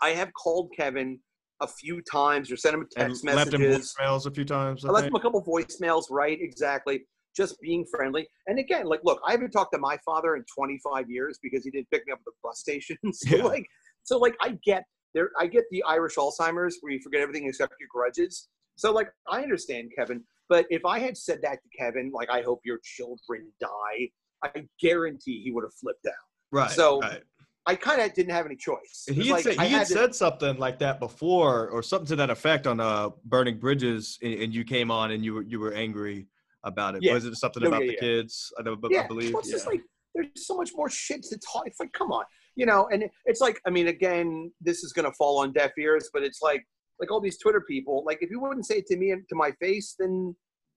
[0.03, 1.19] I have called Kevin
[1.61, 4.85] a few times or sent him And text left him voicemails a few times.
[4.85, 6.05] I I left him a couple voicemails.
[6.11, 7.05] Right, exactly.
[7.37, 8.29] Just being friendly.
[8.47, 11.71] And again, like, look, I haven't talked to my father in 25 years because he
[11.71, 12.97] didn't pick me up at the bus station.
[13.13, 13.45] so Yeah.
[13.45, 13.67] like,
[14.03, 14.85] so like, I get
[15.15, 15.31] there.
[15.39, 18.49] I get the Irish Alzheimer's where you forget everything except your grudges.
[18.77, 20.23] So like, I understand Kevin.
[20.49, 24.11] But if I had said that to Kevin, like, I hope your children die,
[24.43, 26.13] I guarantee he would have flipped out.
[26.53, 26.71] right.
[26.71, 27.23] so, right.
[27.67, 29.05] I kind of didn't have any choice.
[29.09, 32.17] He had, like, said, he had had to- something like that before, or something to
[32.17, 35.59] that effect on uh, burning bridges, and, and you came on and you were you
[35.61, 36.27] were angry
[36.65, 37.03] about it.
[37.03, 37.15] Yeah.
[37.15, 38.01] Was it something No, about yeah, the yeah.
[38.01, 38.53] kids?
[38.59, 39.33] I, know, yeah, I believe.
[39.33, 39.55] well, it's yeah.
[39.57, 39.81] just like
[40.15, 41.65] there's so much more shit to talk.
[41.67, 42.25] It's like, come on,
[42.55, 42.89] you know.
[42.93, 46.23] And it- it's like, I mean, again, this is gonna fall on deaf ears, but
[46.23, 46.63] it's like,
[47.01, 48.05] like all these Twitter people.
[48.07, 50.37] Like, if you wouldn't say it to me and to my face, then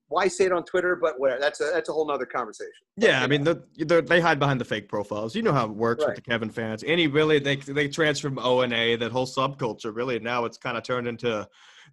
[0.10, 0.96] why say it on Twitter?
[0.96, 1.40] But where?
[1.40, 2.72] That's a that's a whole nother conversation.
[2.98, 3.62] Yeah, I mean, the,
[4.08, 5.36] they hide behind the fake profiles.
[5.36, 6.16] You know how it works Right.
[6.16, 6.84] with the Kevin fans.
[6.86, 9.94] Any really, they they transfer from O and A, that whole subculture.
[9.96, 11.48] Really, now it's kind of turned into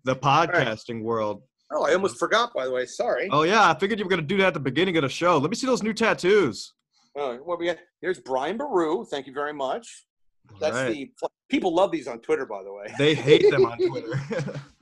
[0.04, 1.42] the podcasting world.
[1.72, 2.52] Oh, I almost forgot.
[2.54, 3.28] By the way, sorry.
[3.32, 5.38] Oh yeah, I figured you were gonna do that at the beginning of the show.
[5.38, 6.72] Let me see those new tattoos.
[7.16, 7.78] Uh, oh, what we got?
[8.00, 9.04] Here's Brian Boru.
[9.06, 10.04] Thank you very much.
[10.60, 10.92] That's Right.
[10.92, 12.92] the people love these on Twitter, by the way.
[12.98, 14.20] They hate them on Twitter.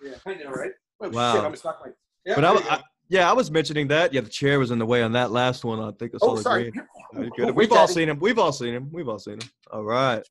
[0.02, 0.72] yeah, I know, right?
[1.00, 1.34] Oh, Wow.
[1.34, 1.92] Shit, I'm stuck my.
[2.24, 2.74] Yeah, but I.
[2.76, 4.12] I, yeah, I was mentioning that.
[4.14, 5.80] Yeah, the chair was in the way on that last one.
[5.80, 6.68] I think it's oh, all sorry.
[6.68, 6.82] agreed.
[7.14, 7.50] Oh, good.
[7.50, 8.18] oh, We've all seen him.
[8.18, 8.88] We've all seen him.
[8.92, 9.48] We've all seen him.
[9.70, 10.26] All right.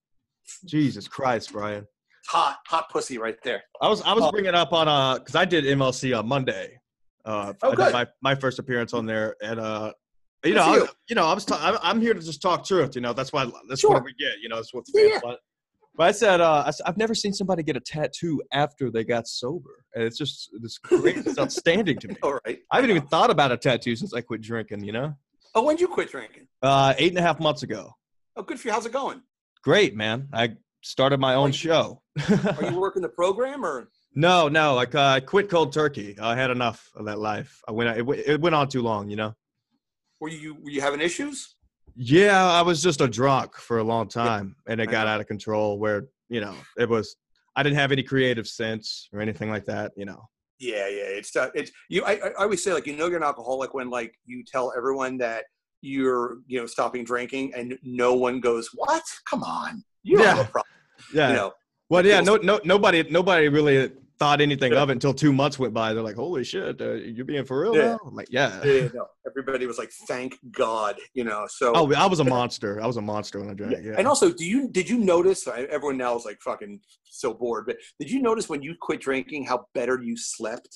[0.65, 1.85] Jesus Christ, Brian.
[2.27, 3.61] hot, hot pussy right there.
[3.81, 4.31] I was I was Oh.
[4.31, 6.79] bringing up on uh because I did MLC on Monday.
[7.23, 7.93] Uh, Oh, I good.
[7.93, 9.93] my my first appearance on there, and uh,
[10.43, 10.87] you know, for I, you.
[11.09, 12.95] you know, I was ta- I'm, I'm here to just talk truth.
[12.95, 13.91] You know, that's why that's Sure.
[13.91, 14.39] what we get.
[14.41, 15.37] You know, that's what the Yeah, fans.
[15.95, 19.27] But I said, uh, I have never seen somebody get a tattoo after they got
[19.27, 21.17] sober, and it's just it's great.
[21.17, 22.15] it's outstanding to me.
[22.23, 22.59] All right.
[22.71, 24.83] I haven't even thought about a tattoo since I quit drinking.
[24.85, 25.15] You know,
[25.53, 26.47] Oh, when'd you quit drinking?
[26.61, 27.91] uh, eight and a half months ago.
[28.37, 28.73] Oh, good for you.
[28.73, 29.21] How's it going?
[29.63, 30.29] Great, man.
[30.33, 32.01] I started my own you- show.
[32.57, 33.89] Are you working the program or?
[34.15, 36.17] no, no, like uh, I quit cold turkey.
[36.21, 37.61] I had enough of that life.
[37.67, 37.97] I went.
[37.97, 39.09] It, it went on too long.
[39.09, 39.35] You know.
[40.21, 41.55] Were you were you having issues?
[41.95, 45.27] Yeah, I was just a drunk for a long time, and it got out of
[45.27, 45.77] control.
[45.79, 47.15] Where you know it was,
[47.55, 49.91] I didn't have any creative sense or anything like that.
[49.95, 50.27] You know.
[50.59, 51.03] Yeah, yeah.
[51.17, 52.03] It's uh, it's you.
[52.05, 55.17] I, I always say like you know you're an alcoholic when like you tell everyone
[55.17, 55.45] that
[55.81, 59.03] you're you know stopping drinking and no one goes what?
[59.29, 60.43] Come on, you don't have Yeah.
[60.43, 60.73] a problem.
[61.13, 61.27] Yeah.
[61.29, 61.53] You know.
[61.89, 62.21] well, yeah.
[62.21, 63.91] No, no, nobody, nobody really
[64.21, 65.93] thought anything of it until two months went by.
[65.93, 67.81] They're like, "Holy shit, uh, you're being for real Yeah.
[67.93, 68.63] now?" I'm like, yeah.
[68.63, 69.07] Yeah, no.
[69.25, 71.47] Everybody was like, "Thank God," you know.
[71.49, 72.79] So Oh, I was a monster.
[72.79, 73.79] I was a monster when I drank.
[73.83, 73.95] Yeah.
[73.97, 75.47] And also, do you did you notice?
[75.47, 77.65] Everyone now is like fucking so bored.
[77.65, 80.69] But did you notice when you quit drinking how better you slept?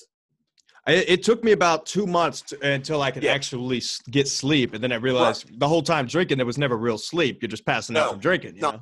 [0.88, 3.32] It, it took me about two months to, until I could Yeah.
[3.34, 6.98] actually get sleep, and then I realized the whole time drinking there was never real
[6.98, 7.42] sleep.
[7.42, 8.56] You're just passing out from drinking.
[8.56, 8.70] You No.
[8.72, 8.80] know?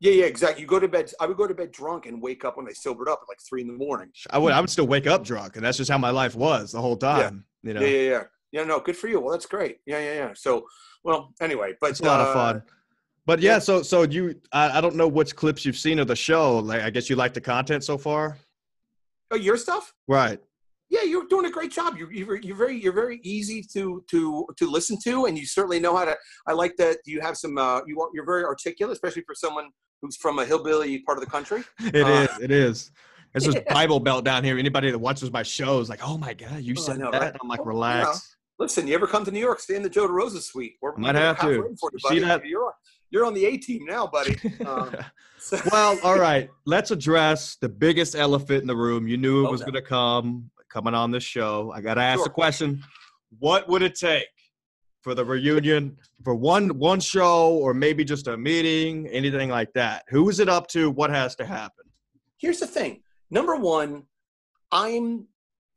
[0.00, 0.60] Yeah, yeah, exactly.
[0.60, 1.10] You go to bed.
[1.20, 3.38] I would go to bed drunk and wake up when I sobered up at like
[3.48, 4.10] three in the morning.
[4.30, 6.72] I would I would still wake up drunk, and that's just how my life was
[6.72, 7.44] the whole time.
[7.62, 8.22] You know, Yeah, yeah, yeah.
[8.52, 9.20] Yeah, no, good for you.
[9.20, 9.78] Well, that's great.
[9.86, 10.32] Yeah, yeah, yeah.
[10.34, 10.66] So,
[11.02, 12.62] well, anyway, but it's a lot of uh, fun.
[13.26, 13.58] But yeah, yeah.
[13.58, 16.58] so so you I, I don't know which clips you've seen of the show.
[16.58, 18.38] Like I guess you like the content so far,
[19.30, 19.92] Oh, your stuff?
[20.06, 20.38] right?
[20.88, 21.96] Yeah, you're doing a great job.
[21.98, 25.80] You're, you're you're very you're very easy to to to listen to, and you certainly
[25.80, 26.16] know how to.
[26.46, 27.58] I like that you have some.
[27.58, 29.70] Uh, you are you're very articulate, especially for someone
[30.02, 31.62] who's from a hillbilly part of the country.
[31.80, 32.06] It is.
[32.28, 32.90] Uh, It is.
[33.34, 33.56] It's this.
[33.70, 34.58] Bible Belt down here.
[34.58, 37.20] Anybody that watches my show is like, "Oh my god, you Oh, said know, that."
[37.20, 37.36] right?
[37.40, 39.60] I'm like, Well, you know, "Relax." Listen, you ever come to New York?
[39.60, 40.76] Stay in the Joe DeRosa suite.
[40.80, 41.76] We're, Might we're have to.
[41.78, 42.46] For you, See that?
[42.46, 42.72] You're on,
[43.10, 44.38] you're on the A team now, buddy.
[44.66, 44.96] Um,
[45.38, 46.48] so- well, all right.
[46.64, 49.06] Let's address the biggest elephant in the room.
[49.06, 49.72] You knew it was Okay.
[49.72, 51.70] going to come coming on this show.
[51.74, 52.24] I got to ask Sure.
[52.24, 52.82] the question:
[53.38, 54.24] What would it take
[55.06, 60.04] for the reunion for one one show, or maybe just a meeting, anything like that?
[60.08, 60.90] Who is it up to?
[60.90, 61.86] What has to happen?
[62.38, 63.00] here's the thing
[63.30, 64.02] number one
[64.72, 65.26] i'm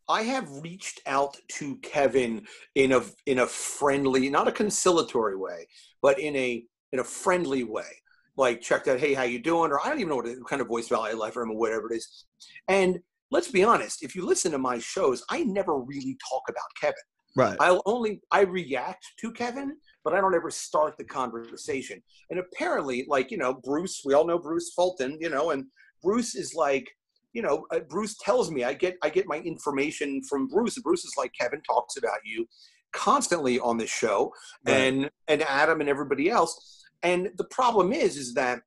[0.07, 2.45] i have reached out to kevin
[2.75, 5.65] in a in a friendly not a conciliatory way
[6.01, 7.89] but in a in a friendly way
[8.37, 10.69] like checked out hey how you doing or i don't even know what kind of
[10.93, 12.25] i left for him or whatever it is
[12.67, 12.99] and
[13.31, 16.95] let's be honest if you listen to my shows i never really talk about kevin
[17.35, 17.57] Right.
[17.59, 22.01] I'll only I react to Kevin, but I don't ever start the conversation.
[22.29, 25.65] And apparently, like you know, Bruce, we all know Bruce Fulton, you know, and
[26.01, 26.87] Bruce is like,
[27.33, 30.83] you know, uh, Bruce tells me I get I get my information from Bruce, and
[30.83, 32.47] Bruce is like Kevin talks about you
[32.93, 34.33] constantly on this show,
[34.65, 34.73] Right.
[34.73, 36.83] and and Adam and everybody else.
[37.03, 38.61] And the problem is, is that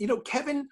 [0.00, 0.68] you know, Kevin,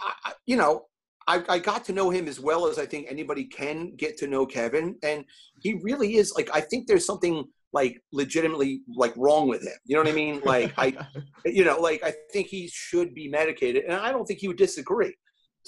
[0.00, 0.86] I, you know.
[1.28, 4.26] I, I got to know him as well as I think anybody can get to
[4.26, 5.24] know Kevin, and
[5.60, 9.74] he really is like I think there's something like legitimately like wrong with him.
[9.84, 10.40] You know what I mean?
[10.44, 10.96] Like I,
[11.44, 14.56] you know, like I think he should be medicated, and I don't think he would
[14.56, 15.14] disagree.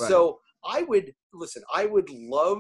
[0.01, 0.09] Right.
[0.09, 1.63] So I would listen.
[1.75, 2.59] I would love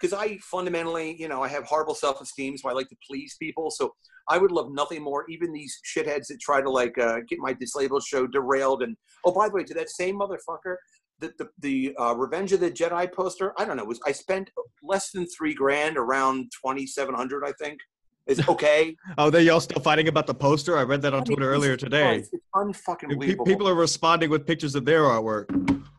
[0.00, 3.70] because I fundamentally, you know, I have horrible self-esteem, so I like to please people.
[3.70, 3.92] So
[4.28, 5.24] I would love nothing more.
[5.28, 8.82] Even these shitheads that try to like uh, get my disabled show derailed.
[8.82, 10.76] And oh, by the way, to that same motherfucker,
[11.20, 13.52] the the, the uh, Revenge of the Jedi poster.
[13.58, 13.84] I don't know.
[13.84, 14.50] Was I spent
[14.82, 17.80] less than three grand, around twenty seven hundred, I think.
[18.26, 18.94] Is okay.
[19.18, 20.76] oh, they y'all still fighting about the poster?
[20.76, 22.18] I read that on I mean, Twitter earlier today.
[22.18, 25.46] Christ, It's unfucking Pe- People are responding with pictures of their artwork.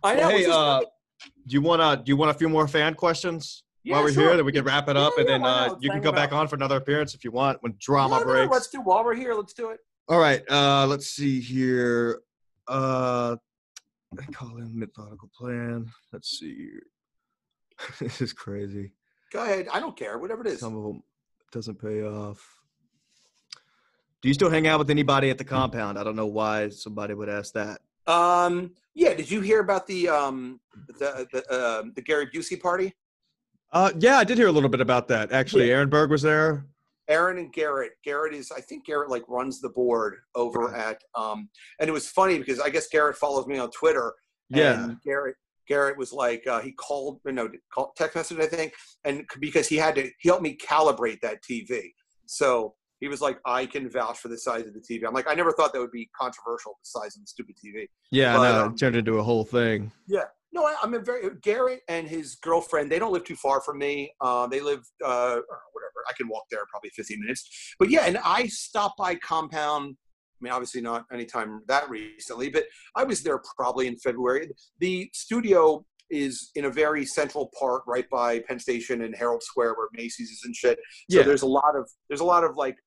[0.04, 0.28] I know.
[0.28, 0.82] Well, hey, uh,
[1.48, 4.14] do you want to do you want a few more fan questions Yeah, while we're
[4.14, 4.24] sure.
[4.28, 4.36] here?
[4.38, 6.04] Then we can wrap it up, Yeah, and yeah, then why uh, you can hang
[6.04, 8.52] come back on for another appearance if you want when drama no, no, breaks.
[8.52, 9.34] let's do while we're here.
[9.34, 9.80] Let's do it.
[10.08, 12.22] All right, uh, let's see here.
[12.68, 13.38] Uh,
[14.18, 15.92] I call him methodical plan.
[16.12, 16.70] Let's see.
[18.00, 18.92] this is crazy.
[19.32, 19.68] Go ahead.
[19.72, 20.18] I don't care.
[20.18, 20.60] Whatever it is.
[20.60, 21.04] Some of them
[21.52, 22.44] doesn't pay off.
[24.22, 25.98] Do you still hang out with anybody at the compound?
[25.98, 27.82] I don't know why somebody would ask that.
[28.08, 28.72] Um.
[28.96, 29.14] Yeah.
[29.14, 32.96] Did you hear about the um the the um the Gary Busey party?
[33.72, 35.32] Uh, yeah, I did hear a little bit about that.
[35.32, 36.66] Actually, Aaron Berg was there.
[37.10, 37.94] Aaron and Garrett.
[38.04, 40.76] Garrett is, I think Garrett like runs the board over Right.
[40.96, 41.50] at, um,
[41.80, 44.14] and it was funny because I guess Garrett follows me on Twitter.
[44.50, 44.84] Yeah.
[44.84, 45.36] And Garrett,
[45.68, 48.74] Garrett was like, uh, he called, you know, call, text message, I think,
[49.04, 51.92] and because he had to, he helped me calibrate that TV.
[52.26, 55.08] So he was like, I can vouch for the size of the TV.
[55.08, 57.88] I'm like, I never thought that would be controversial, the size of the stupid TV.
[58.12, 58.66] Yeah, But, know.
[58.66, 59.92] um, it turned into a whole thing.
[60.52, 62.92] No, I, I'm a very Garrett and his girlfriend.
[62.92, 64.12] They don't live too far from me.
[64.22, 65.38] Uh, they live uh,
[65.74, 66.00] whatever.
[66.10, 67.76] I can walk there probably 15 minutes.
[67.78, 69.96] But yeah, and I stopped by Compound.
[70.42, 72.64] I mean, obviously not anytime that recently, but
[72.96, 74.50] I was there probably in February.
[74.80, 79.76] The studio is in a very central part, right by Penn Station and Herald Square,
[79.76, 80.80] where Macy's is and shit.
[81.10, 81.24] So Yeah.
[81.26, 82.78] there's a lot of there's a lot of like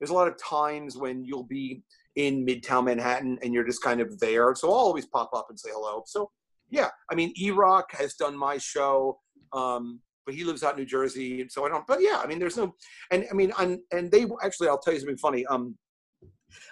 [0.00, 1.82] there's a lot of times when you'll be
[2.16, 4.54] in Midtown Manhattan and you're just kind of there.
[4.56, 6.02] So I'll always pop up and say hello.
[6.06, 6.30] So
[6.72, 9.18] yeah, I mean, E-Rock has done my show,
[9.52, 11.86] um, but he lives out in New Jersey, and so I don't.
[11.86, 12.74] But yeah, I mean, there's no,
[13.10, 15.44] and I mean, and, and they actually, I'll tell you something funny.
[15.46, 15.76] Um,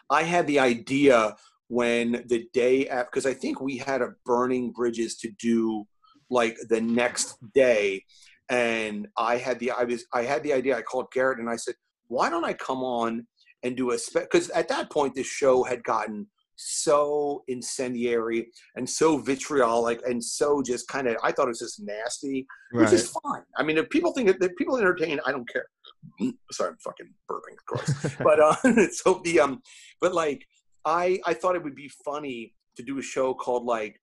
[0.08, 1.36] I had the idea
[1.68, 5.84] when the day after, because I think we had a burning bridges to do
[6.30, 8.04] like the next day,
[8.48, 10.78] and I had the I was I had the idea.
[10.78, 11.74] I called Garrett and I said,
[12.08, 13.26] why don't I come on
[13.62, 14.30] and do a spec?
[14.30, 16.26] Because at that point, this show had gotten
[16.62, 21.80] so incendiary and so vitriolic and so just kind of I thought it was just
[21.82, 22.92] nasty, which Right.
[22.94, 23.42] is fine.
[23.56, 25.66] I mean, if people think that people entertain, I don't care.
[26.52, 28.16] Sorry, I'm fucking burping, of course.
[28.22, 29.62] but uh, so the um,
[30.00, 30.44] but like
[30.84, 34.00] I I thought it would be funny to do a show called like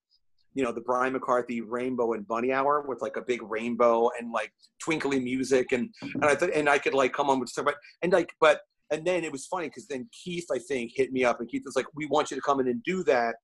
[0.54, 4.32] you know the Brian McCarthy Rainbow and Bunny Hour with like a big rainbow and
[4.32, 4.52] like
[4.84, 7.76] twinkly music and and I thought and I could like come on with stuff but
[8.02, 8.62] and like but
[8.92, 11.64] and then it was funny because then Keith I think hit me up and Keith
[11.66, 13.36] was like we want you to come in and do that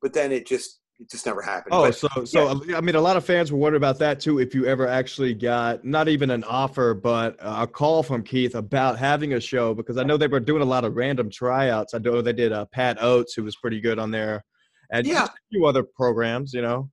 [0.00, 1.72] but then it just it just never happened.
[1.74, 4.38] Oh, But- so so I mean, a lot of fans were wondering about that too.
[4.38, 8.98] If you ever actually got not even an offer, but a call from Keith about
[8.98, 11.94] having a show, because I know they were doing a lot of random tryouts.
[11.94, 14.44] I know they did uh, Pat Oates, who was pretty good on there,
[14.92, 15.24] and Yeah.
[15.24, 16.52] a few other programs.
[16.52, 16.90] You know,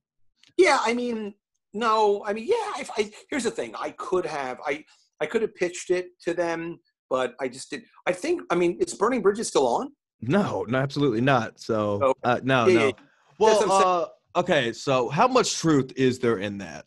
[0.56, 1.34] Yeah, I mean,
[1.74, 2.80] no, I mean, yeah.
[2.80, 4.84] If I here's the thing, I could have, I,
[5.20, 6.80] I could have pitched it to them,
[7.10, 7.82] but I just did.
[8.06, 9.90] I think, I mean, is Burning Bridges still on?
[10.22, 11.58] no, no, absolutely not.
[11.60, 12.86] So Oh, uh, no, yeah, no.
[12.86, 12.92] yeah,
[13.38, 13.72] Well,
[14.36, 14.72] uh, okay.
[14.72, 16.84] So, how much truth is there in that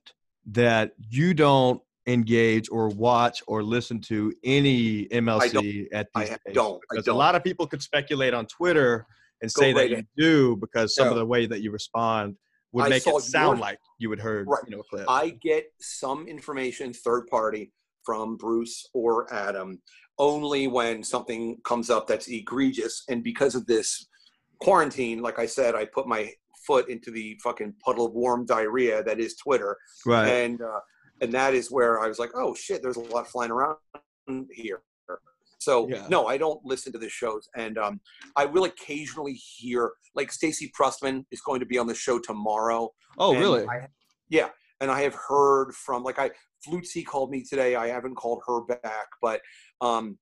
[0.52, 6.38] that you don't engage or watch or listen to any MLC at I these ha-
[6.46, 6.54] days?
[6.56, 6.76] don't.
[6.76, 7.16] I Because don't.
[7.16, 9.08] a lot of people could speculate on Twitter
[9.42, 10.08] and Go say that right you ahead.
[10.18, 12.36] do because some of the way that you respond
[12.72, 14.62] would I make it sound your- like you had heard, Right.
[14.68, 15.06] you know, a clip.
[15.10, 17.72] I get some information third party
[18.06, 19.82] from Bruce or Adam
[20.20, 24.08] only when something comes up that's egregious, and because of this
[24.62, 26.32] quarantine, like I said, I put my
[26.66, 29.78] foot into the fucking puddle of warm diarrhea that is Twitter.
[30.06, 30.28] right.
[30.28, 30.80] and uh,
[31.22, 33.78] and that is where I was like, oh shit, there's a lot flying around
[34.52, 34.82] here.
[35.60, 36.06] So Yeah.
[36.10, 38.02] no, I don't listen to the shows, and um,
[38.36, 42.92] I will occasionally hear like Stacy Pressman is going to be on the show tomorrow.
[43.18, 43.66] oh, really?
[43.68, 43.88] I,
[44.30, 44.50] yeah,
[44.84, 46.30] and I have heard from like I
[46.68, 47.76] Flutzy called me today.
[47.76, 49.42] I haven't called her back, but
[49.82, 50.18] um,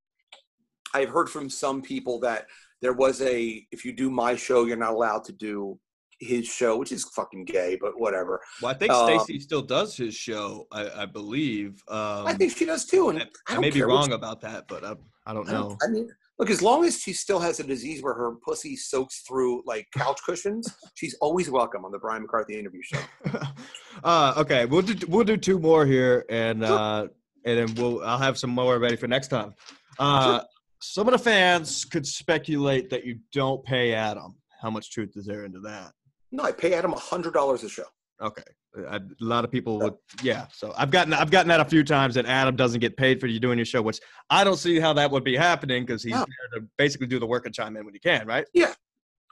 [0.93, 2.45] I've heard from some people that
[2.81, 5.79] there was a if you do my show, you're not allowed to do
[6.19, 8.39] his show, which is fucking gay, but whatever.
[8.61, 10.67] well, I think um, Stacy still does his show.
[10.71, 11.81] I, I believe.
[11.87, 14.67] Um, I think she does too, and I, I, I may be wrong about that,
[14.67, 14.93] but I,
[15.25, 15.77] I don't I, don't- know.
[15.81, 16.07] I mean,
[16.41, 19.87] look, as long as she still has a disease where her pussy soaks through like
[19.95, 22.99] couch cushions, she's always welcome on the Brian McCarthy interview show.
[24.03, 26.77] uh, okay, we'll do we'll do two more here, and Sure.
[26.77, 27.07] uh,
[27.45, 29.53] and then we'll I'll have some more ready for next time.
[29.99, 30.41] Uh,
[30.81, 34.35] Some of the fans could speculate that you don't pay Adam.
[34.63, 35.91] How much truth is there into that?
[36.31, 37.85] No, I pay Adam a hundred dollars a show.
[38.21, 38.43] Okay,
[38.89, 40.45] I, a lot of people would, yeah.
[40.53, 43.27] So I've gotten I've gotten that a few times that Adam doesn't get paid for
[43.27, 43.99] you doing your show, which
[44.29, 46.19] I don't see how that would be happening because he's No.
[46.51, 48.45] there to basically do the work and chime in when he can, right?
[48.53, 48.73] Yeah,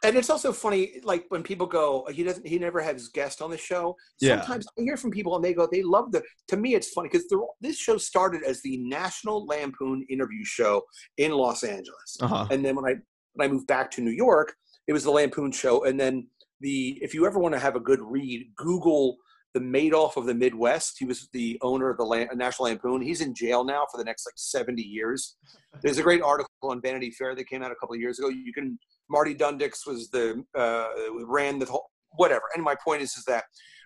[0.03, 3.51] and it's also funny, like when people go, he doesn't, he never has guests on
[3.51, 3.95] the show.
[4.21, 4.37] Yeah.
[4.37, 6.23] Sometimes I hear from people and they go, they love the.
[6.49, 10.83] To me, it's funny because this show started as the National Lampoon interview show
[11.17, 12.17] in Los Angeles.
[12.21, 12.47] Uh huh.
[12.51, 12.95] and then when I
[13.33, 14.55] when I moved back to New York,
[14.87, 16.27] it was the Lampoon Show, and then
[16.61, 19.17] the if you ever want to have a good read, Google
[19.53, 20.97] the Madoff of the Midwest.
[20.99, 23.01] He was the owner of the Lam- National Lampoon.
[23.01, 25.37] He's in jail now for the next like seventy years.
[25.81, 28.29] There's a great article on Vanity Fair that came out a couple of years ago.
[28.29, 28.77] You can
[29.09, 30.87] Marty Dundix was the uh,
[31.25, 32.43] ran the whole whatever.
[32.55, 33.45] And my point is is that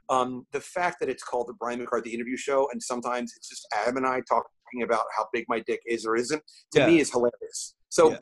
[0.09, 3.65] um, the fact that it's called the Brian McCarthy Interview Show, and sometimes it's just
[3.73, 6.41] Adam and I talking about how big my dick is or isn't,
[6.73, 6.87] to Yeah.
[6.87, 7.75] me is hilarious.
[7.89, 8.19] So Yeah.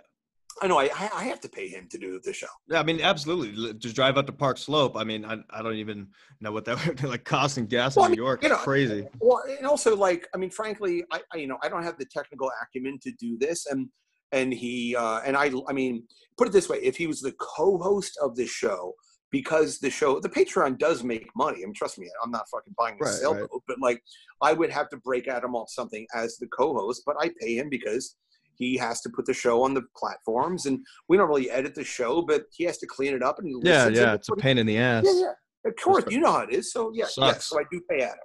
[0.62, 2.48] I know I, I have to pay him to do the show.
[2.70, 3.74] Yeah, I mean, absolutely.
[3.76, 4.96] Just drive up to Park Slope.
[4.98, 6.08] I mean, I, I don't even
[6.40, 8.44] know what that would like costing gas Well, I in New York.
[8.44, 9.08] you know, crazy.
[9.20, 12.06] Well, and also like I mean, frankly, I, I you know I don't have the
[12.06, 13.88] technical acumen to do this, and
[14.32, 16.04] and he uh, and I I mean,
[16.38, 18.94] put it this way: if he was the co-host of the show,
[19.32, 21.60] because the show the Patreon does make money.
[21.64, 23.62] I mean, trust me, I'm not fucking buying a Right, sailboat, right.
[23.68, 24.02] but like
[24.42, 27.70] I would have to break Adam off something as the co-host, but I pay him
[27.70, 28.16] because
[28.56, 30.80] he has to put the show on the platforms, and
[31.10, 33.56] we don't really edit the show, but he has to clean it up and he
[33.64, 34.14] Yeah, yeah.
[34.14, 35.04] It's a pain in the ass.
[35.08, 35.70] yeah, yeah.
[35.70, 36.72] Of course, you know how it is.
[36.72, 38.18] So yeah, yes, so I do pay Adam.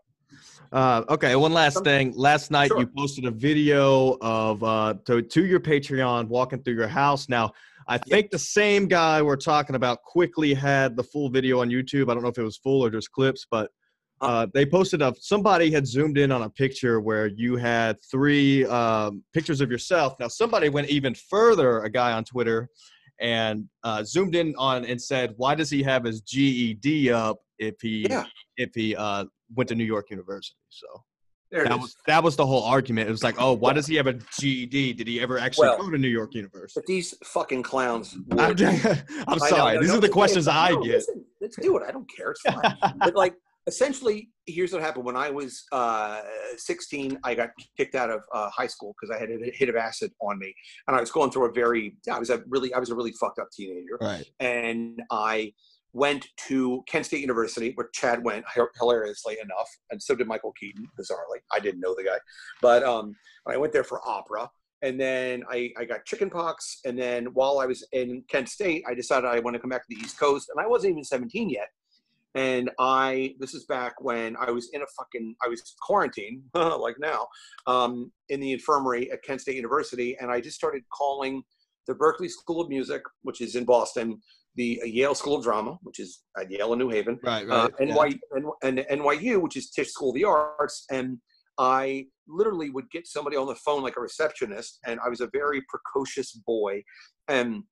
[0.72, 2.12] Uh, okay, one last thing.
[2.16, 2.80] Last night Sure.
[2.80, 7.28] you posted a video of uh, to to your Patreon walking through your house.
[7.28, 7.52] Now,
[7.88, 12.10] I think the same guy we're talking about quickly had the full video on YouTube.
[12.10, 13.70] I don't know if it was full or just clips, but
[14.20, 15.16] uh, they posted up.
[15.20, 20.14] Somebody had zoomed in on a picture where you had three um, pictures of yourself.
[20.18, 21.80] Now, somebody went even further.
[21.82, 22.68] A guy on Twitter
[23.20, 27.74] and uh, zoomed in on and said, "Why does he have his GED up if
[27.80, 28.24] he Yeah.
[28.56, 29.24] if he uh,
[29.54, 30.86] went to New York University?" So
[31.50, 33.08] There it was that was the whole argument.
[33.08, 34.94] It was like, oh, why does he have a GED?
[34.94, 36.80] Did he ever actually Well, go to New York University?
[36.80, 38.16] But these fucking clowns.
[38.32, 39.74] I'm, I'm know, sorry.
[39.76, 40.80] no, These no, are the questions I get.
[40.80, 41.82] listen, let's do it.
[41.86, 42.32] I don't care.
[42.32, 42.76] It's fine.
[42.98, 43.34] but like,
[43.66, 45.04] essentially, here's what happened.
[45.04, 46.22] When I was uh,
[46.56, 49.76] 16, I got kicked out of uh, high school because I had a hit of
[49.76, 50.54] acid on me,
[50.86, 53.12] and I was going through a very, I was a really, I was a really
[53.12, 54.24] fucked up teenager, right.
[54.40, 55.52] and I
[55.92, 58.44] went to Kent State University, where Chad went,
[58.78, 61.38] hilariously enough, and so did Michael Keaton, bizarrely.
[61.52, 62.18] I didn't know the guy,
[62.60, 63.14] but um,
[63.46, 64.48] I went there for opera.
[64.82, 66.80] And then I, I got chicken pox.
[66.84, 69.80] And then while I was in Kent State, I decided I want to come back
[69.88, 70.50] to the East Coast.
[70.54, 71.68] And I wasn't even 17 yet.
[72.36, 76.96] And I, this is back when I was in a fucking, I was quarantined, like
[77.00, 77.26] now,
[77.66, 80.16] um, in the infirmary at Kent State University.
[80.20, 81.42] And I just started calling
[81.86, 84.20] the Berklee School of Music, which is in Boston,
[84.54, 87.48] the Yale School of Drama, which is at Yale in New Haven, Right.
[87.48, 87.88] uh, Right.
[87.88, 90.84] NY, and, and NYU, which is Tisch School of the Arts.
[90.90, 91.18] And
[91.58, 95.30] I literally would get somebody on the phone like a receptionist, and I was a
[95.32, 96.82] very precocious boy.
[97.28, 97.62] And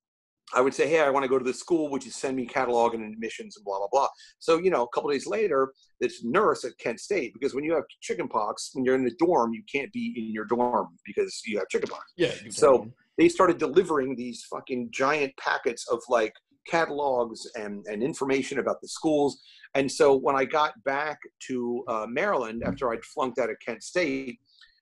[0.53, 2.47] I would say, Hey, I want to go to the school, would you send me
[2.47, 4.09] catalog and admissions and blah, blah, blah.
[4.39, 7.75] So, you know, a couple days later, this nurse at Kent State, because when you
[7.75, 11.59] have chickenpox, when you're in the dorm, you can't be in your dorm because you
[11.59, 12.33] have chickenpox yeah.
[12.51, 12.89] So
[13.19, 16.33] they started delivering these fucking giant packets of like
[16.66, 19.41] catalogs and, and information about the schools.
[19.75, 21.19] And so when I got back
[21.49, 24.39] to uh, Maryland after I'd flunked out of Kent State,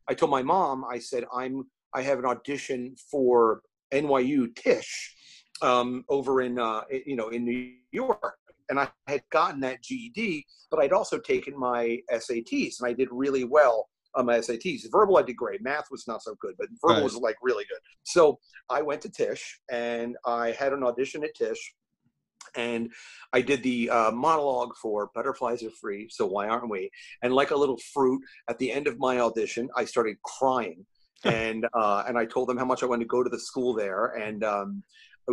[0.09, 1.64] I told my mom, I said, I'm
[1.94, 3.60] I have an audition for
[3.93, 5.14] NYU Tisch
[5.62, 10.47] um, over in uh, you know in New York, and I had gotten that GED,
[10.70, 14.82] but I'd also taken my SATs and I did really well on my SATs.
[14.90, 15.62] Verbal I did great.
[15.62, 17.02] Math was not so good, but verbal Right.
[17.05, 17.78] was like really good.
[18.02, 21.74] So I went to Tisch and I had an audition at Tisch.
[22.55, 22.93] And
[23.32, 26.90] I did the uh, monologue for Butterflies Are Free, so why aren't we?
[27.22, 30.84] And like a little fruit, at the end of my audition, I started crying,
[31.24, 33.72] and uh, and I told them how much I wanted to go to the school
[33.72, 34.82] there, and um,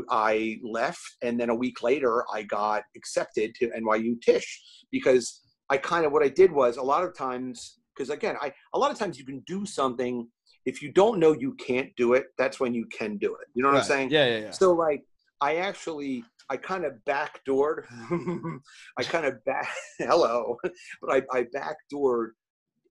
[0.09, 1.01] I left.
[1.21, 4.61] And then a week later, I got accepted to NYU Tisch
[4.91, 8.53] because I kind of what I did was a lot of times because again, I
[8.73, 10.27] a lot of times you can do something
[10.65, 12.27] if you don't know you can't do it.
[12.37, 13.47] That's when you can do it.
[13.53, 14.11] You know what I'm saying?
[14.11, 14.25] Yeah.
[14.25, 14.39] Yeah.
[14.39, 14.51] Yeah.
[14.51, 15.03] So like
[15.41, 17.83] I actually I kind of backdoored
[18.97, 20.57] I kind of back hello,
[21.01, 22.29] but I, I backdoored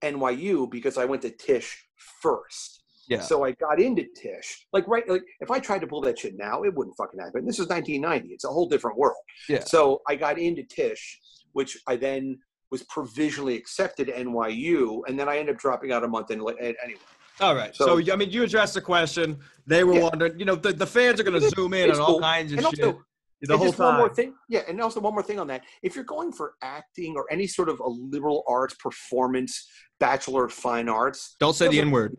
[0.03, 1.85] NYU because I went to Tisch
[2.21, 2.78] first.
[3.09, 3.21] Yeah.
[3.21, 4.67] So I got into Tisch.
[4.71, 7.45] Like right like if I tried to pull that shit now, it wouldn't fucking happen.
[7.45, 8.33] This is 1990.
[8.33, 9.17] It's a whole different world.
[9.49, 9.61] Yeah.
[9.63, 11.19] So I got into Tisch,
[11.53, 12.37] which I then
[12.71, 16.39] was provisionally accepted at NYU, and then I ended up dropping out a month in
[16.39, 16.99] anyway.
[17.41, 17.75] All right.
[17.75, 19.39] So, So- I mean, you addressed the question.
[19.65, 20.03] They were Yeah.
[20.03, 20.37] wondering.
[20.39, 22.19] You know, the, the fans are going to zoom in on all cool.
[22.19, 23.01] kinds of And shit also,
[23.41, 24.15] the and whole just one more time.
[24.15, 27.25] thing yeah and also one more thing on that if you're going for acting or
[27.31, 29.65] any sort of a liberal arts performance
[29.97, 32.17] bachelor of fine arts Don't say the N word.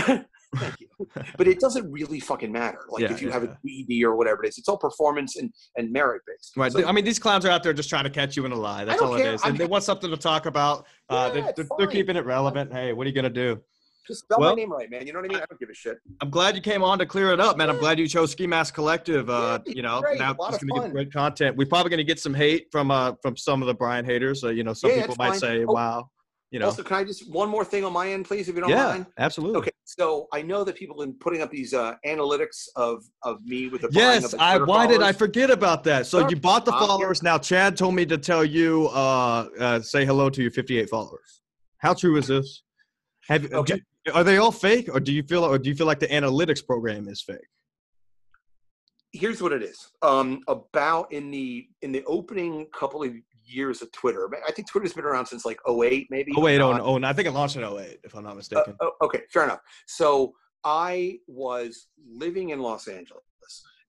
[0.00, 0.88] Thank you
[1.36, 4.16] but it doesn't really fucking matter like Yeah, if you yeah, have a GED or
[4.16, 6.72] whatever it is it's all performance and and merit based Right.
[6.72, 8.56] So- I mean, these clowns are out there just trying to catch you in a
[8.56, 8.84] lie.
[8.84, 9.26] That's all care.
[9.32, 9.42] it is.
[9.44, 10.86] And they want something to talk about.
[11.10, 12.72] Uh, they, they're, they're keeping it relevant.
[12.72, 13.60] Hey, what are you going to do?
[14.06, 15.68] just spell Well- my name right man you know what i mean i don't give
[15.68, 17.68] a shit I'm glad you came on to clear it up, man.
[17.68, 19.28] I'm glad you chose Ski Mask Collective.
[19.28, 20.18] Uh, Yeah, you know, great.
[20.18, 21.56] now it's going to get great content.
[21.58, 24.42] We're probably going to get some hate from uh from some of the Brian haters.
[24.42, 25.38] Uh, you know, some Yeah, people might fine.
[25.40, 26.10] say, Oh, "Wow,"
[26.50, 26.66] you know.
[26.66, 28.84] also can i just one more thing on my end please if you don't yeah,
[28.86, 29.58] mind absolutely.
[29.58, 33.42] okay so i know that people have been putting up these uh analytics of of
[33.44, 34.58] me with the Yes, the I.
[34.58, 36.06] Why did I forget about that?
[36.06, 36.30] So Sure.
[36.30, 37.22] you bought the Um, followers.
[37.22, 41.40] Now Chad told me to tell you, uh, uh, say hello to your 58 followers.
[41.78, 42.62] How true is this?
[43.28, 43.82] Have do- Okay.
[44.14, 46.64] are they all fake, or do you feel, or do you feel like the analytics
[46.64, 47.48] program is fake?
[49.12, 53.10] here's what it is um about in the in the opening couple of
[53.48, 56.72] years of twitter i think twitter's been around since like 08 maybe Oh wait, oh,
[56.72, 58.76] Uh, no, oh, no, I think it launched in 08, if I'm not uh, mistaken.
[58.80, 60.32] oh, okay fair enough so
[60.64, 63.22] i was living in los angeles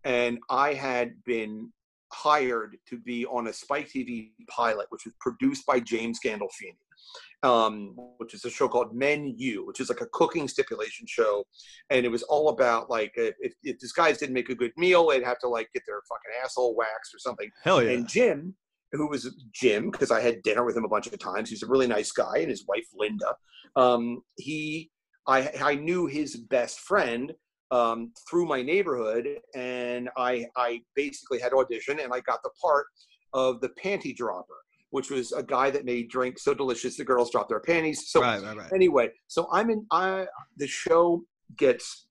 [0.03, 1.71] and i had been
[2.11, 6.77] hired to be on a spike tv pilot which was produced by james gandolfini
[7.43, 11.45] um, which is a show called Men U, which is like a cooking stipulation show,
[11.89, 14.71] and it was all about like if, if, if these guys didn't make a good
[14.77, 17.49] meal, they'd have to like get their fucking asshole waxed or something.
[17.63, 17.91] Hell yeah.
[17.91, 18.55] And Jim,
[18.91, 21.49] who was Jim, because I had dinner with him a bunch of times.
[21.49, 23.35] He's a really nice guy, and his wife Linda.
[23.75, 24.89] Um, he,
[25.27, 27.33] I, I knew his best friend
[27.71, 32.87] um, through my neighborhood, and I, I basically had audition, and I got the part
[33.33, 34.57] of the panty dropper,
[34.89, 38.09] which was a guy that made drinks so delicious the girls dropped their panties.
[38.09, 38.73] So right, right, right.
[38.73, 39.85] anyway, so I'm in.
[39.91, 40.25] I
[40.57, 41.23] the show
[41.57, 42.07] gets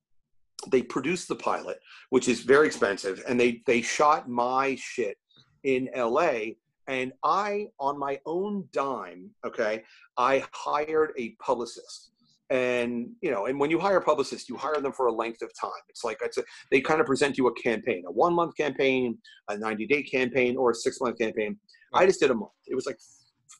[0.70, 1.78] they produce the pilot,
[2.10, 5.16] which is very expensive, and they they shot my shit
[5.64, 6.56] in L.A.
[6.88, 9.84] And I, on my own dime, okay,
[10.16, 12.10] I hired a publicist.
[12.50, 15.50] And you know, and when you hire publicists, you hire them for a length of
[15.60, 15.70] time.
[15.90, 19.18] It's like it's a, they kind of present you a campaign, a one month campaign,
[19.48, 21.58] a ninety day campaign, or a six month campaign.
[21.92, 22.52] I just did a month.
[22.66, 22.96] It was like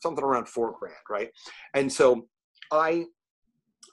[0.01, 1.29] something around four grand, right?
[1.75, 2.27] And so
[2.71, 3.05] I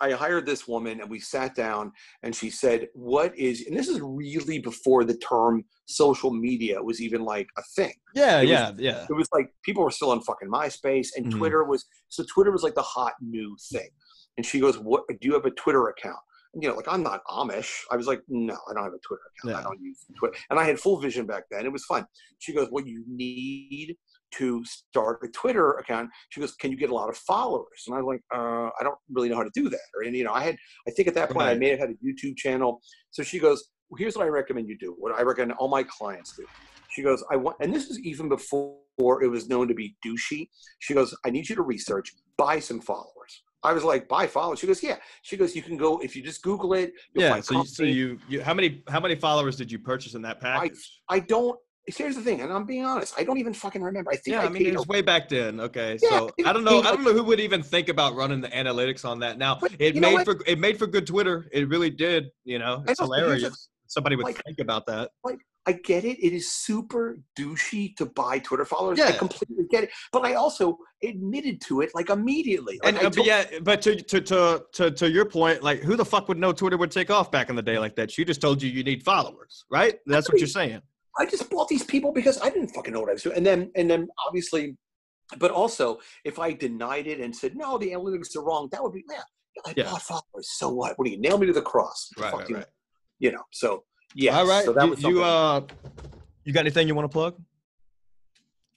[0.00, 1.92] I hired this woman and we sat down
[2.22, 7.00] and she said, What is, and this is really before the term social media was
[7.00, 7.92] even like a thing.
[8.14, 9.06] Yeah, was- yeah, yeah.
[9.08, 11.38] It was like people were still on fucking MySpace and Mhm.
[11.38, 13.88] Twitter was, so Twitter was like the hot new thing.
[14.36, 16.18] And she goes, What, do you have a Twitter account?
[16.58, 17.70] You know, like I'm not Amish.
[17.90, 19.52] I was like, No, I don't have a Twitter account.
[19.54, 19.60] Yeah.
[19.60, 20.36] I don't use Twitter.
[20.50, 21.66] And I had full vision back then.
[21.66, 22.06] It was fun.
[22.38, 23.96] She goes, What you need
[24.38, 26.10] to start a Twitter account.
[26.30, 28.98] She goes, "Can you get a lot of followers?" And I'm like, uh, "I don't
[29.10, 30.56] really know how to do that." Or, and you know, I had,
[30.86, 32.80] I think at that point, I may have had a YouTube channel.
[33.10, 34.94] So she goes, well, "Here's what I recommend you do.
[34.98, 36.46] What I recommend all my clients do."
[36.90, 38.78] She goes, "I want," and this is even before
[39.22, 40.48] it was known to be douchey.
[40.80, 44.60] She goes, "I need you to research, buy some followers." I was like, "Buy followers?"
[44.60, 47.40] She goes, "Yeah." She goes, "You can go if you just Google it." You'll Yeah.
[47.40, 50.40] So, you, so you, you, how many, how many followers did you purchase in that
[50.40, 51.00] package?
[51.08, 51.58] I don't.
[51.86, 53.14] Here's the thing, and I'm being honest.
[53.16, 54.10] I don't even fucking remember.
[54.10, 55.60] I think yeah, I, I mean, paid it was way back then.
[55.60, 56.80] Okay, Yeah, so I don't know.
[56.80, 59.38] I don't know who would even think about running the analytics on that.
[59.38, 61.48] Now, But it made for it made for good Twitter.
[61.52, 62.26] It really did.
[62.44, 63.68] You know, it's know, but here's the- hilarious.
[63.86, 65.10] Somebody would like- think about that.
[65.22, 65.38] Like
[65.68, 66.18] I get it.
[66.24, 68.98] It is super douchey to buy Twitter followers.
[69.00, 69.16] I Yeah.
[69.16, 69.90] completely get it.
[70.12, 72.80] But I also admitted to it like immediately.
[72.82, 75.82] Like, And I uh, but yeah, but to, to to to to your point, like
[75.82, 78.10] who the fuck would know Twitter would take off back in the day like that?
[78.10, 79.98] She just told you you need followers, right?
[80.06, 80.82] That's what you're saying.
[81.18, 83.36] I just bought these people because I didn't fucking know what I was doing.
[83.36, 84.76] And then and then obviously,
[85.38, 88.92] but also if I denied it and said no, the analytics are wrong, that would
[88.92, 89.22] be yeah.
[89.64, 89.90] I Yeah.
[89.90, 90.48] bought followers.
[90.56, 90.98] So what?
[90.98, 92.10] What do you nail me to the cross?
[92.18, 92.66] Right, right, you, right.
[93.18, 93.42] you know.
[93.52, 93.84] So
[94.14, 94.38] yeah.
[94.38, 94.64] All right.
[94.64, 95.62] So that was you uh,
[96.44, 97.40] you got anything you want to plug?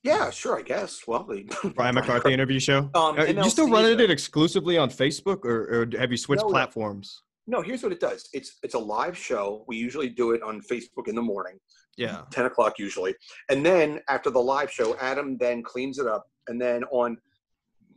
[0.04, 0.58] yeah, sure.
[0.58, 1.02] I guess.
[1.08, 1.44] Well, the
[1.76, 2.90] Brian McCarthy interview show.
[2.94, 6.50] Um, Are you still running it exclusively on Facebook, or, or have you switched no.
[6.50, 7.24] platforms?
[7.50, 8.30] No, here's what it does.
[8.32, 9.66] It's it's a live show.
[9.68, 11.60] We usually do it on Facebook in the morning.
[11.98, 12.22] Yeah.
[12.30, 13.16] 10 o'clock usually.
[13.50, 16.28] And then after the live show, Adam then cleans it up.
[16.48, 17.18] And then on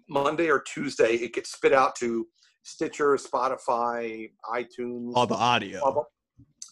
[0.09, 2.27] Monday or Tuesday, it gets spit out to
[2.63, 5.13] Stitcher, Spotify, iTunes.
[5.15, 5.81] All the audio.
[5.81, 6.05] blah, blah.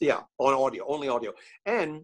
[0.00, 1.32] Yeah, on audio, only audio.
[1.66, 2.02] And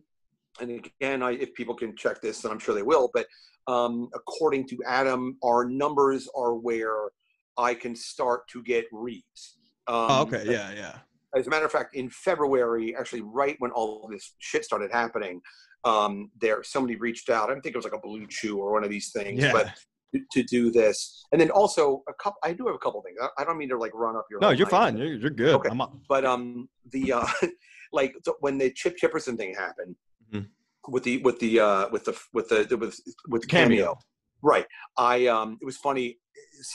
[0.61, 3.27] and again, I, if people can check this, and I'm sure they will, but
[3.67, 7.11] um, according to Adam, our numbers are where
[7.57, 9.56] I can start to get reads.
[9.89, 10.43] Um, Oh, okay.
[10.47, 10.73] Yeah.
[10.73, 10.99] Yeah.
[11.35, 15.41] as a matter of fact, in February, actually, right when all this shit started happening,
[15.85, 17.49] um, there somebody reached out.
[17.51, 19.53] I don't think it was like a BlueChew or one of these things, Yeah.
[19.53, 19.73] but
[20.15, 22.39] to, to do this, and then also a couple.
[22.43, 23.19] I do have a couple things.
[23.21, 24.41] I, I don't mean to like run up your.
[24.41, 24.97] No, you're fine.
[24.97, 25.55] You're, you're good.
[25.57, 25.69] Okay.
[26.09, 27.27] But um, the uh,
[27.93, 29.95] like th- when the Chip Chipperson thing happened
[30.33, 30.47] Mhm.
[30.89, 32.99] with the with the uh with the with the, the with
[33.29, 33.77] with the Cameo.
[33.85, 33.99] cameo.
[34.43, 34.67] Right.
[34.97, 36.19] I um it was funny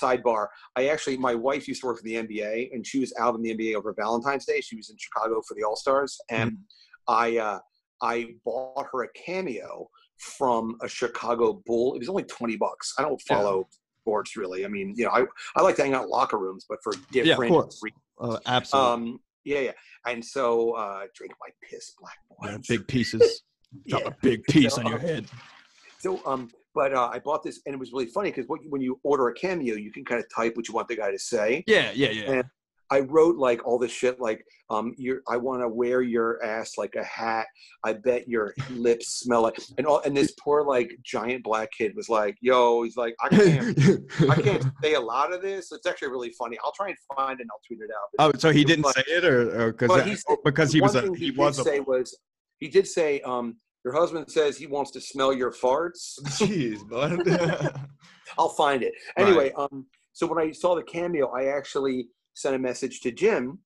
[0.01, 0.47] sidebar.
[0.75, 3.41] I actually my wife used to work for the NBA and she was out in
[3.41, 4.61] the NBA over Valentine's Day.
[4.61, 6.57] She was in Chicago for the All-Stars and
[7.07, 7.59] I uh
[8.01, 9.87] I bought her a cameo
[10.17, 11.95] from a Chicago Bull.
[11.95, 12.93] It was only 20 bucks.
[12.97, 13.35] I don't Yeah.
[13.37, 13.67] follow
[14.01, 14.65] sports really.
[14.65, 15.25] I mean, you know, I
[15.55, 17.79] I like to hang out in locker rooms, but for different course.
[17.81, 18.01] reasons.
[18.19, 18.91] Uh, absolutely.
[19.13, 19.71] Um, yeah, yeah.
[20.05, 22.49] And so uh, drink my piss, black boy.
[22.49, 23.43] Yeah, big pieces.
[23.87, 24.07] Drop Yeah.
[24.09, 25.25] a big piece So, on your head.
[25.99, 28.99] So, um, but uh, I bought this, and it was really funny because when you
[29.03, 31.63] order a cameo, you can kind of type what you want the guy to say.
[31.67, 31.91] Yeah.
[31.93, 32.09] Yeah.
[32.11, 32.31] Yeah.
[32.31, 32.43] and-
[32.93, 36.73] I wrote like all this shit, like, um, you're, I want to wear your ass
[36.77, 37.47] like a hat.
[37.85, 41.93] I bet your lips smell like, and all, and this poor like giant black kid
[41.95, 43.79] was like, yo, he's like, I can't,
[44.29, 45.71] I can't say a lot of this.
[45.71, 46.57] It's actually really funny.
[46.65, 48.33] I'll try and find it and I'll tweet it out.
[48.35, 50.95] oh, so he didn't But- say it, or, or, cause that- said- because he was
[50.95, 52.19] a he did was a say was,
[52.59, 56.19] he did say, um, your husband says he wants to smell your farts.
[56.39, 57.21] jeez, bud.
[58.37, 58.93] I'll find it.
[59.17, 59.27] Right.
[59.27, 63.59] Anyway, um, so when I saw the cameo, I actually sent a message to Jim,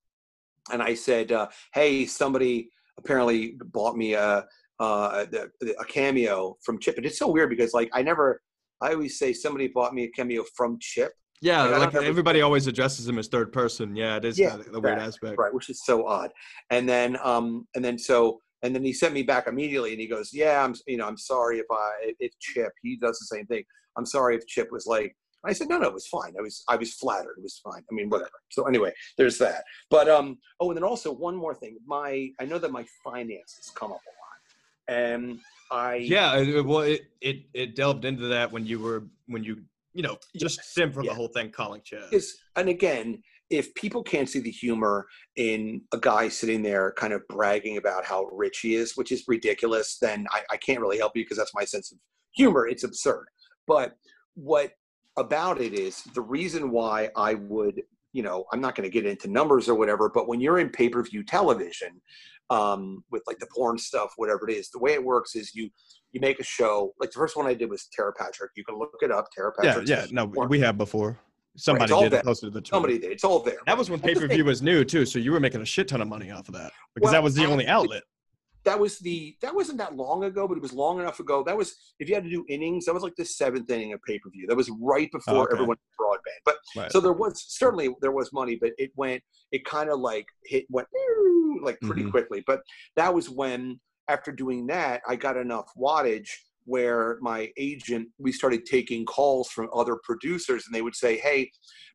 [0.71, 4.45] and I said, uh, "Hey, somebody apparently bought me a
[4.79, 8.41] uh, the- a cameo from Chip." And it's so weird because like I never,
[8.81, 11.11] I always say somebody bought me a cameo from Chip,
[11.41, 13.95] yeah, Like, like ever- everybody always addresses him as third person.
[13.95, 15.37] Yeah, it is Yeah, kinda the weird aspect.
[15.37, 15.53] right?
[15.53, 16.31] Which is so odd.
[16.71, 20.07] And then, um, and then so And then he sent me back immediately, and he
[20.07, 23.45] goes, "Yeah, I'm, you know, I'm sorry if I if Chip he does the same
[23.45, 23.64] thing.
[23.98, 25.15] I'm sorry if Chip was like."
[25.45, 26.34] I said, "No, no, it was fine.
[26.40, 27.36] I was I was flattered.
[27.38, 27.84] It was fine.
[27.90, 29.64] I mean, whatever." So anyway, there's that.
[29.90, 31.77] But um, oh, and then also one more thing.
[31.86, 34.14] My I know that my finances come up a
[34.94, 35.40] lot, and
[35.72, 39.64] I Yeah, it- well, it, it it delved into that when you were when you
[39.94, 41.11] you know just stem for yeah.
[41.11, 42.11] the whole thing calling Chad.
[42.11, 45.05] is and again if people can't see the humor
[45.35, 49.23] in a guy sitting there kind of bragging about how rich he is which is
[49.27, 51.97] ridiculous then i, I can't really help you because that's my sense of
[52.31, 53.27] humor it's absurd
[53.67, 53.95] but
[54.34, 54.72] what
[55.17, 57.81] about it is the reason why i would
[58.13, 60.69] you know i'm not going to get into numbers or whatever but when you're in
[60.69, 62.01] pay-per-view television
[62.51, 65.69] um, with like the porn stuff whatever it is the way it works is you
[66.11, 68.77] you make a show like the first one i did was Tera Patrick you can
[68.77, 70.05] look it up Tera Yeah, patrick yeah.
[70.11, 71.17] No, we have before.
[71.57, 74.14] Somebody all did posted to the somebody did it's all there That was when pay
[74.15, 76.48] per view was new too, so you were making a shit ton of money off
[76.49, 78.03] of that because Well, that was the only outlet.
[78.65, 81.44] that was the that wasn't that long ago, but it was long enough ago.
[81.44, 84.02] That was if you had to do innings, that was like the seventh inning of
[84.03, 84.48] pay per view.
[84.48, 85.53] That was right before okay.
[85.53, 86.41] everyone had broadband.
[86.44, 86.91] But Right.
[86.91, 89.22] so there was certainly there was money, but it went
[89.52, 90.88] it kind of like hit went
[91.61, 92.11] like pretty Mhm.
[92.11, 92.44] quickly.
[92.45, 92.61] But
[92.95, 96.30] that was when after doing that, I got enough wattage
[96.65, 101.49] where my agent we started taking calls from other producers and they would say hey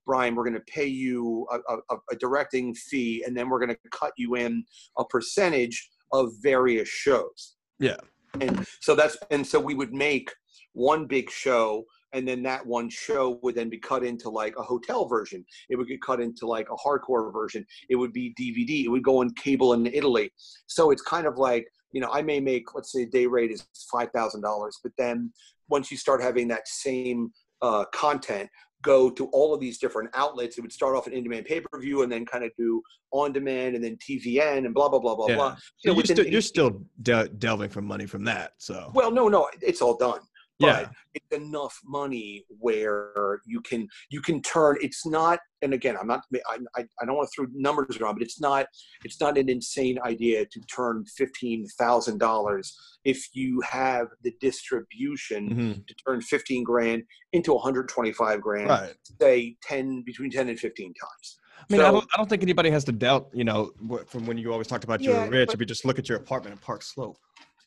[0.07, 3.69] brian we're going to pay you a, a, a directing fee and then we're going
[3.69, 4.65] to cut you in
[4.99, 7.57] a percentage of various shows.
[7.79, 7.97] Yeah.
[8.41, 10.31] and so that's and so we would make
[10.73, 14.63] one big show and then that one show would then be cut into like a
[14.63, 15.45] hotel version.
[15.69, 17.65] It would get cut into like a hardcore version.
[17.89, 20.31] It would be dvd it would go on cable in italy.
[20.67, 23.67] So it's kind of like you know i may make let's say day rate is
[23.93, 24.43] $5000
[24.83, 25.33] but then
[25.69, 27.31] once you start having that same
[27.63, 28.49] uh, content
[28.83, 32.11] go to all of these different outlets it would start off an in-demand pay-per-view and
[32.11, 35.37] then kind of do on-demand and then tvn and blah blah blah blah Yeah.
[35.37, 38.53] blah So you're, still, you're still de- delving for money from that.
[38.59, 40.21] So well no no it's all done
[40.61, 45.97] yeah, but it's enough money where you can you can turn it's not and again
[46.01, 48.67] i'm not i, I, I don't want to throw numbers around but it's not
[49.05, 52.71] it's not an insane idea to turn $15000
[53.05, 55.87] if you have the distribution Mhm.
[55.87, 58.95] to turn 15 grand into 125 grand right.
[59.21, 61.39] say 10 between 10 and 15 times
[61.69, 63.71] I mean, I don't, I don't think anybody has to doubt, you know,
[64.07, 65.49] from when you always talked about you Yeah, were rich.
[65.49, 67.19] but- if you just look at your apartment in Park Slope.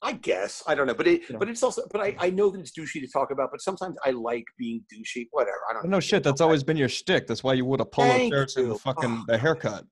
[0.04, 1.38] I guess I don't know, but it, Yeah.
[1.38, 3.96] but it's also, but I, I know that it's douchey to talk about, but sometimes
[4.06, 5.28] I like being douchey.
[5.32, 5.84] Whatever, I don't.
[5.84, 7.26] But no shit, that's always been your shtick.
[7.26, 9.24] That's why you wore the polo shirts and the fucking Oh.
[9.28, 9.86] the haircut.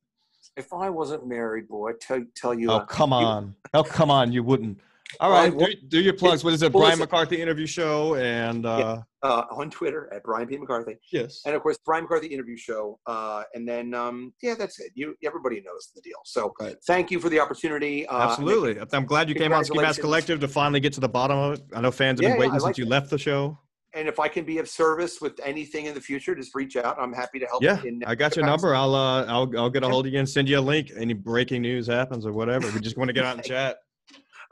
[0.57, 3.55] If I wasn't married, boy, I tell tell you, Oh uh, come on!
[3.73, 4.33] Oh come on!
[4.33, 4.79] You wouldn't.
[5.19, 6.43] All Well, do, do your plugs.
[6.43, 6.73] What is it?
[6.73, 6.99] well, Brian.
[6.99, 11.61] McCarthy interview show and uh, uh, on Twitter at Brian P McCarthy, yes, and of
[11.61, 14.91] course Brian McCarthy interview show, uh, and then um, yeah, that's it.
[14.95, 16.17] You everybody knows the deal.
[16.25, 16.75] So Right.
[16.87, 18.07] thank you for the opportunity.
[18.07, 18.79] Uh, absolutely.
[18.93, 21.53] I'm glad you came on Ski Mask Collective to finally get to the bottom of
[21.53, 21.61] it.
[21.73, 23.57] I know fans have been yeah, waiting I since like you left the show.
[23.93, 26.97] And if I can be of service with anything in the future, just reach out.
[26.97, 27.61] I'm happy to help.
[27.61, 28.73] Yeah, I got your number.
[28.73, 30.91] I'll uh, I'll I'll get a hold of you and send you a link.
[30.95, 32.71] Any breaking news happens or whatever.
[32.71, 33.77] We just want to get out and chat.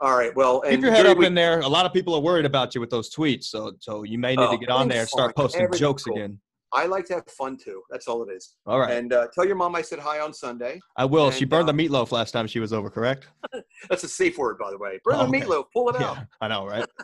[0.00, 0.34] All right.
[0.34, 1.60] Well, and Keep your head up we- in there.
[1.60, 4.34] A lot of people are worried about you with those tweets, so so you may
[4.34, 5.44] need Oh, to get on there and start fine.
[5.44, 6.16] posting Everything's jokes cool.
[6.16, 6.40] again.
[6.72, 7.82] I like to have fun too.
[7.90, 8.54] That's all it is.
[8.64, 10.78] All right, And uh, tell your mom I said hi on Sunday.
[10.96, 11.32] I will.
[11.32, 13.26] she burned uh, the meatloaf last time she was over, correct?
[13.90, 15.00] That's a safe word, by the way.
[15.04, 15.40] Burn Oh, the okay.
[15.40, 15.64] meatloaf.
[15.72, 16.16] Pull it out.
[16.16, 16.86] Yeah, I know, right?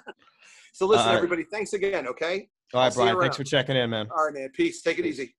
[0.73, 1.17] So listen, right.
[1.17, 1.43] everybody.
[1.51, 2.07] Thanks again.
[2.07, 2.51] Okay.
[2.75, 3.21] All right, I'll right, see you Brian.
[3.23, 4.09] Thanks for checking in, man.
[4.15, 4.51] All right, man.
[4.53, 4.83] Peace.
[4.83, 5.35] Take it easy.